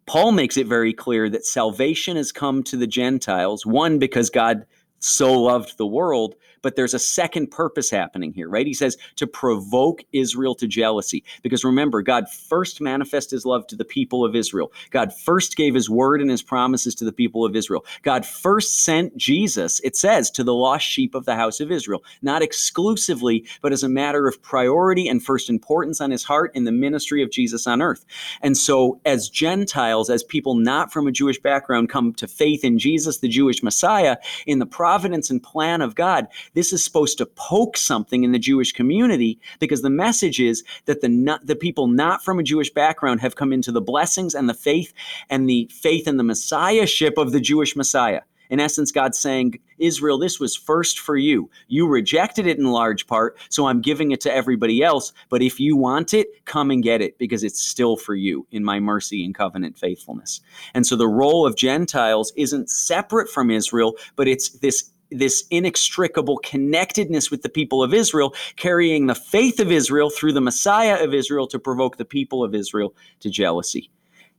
Paul 0.06 0.32
makes 0.32 0.56
it 0.56 0.66
very 0.66 0.92
clear 0.92 1.30
that 1.30 1.46
salvation 1.46 2.16
has 2.16 2.32
come 2.32 2.62
to 2.64 2.76
the 2.76 2.86
Gentiles, 2.86 3.64
one, 3.64 3.98
because 3.98 4.28
God 4.28 4.66
so 4.98 5.32
loved 5.32 5.78
the 5.78 5.86
world, 5.86 6.34
but 6.64 6.76
there's 6.76 6.94
a 6.94 6.98
second 6.98 7.50
purpose 7.50 7.90
happening 7.90 8.32
here, 8.32 8.48
right? 8.48 8.66
He 8.66 8.72
says 8.72 8.96
to 9.16 9.26
provoke 9.26 10.02
Israel 10.12 10.54
to 10.54 10.66
jealousy. 10.66 11.22
Because 11.42 11.62
remember, 11.62 12.00
God 12.00 12.28
first 12.28 12.80
manifested 12.80 13.36
his 13.36 13.44
love 13.44 13.66
to 13.66 13.76
the 13.76 13.84
people 13.84 14.24
of 14.24 14.34
Israel. 14.34 14.72
God 14.90 15.12
first 15.12 15.56
gave 15.56 15.74
his 15.74 15.90
word 15.90 16.22
and 16.22 16.30
his 16.30 16.42
promises 16.42 16.94
to 16.96 17.04
the 17.04 17.12
people 17.12 17.44
of 17.44 17.54
Israel. 17.54 17.84
God 18.02 18.24
first 18.24 18.82
sent 18.82 19.14
Jesus, 19.16 19.78
it 19.84 19.94
says, 19.94 20.30
to 20.30 20.42
the 20.42 20.54
lost 20.54 20.86
sheep 20.86 21.14
of 21.14 21.26
the 21.26 21.36
house 21.36 21.60
of 21.60 21.70
Israel, 21.70 22.02
not 22.22 22.40
exclusively, 22.40 23.46
but 23.60 23.72
as 23.72 23.82
a 23.82 23.88
matter 23.88 24.26
of 24.26 24.40
priority 24.42 25.06
and 25.06 25.22
first 25.22 25.50
importance 25.50 26.00
on 26.00 26.10
his 26.10 26.24
heart 26.24 26.50
in 26.54 26.64
the 26.64 26.72
ministry 26.72 27.22
of 27.22 27.30
Jesus 27.30 27.66
on 27.66 27.82
earth. 27.82 28.06
And 28.40 28.56
so, 28.56 29.00
as 29.04 29.28
Gentiles, 29.28 30.08
as 30.08 30.22
people 30.22 30.54
not 30.54 30.94
from 30.94 31.06
a 31.06 31.12
Jewish 31.12 31.38
background 31.38 31.90
come 31.90 32.14
to 32.14 32.26
faith 32.26 32.64
in 32.64 32.78
Jesus, 32.78 33.18
the 33.18 33.28
Jewish 33.28 33.62
Messiah, 33.62 34.16
in 34.46 34.60
the 34.60 34.66
providence 34.66 35.28
and 35.28 35.42
plan 35.42 35.82
of 35.82 35.94
God, 35.94 36.26
this 36.54 36.72
is 36.72 36.84
supposed 36.84 37.18
to 37.18 37.26
poke 37.26 37.76
something 37.76 38.24
in 38.24 38.32
the 38.32 38.38
Jewish 38.38 38.72
community 38.72 39.38
because 39.58 39.82
the 39.82 39.90
message 39.90 40.40
is 40.40 40.64
that 40.86 41.00
the 41.00 41.08
not, 41.08 41.46
the 41.46 41.56
people 41.56 41.86
not 41.86 42.24
from 42.24 42.38
a 42.38 42.44
Jewish 42.44 42.72
background 42.72 43.20
have 43.20 43.36
come 43.36 43.52
into 43.52 43.72
the 43.72 43.80
blessings 43.80 44.34
and 44.34 44.48
the 44.48 44.54
faith 44.54 44.92
and 45.28 45.48
the 45.48 45.70
faith 45.72 46.06
and 46.06 46.18
the 46.18 46.24
messiahship 46.24 47.18
of 47.18 47.32
the 47.32 47.40
Jewish 47.40 47.76
Messiah. 47.76 48.22
In 48.50 48.60
essence, 48.60 48.92
God's 48.92 49.18
saying, 49.18 49.58
Israel, 49.78 50.18
this 50.18 50.38
was 50.38 50.54
first 50.54 50.98
for 50.98 51.16
you. 51.16 51.50
You 51.68 51.88
rejected 51.88 52.46
it 52.46 52.58
in 52.58 52.64
large 52.64 53.06
part, 53.06 53.36
so 53.48 53.66
I'm 53.66 53.80
giving 53.80 54.12
it 54.12 54.20
to 54.22 54.32
everybody 54.32 54.82
else. 54.82 55.12
But 55.28 55.42
if 55.42 55.58
you 55.58 55.76
want 55.76 56.14
it, 56.14 56.28
come 56.44 56.70
and 56.70 56.82
get 56.82 57.00
it 57.00 57.18
because 57.18 57.42
it's 57.42 57.60
still 57.60 57.96
for 57.96 58.14
you 58.14 58.46
in 58.50 58.62
my 58.62 58.80
mercy 58.80 59.24
and 59.24 59.34
covenant 59.34 59.78
faithfulness. 59.78 60.40
And 60.74 60.86
so 60.86 60.94
the 60.94 61.08
role 61.08 61.46
of 61.46 61.56
Gentiles 61.56 62.32
isn't 62.36 62.70
separate 62.70 63.28
from 63.28 63.50
Israel, 63.50 63.96
but 64.14 64.28
it's 64.28 64.50
this 64.50 64.90
this 65.10 65.44
inextricable 65.50 66.38
connectedness 66.38 67.30
with 67.30 67.42
the 67.42 67.48
people 67.48 67.82
of 67.82 67.94
Israel, 67.94 68.34
carrying 68.56 69.06
the 69.06 69.14
faith 69.14 69.60
of 69.60 69.70
Israel 69.70 70.10
through 70.10 70.32
the 70.32 70.40
Messiah 70.40 71.02
of 71.02 71.14
Israel 71.14 71.46
to 71.48 71.58
provoke 71.58 71.96
the 71.96 72.04
people 72.04 72.42
of 72.42 72.54
Israel 72.54 72.94
to 73.20 73.30
jealousy. 73.30 73.90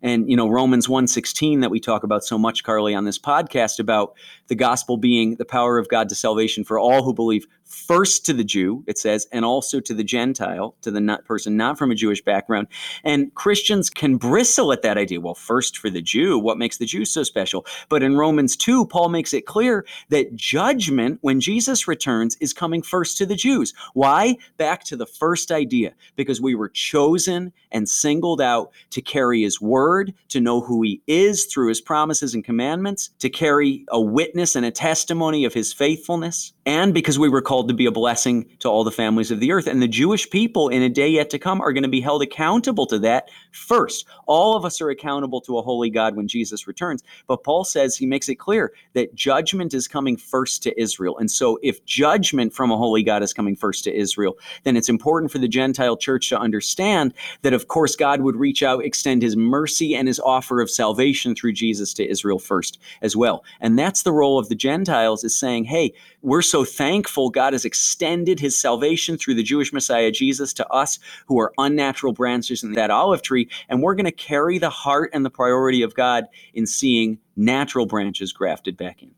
And 0.06 0.30
you 0.30 0.38
know 0.38 0.48
Romans 0.48 0.88
1:16 0.88 1.62
that 1.62 1.72
we 1.72 1.80
talk 1.80 2.04
about 2.04 2.24
so 2.24 2.38
much 2.38 2.64
Carly 2.64 2.94
on 2.94 3.06
this 3.06 3.18
podcast 3.18 3.80
about 3.80 4.14
the 4.48 4.54
gospel 4.54 4.98
being 4.98 5.38
the 5.38 5.46
power 5.46 5.80
of 5.80 5.90
God 5.90 6.10
to 6.10 6.16
salvation 6.16 6.64
for 6.64 6.78
all 6.78 7.02
who 7.02 7.12
believe 7.12 7.48
first 7.64 8.24
to 8.28 8.34
the 8.34 8.44
Jew, 8.44 8.84
it 8.86 9.00
says, 9.00 9.28
and 9.32 9.44
also 9.44 9.80
to 9.80 9.94
the 9.96 10.04
Gentile, 10.04 10.76
to 10.84 10.92
the 10.92 11.02
not 11.02 11.26
person 11.26 11.58
not 11.58 11.80
from 11.80 11.90
a 11.90 11.96
Jewish 11.96 12.22
background. 12.22 12.68
And 13.04 13.34
Christians 13.34 13.90
can 13.90 14.18
bristle 14.18 14.72
at 14.72 14.84
that 14.84 15.00
idea. 15.00 15.20
Well, 15.20 15.34
first 15.34 15.80
for 15.80 15.90
the 15.90 16.02
Jew, 16.02 16.38
what 16.38 16.60
makes 16.60 16.78
the 16.78 16.86
Jew 16.86 17.06
so 17.06 17.24
special? 17.24 17.66
But 17.90 18.04
in 18.04 18.16
Romans 18.16 18.56
2, 18.56 18.86
Paul 18.86 19.10
makes 19.10 19.34
it 19.34 19.48
clear 19.48 19.84
that 20.10 20.36
judgment, 20.36 21.18
when 21.22 21.42
Jesus 21.42 21.88
returns, 21.88 22.38
is 22.40 22.54
coming 22.54 22.84
first 22.84 23.18
to 23.18 23.26
the 23.26 23.36
Jews. 23.36 23.74
Why? 23.96 24.38
Back 24.58 24.84
to 24.86 24.96
the 24.96 25.08
first 25.08 25.52
idea, 25.52 25.94
because 26.16 26.40
we 26.40 26.54
were 26.54 26.70
chosen 26.70 27.52
and 27.72 27.90
singled 27.90 28.42
out 28.42 28.72
to 28.92 29.02
carry 29.02 29.42
his 29.42 29.60
word, 29.60 29.95
to 30.04 30.42
know 30.42 30.62
who 30.62 30.82
he 30.82 31.02
is 31.08 31.46
through 31.46 31.70
his 31.70 31.82
promises 31.82 32.34
and 32.34 32.44
commandments, 32.44 33.12
to 33.20 33.30
carry 33.30 33.86
a 33.90 34.02
witness 34.02 34.56
and 34.56 34.66
a 34.66 34.72
testimony 34.72 35.46
of 35.46 35.54
his 35.54 35.72
faithfulness, 35.72 36.54
and 36.66 36.94
because 36.94 37.20
we 37.20 37.30
were 37.30 37.42
called 37.42 37.68
to 37.68 37.74
be 37.74 37.86
a 37.86 37.92
blessing 37.92 38.46
to 38.60 38.70
all 38.70 38.84
the 38.84 38.92
families 38.92 39.32
of 39.32 39.40
the 39.40 39.52
earth. 39.52 39.68
And 39.68 39.82
the 39.82 39.88
Jewish 39.88 40.30
people 40.30 40.70
in 40.70 40.82
a 40.82 40.90
day 40.90 41.08
yet 41.08 41.30
to 41.30 41.40
come 41.40 41.62
are 41.62 41.74
going 41.74 41.84
to 41.84 41.90
be 41.90 42.02
held 42.02 42.24
accountable 42.24 42.88
to 42.88 43.00
that 43.00 43.30
first. 43.52 44.06
All 44.26 44.56
of 44.56 44.66
us 44.66 44.82
are 44.82 44.90
accountable 44.90 45.42
to 45.42 45.58
a 45.58 45.62
holy 45.62 45.90
God 45.90 46.16
when 46.16 46.28
Jesus 46.28 46.68
returns. 46.68 47.04
But 47.28 47.44
Paul 47.44 47.64
says, 47.66 47.96
he 47.96 48.06
makes 48.06 48.30
it 48.30 48.36
clear 48.36 48.74
that 48.94 49.14
judgment 49.14 49.74
is 49.74 49.88
coming 49.88 50.18
first 50.18 50.64
to 50.64 50.82
Israel. 50.82 51.18
And 51.18 51.30
so 51.30 51.60
if 51.62 51.86
judgment 51.86 52.54
from 52.54 52.72
a 52.72 52.78
holy 52.78 53.04
God 53.04 53.22
is 53.22 53.34
coming 53.34 53.56
first 53.56 53.84
to 53.84 53.96
Israel, 53.96 54.38
then 54.64 54.76
it's 54.76 54.90
important 54.90 55.32
for 55.32 55.38
the 55.38 55.48
Gentile 55.48 55.98
church 55.98 56.30
to 56.30 56.40
understand 56.40 57.14
that, 57.44 57.54
of 57.54 57.68
course, 57.68 57.96
God 57.96 58.22
would 58.22 58.36
reach 58.36 58.64
out, 58.64 58.84
extend 58.84 59.22
his 59.22 59.38
mercy 59.38 59.96
and 59.96 60.08
his 60.08 60.20
offer 60.20 60.62
of 60.62 60.70
salvation 60.70 61.36
through 61.36 61.54
Jesus 61.54 61.94
to 61.94 62.10
Israel 62.10 62.40
first 62.40 62.80
as 63.02 63.16
well. 63.16 63.44
And 63.62 63.78
that's 63.78 64.04
the 64.04 64.12
role 64.12 64.40
of 64.40 64.50
the 64.50 64.56
Gentiles 64.56 65.24
is 65.24 65.38
saying, 65.38 65.66
hey, 65.66 65.94
we're 66.22 66.42
so 66.42 66.55
thankful 66.64 67.30
God 67.30 67.54
has 67.54 67.66
extended 67.66 68.40
his 68.40 68.60
salvation 68.60 69.18
through 69.18 69.34
the 69.34 69.44
Jewish 69.44 69.74
Messiah 69.74 70.12
Jesus 70.12 70.54
to 70.54 70.68
us 70.70 71.00
who 71.26 71.40
are 71.40 71.54
unnatural 71.58 72.14
branches 72.14 72.64
in 72.64 72.74
that 72.74 72.92
olive 72.92 73.22
tree. 73.22 73.50
And 73.68 73.82
we're 73.82 73.96
going 73.96 74.06
to 74.06 74.12
carry 74.12 74.60
the 74.60 74.70
heart 74.70 75.10
and 75.14 75.26
the 75.26 75.30
priority 75.30 75.82
of 75.82 75.96
God 75.96 76.26
in 76.54 76.66
seeing 76.66 77.18
natural 77.36 77.86
branches 77.86 78.32
grafted 78.32 78.78
back 78.78 79.02
in. 79.04 79.12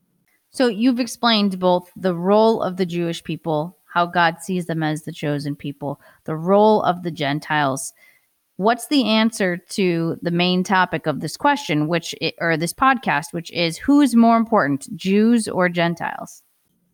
So 0.50 0.68
you've 0.68 1.00
explained 1.00 1.60
both 1.60 1.92
the 1.96 2.16
role 2.16 2.62
of 2.64 2.78
the 2.78 2.86
Jewish 2.86 3.24
people, 3.24 3.78
how 3.94 4.06
God 4.06 4.42
sees 4.42 4.66
them 4.66 4.82
as 4.82 5.04
the 5.04 5.12
chosen 5.12 5.56
people, 5.56 6.02
the 6.24 6.36
role 6.36 6.82
of 6.82 7.04
the 7.04 7.12
Gentiles. 7.12 7.94
What's 8.56 8.88
the 8.88 9.08
answer 9.08 9.58
to 9.72 10.18
the 10.24 10.32
main 10.32 10.64
topic 10.64 11.06
of 11.06 11.20
this 11.20 11.38
question, 11.38 11.88
which 11.88 12.16
or 12.40 12.58
this 12.58 12.74
podcast, 12.74 13.34
which 13.34 13.52
is 13.52 13.78
who 13.78 14.02
is 14.02 14.16
more 14.16 14.38
important, 14.38 14.88
Jews 14.96 15.48
or 15.48 15.70
Gentiles? 15.70 16.42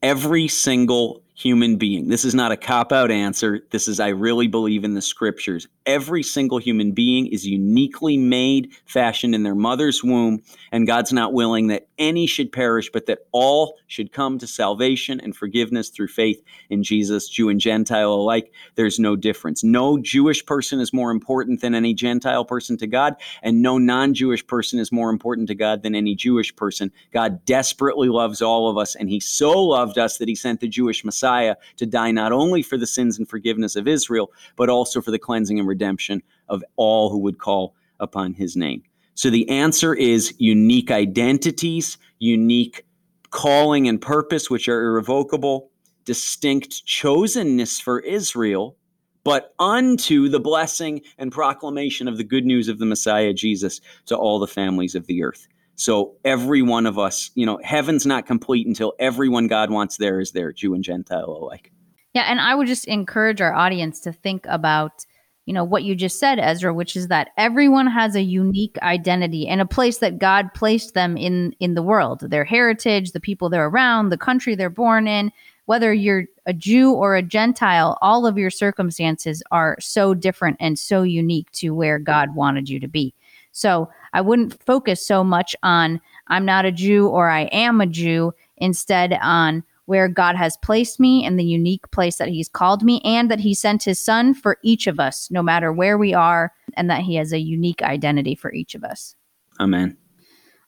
Every 0.03 0.47
single 0.47 1.22
human 1.35 1.77
being. 1.77 2.09
This 2.09 2.25
is 2.25 2.35
not 2.35 2.51
a 2.51 2.57
cop 2.57 2.91
out 2.91 3.09
answer. 3.09 3.61
This 3.71 3.87
is, 3.87 3.99
I 3.99 4.09
really 4.09 4.47
believe 4.47 4.83
in 4.83 4.93
the 4.93 5.01
scriptures. 5.01 5.67
Every 5.85 6.21
single 6.21 6.59
human 6.59 6.91
being 6.91 7.27
is 7.27 7.45
uniquely 7.45 8.17
made, 8.17 8.71
fashioned 8.85 9.33
in 9.33 9.41
their 9.41 9.55
mother's 9.55 10.03
womb, 10.03 10.43
and 10.71 10.85
God's 10.85 11.11
not 11.11 11.33
willing 11.33 11.67
that 11.67 11.87
any 11.97 12.27
should 12.27 12.51
perish, 12.51 12.89
but 12.91 13.07
that 13.07 13.19
all 13.31 13.75
should 13.87 14.11
come 14.11 14.37
to 14.39 14.47
salvation 14.47 15.19
and 15.19 15.35
forgiveness 15.35 15.89
through 15.89 16.07
faith 16.07 16.41
in 16.69 16.83
Jesus, 16.83 17.27
Jew 17.27 17.49
and 17.49 17.59
Gentile 17.59 18.13
alike. 18.13 18.51
There's 18.75 18.99
no 18.99 19.15
difference. 19.15 19.63
No 19.63 19.97
Jewish 19.97 20.45
person 20.45 20.79
is 20.79 20.93
more 20.93 21.11
important 21.11 21.61
than 21.61 21.73
any 21.73 21.95
Gentile 21.95 22.45
person 22.45 22.77
to 22.77 22.87
God, 22.87 23.15
and 23.41 23.61
no 23.61 23.79
non 23.79 24.13
Jewish 24.13 24.45
person 24.45 24.79
is 24.79 24.91
more 24.91 25.09
important 25.09 25.47
to 25.47 25.55
God 25.55 25.81
than 25.81 25.95
any 25.95 26.13
Jewish 26.15 26.55
person. 26.55 26.91
God 27.11 27.43
desperately 27.45 28.09
loves 28.09 28.41
all 28.41 28.69
of 28.69 28.77
us, 28.77 28.95
and 28.95 29.09
He 29.09 29.19
so 29.19 29.51
loved 29.51 29.97
us 29.97 30.17
that 30.19 30.27
He 30.27 30.35
sent 30.35 30.59
the 30.59 30.67
Jewish 30.67 31.03
Messiah 31.03 31.22
to 31.23 31.85
die 31.85 32.11
not 32.11 32.31
only 32.31 32.61
for 32.61 32.77
the 32.77 32.87
sins 32.87 33.17
and 33.17 33.27
forgiveness 33.27 33.75
of 33.75 33.87
Israel, 33.87 34.31
but 34.55 34.69
also 34.69 35.01
for 35.01 35.11
the 35.11 35.19
cleansing 35.19 35.59
and 35.59 35.67
redemption 35.67 36.21
of 36.49 36.63
all 36.75 37.09
who 37.09 37.19
would 37.19 37.39
call 37.39 37.75
upon 37.99 38.33
His 38.33 38.55
name. 38.55 38.83
So 39.15 39.29
the 39.29 39.49
answer 39.49 39.93
is 39.93 40.33
unique 40.37 40.91
identities, 40.91 41.97
unique 42.19 42.85
calling 43.29 43.87
and 43.87 44.01
purpose, 44.01 44.49
which 44.49 44.67
are 44.67 44.85
irrevocable, 44.85 45.69
distinct 46.05 46.85
chosenness 46.85 47.81
for 47.81 47.99
Israel, 48.01 48.75
but 49.23 49.53
unto 49.59 50.27
the 50.27 50.39
blessing 50.39 51.01
and 51.17 51.31
proclamation 51.31 52.07
of 52.07 52.17
the 52.17 52.23
good 52.23 52.45
news 52.45 52.67
of 52.67 52.79
the 52.79 52.85
Messiah 52.85 53.33
Jesus 53.33 53.79
to 54.07 54.17
all 54.17 54.39
the 54.39 54.47
families 54.47 54.95
of 54.95 55.07
the 55.07 55.23
earth. 55.23 55.47
So 55.75 56.15
every 56.23 56.61
one 56.61 56.85
of 56.85 56.99
us, 56.99 57.31
you 57.35 57.45
know, 57.45 57.59
heaven's 57.63 58.05
not 58.05 58.25
complete 58.25 58.67
until 58.67 58.93
everyone 58.99 59.47
God 59.47 59.71
wants 59.71 59.97
there 59.97 60.19
is 60.19 60.31
there, 60.31 60.51
Jew 60.51 60.73
and 60.73 60.83
Gentile 60.83 61.25
alike. 61.25 61.71
Yeah, 62.13 62.23
and 62.23 62.39
I 62.39 62.53
would 62.53 62.67
just 62.67 62.85
encourage 62.85 63.41
our 63.41 63.53
audience 63.53 63.99
to 64.01 64.13
think 64.13 64.45
about 64.47 65.05
you 65.45 65.53
know 65.53 65.63
what 65.63 65.83
you 65.83 65.95
just 65.95 66.19
said 66.19 66.39
ezra 66.39 66.73
which 66.73 66.95
is 66.95 67.07
that 67.09 67.29
everyone 67.37 67.87
has 67.87 68.15
a 68.15 68.21
unique 68.21 68.77
identity 68.81 69.47
and 69.47 69.59
a 69.59 69.65
place 69.65 69.97
that 69.97 70.19
god 70.19 70.53
placed 70.53 70.93
them 70.93 71.17
in 71.17 71.53
in 71.59 71.73
the 71.73 71.83
world 71.83 72.21
their 72.29 72.45
heritage 72.45 73.11
the 73.11 73.19
people 73.19 73.49
they're 73.49 73.67
around 73.67 74.09
the 74.09 74.17
country 74.17 74.55
they're 74.55 74.69
born 74.69 75.07
in 75.07 75.31
whether 75.65 75.93
you're 75.93 76.25
a 76.45 76.53
jew 76.53 76.93
or 76.93 77.15
a 77.15 77.21
gentile 77.21 77.97
all 78.01 78.25
of 78.25 78.37
your 78.37 78.49
circumstances 78.49 79.43
are 79.51 79.75
so 79.79 80.13
different 80.13 80.55
and 80.59 80.79
so 80.79 81.03
unique 81.03 81.51
to 81.51 81.71
where 81.71 81.99
god 81.99 82.35
wanted 82.35 82.69
you 82.69 82.79
to 82.79 82.87
be 82.87 83.13
so 83.53 83.89
i 84.11 84.19
wouldn't 84.19 84.61
focus 84.63 85.05
so 85.05 85.23
much 85.23 85.55
on 85.63 86.01
i'm 86.27 86.43
not 86.45 86.65
a 86.65 86.71
jew 86.71 87.07
or 87.07 87.29
i 87.29 87.43
am 87.53 87.79
a 87.79 87.87
jew 87.87 88.33
instead 88.57 89.17
on 89.21 89.63
where 89.85 90.07
God 90.07 90.35
has 90.35 90.57
placed 90.57 90.99
me 90.99 91.25
and 91.25 91.37
the 91.37 91.43
unique 91.43 91.89
place 91.91 92.17
that 92.17 92.29
He's 92.29 92.47
called 92.47 92.83
me, 92.83 93.01
and 93.03 93.29
that 93.29 93.39
He 93.39 93.53
sent 93.53 93.83
His 93.83 93.99
Son 93.99 94.33
for 94.33 94.57
each 94.63 94.87
of 94.87 94.99
us, 94.99 95.29
no 95.29 95.43
matter 95.43 95.71
where 95.73 95.97
we 95.97 96.13
are, 96.13 96.53
and 96.75 96.89
that 96.89 97.01
He 97.01 97.15
has 97.15 97.33
a 97.33 97.39
unique 97.39 97.81
identity 97.81 98.35
for 98.35 98.53
each 98.53 98.75
of 98.75 98.83
us. 98.83 99.15
Amen. 99.59 99.97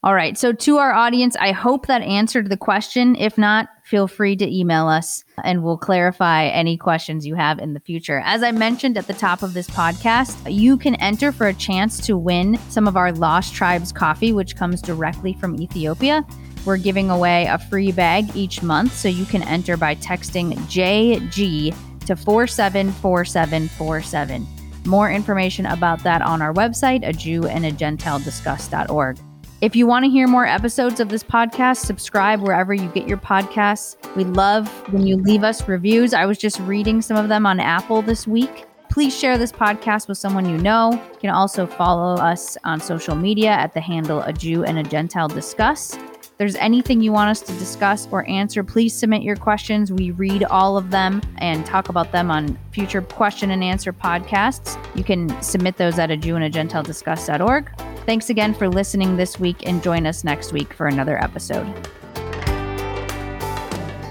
All 0.05 0.13
right. 0.13 0.37
So, 0.37 0.53
to 0.53 0.77
our 0.77 0.93
audience, 0.93 1.35
I 1.37 1.51
hope 1.51 1.87
that 1.87 2.03
answered 2.03 2.49
the 2.49 2.57
question. 2.57 3.15
If 3.15 3.39
not, 3.39 3.69
feel 3.83 4.07
free 4.07 4.35
to 4.35 4.47
email 4.47 4.87
us 4.87 5.23
and 5.43 5.63
we'll 5.63 5.79
clarify 5.79 6.45
any 6.45 6.77
questions 6.77 7.25
you 7.25 7.33
have 7.33 7.57
in 7.57 7.73
the 7.73 7.79
future. 7.79 8.21
As 8.23 8.43
I 8.43 8.51
mentioned 8.51 8.99
at 8.99 9.07
the 9.07 9.15
top 9.15 9.41
of 9.41 9.55
this 9.55 9.67
podcast, 9.67 10.37
you 10.53 10.77
can 10.77 10.93
enter 10.95 11.31
for 11.31 11.47
a 11.47 11.55
chance 11.55 11.99
to 12.05 12.19
win 12.19 12.59
some 12.69 12.87
of 12.87 12.95
our 12.95 13.11
Lost 13.11 13.55
Tribes 13.55 13.91
coffee, 13.91 14.31
which 14.31 14.55
comes 14.55 14.79
directly 14.79 15.33
from 15.33 15.59
Ethiopia. 15.59 16.23
We're 16.65 16.77
giving 16.77 17.09
away 17.09 17.47
a 17.47 17.57
free 17.57 17.91
bag 17.91 18.29
each 18.35 18.61
month, 18.61 18.93
so 18.93 19.07
you 19.07 19.25
can 19.25 19.41
enter 19.41 19.75
by 19.75 19.95
texting 19.95 20.53
JG 20.67 21.75
to 22.05 22.15
474747. 22.15 24.47
More 24.85 25.09
information 25.09 25.65
about 25.65 26.03
that 26.03 26.21
on 26.21 26.43
our 26.43 26.53
website, 26.53 27.07
a 27.07 27.11
Jew 27.11 27.47
and 27.47 27.65
a 27.65 27.71
Gentile 27.71 28.19
discuss.org. 28.19 29.17
If 29.65 29.75
you 29.75 29.87
want 29.87 30.05
to 30.05 30.11
hear 30.11 30.27
more 30.27 30.45
episodes 30.45 30.99
of 30.99 31.09
this 31.09 31.23
podcast, 31.23 31.77
subscribe 31.77 32.39
wherever 32.39 32.71
you 32.71 32.87
get 32.89 33.07
your 33.07 33.17
podcasts. 33.17 33.95
We 34.15 34.23
love 34.23 34.67
when 34.93 35.07
you 35.07 35.17
leave 35.17 35.43
us 35.43 35.67
reviews. 35.67 36.13
I 36.13 36.27
was 36.27 36.37
just 36.37 36.59
reading 36.59 37.01
some 37.01 37.17
of 37.17 37.29
them 37.29 37.47
on 37.47 37.59
Apple 37.59 38.03
this 38.03 38.27
week. 38.27 38.67
Please 38.91 39.17
share 39.17 39.39
this 39.39 39.51
podcast 39.51 40.07
with 40.07 40.19
someone 40.19 40.47
you 40.47 40.59
know. 40.59 40.91
You 40.91 41.19
can 41.19 41.29
also 41.31 41.65
follow 41.65 42.13
us 42.13 42.59
on 42.63 42.79
social 42.79 43.15
media 43.15 43.49
at 43.49 43.73
the 43.73 43.81
handle 43.81 44.21
A 44.21 44.31
Jew 44.31 44.63
and 44.63 44.77
a 44.77 44.83
Gentile 44.83 45.29
Discuss. 45.29 45.95
If 45.95 46.37
there's 46.37 46.57
anything 46.57 47.01
you 47.01 47.11
want 47.11 47.31
us 47.31 47.41
to 47.41 47.51
discuss 47.53 48.07
or 48.11 48.23
answer, 48.29 48.63
please 48.63 48.93
submit 48.93 49.23
your 49.23 49.35
questions. 49.35 49.91
We 49.91 50.11
read 50.11 50.43
all 50.43 50.77
of 50.77 50.91
them 50.91 51.23
and 51.39 51.65
talk 51.65 51.89
about 51.89 52.11
them 52.11 52.29
on 52.29 52.55
future 52.69 53.01
question 53.01 53.49
and 53.49 53.63
answer 53.63 53.91
podcasts. 53.91 54.77
You 54.95 55.03
can 55.03 55.41
submit 55.41 55.77
those 55.77 55.97
at 55.97 56.11
a 56.11 56.17
Jew 56.17 56.35
and 56.35 56.43
a 56.43 56.51
Gentile 56.51 56.83
discuss.org. 56.83 57.94
Thanks 58.05 58.29
again 58.29 58.53
for 58.53 58.69
listening 58.69 59.17
this 59.17 59.39
week 59.39 59.67
and 59.67 59.81
join 59.81 60.05
us 60.05 60.23
next 60.23 60.53
week 60.53 60.73
for 60.73 60.85
another 60.85 61.17
episode. 61.17 61.65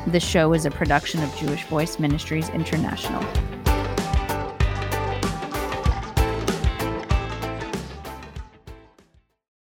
This 0.09 0.25
show 0.25 0.53
is 0.53 0.67
a 0.67 0.71
production 0.73 1.23
of 1.23 1.35
Jewish 1.37 1.65
Voice 1.67 2.01
Ministries 2.01 2.49
International. 2.49 3.23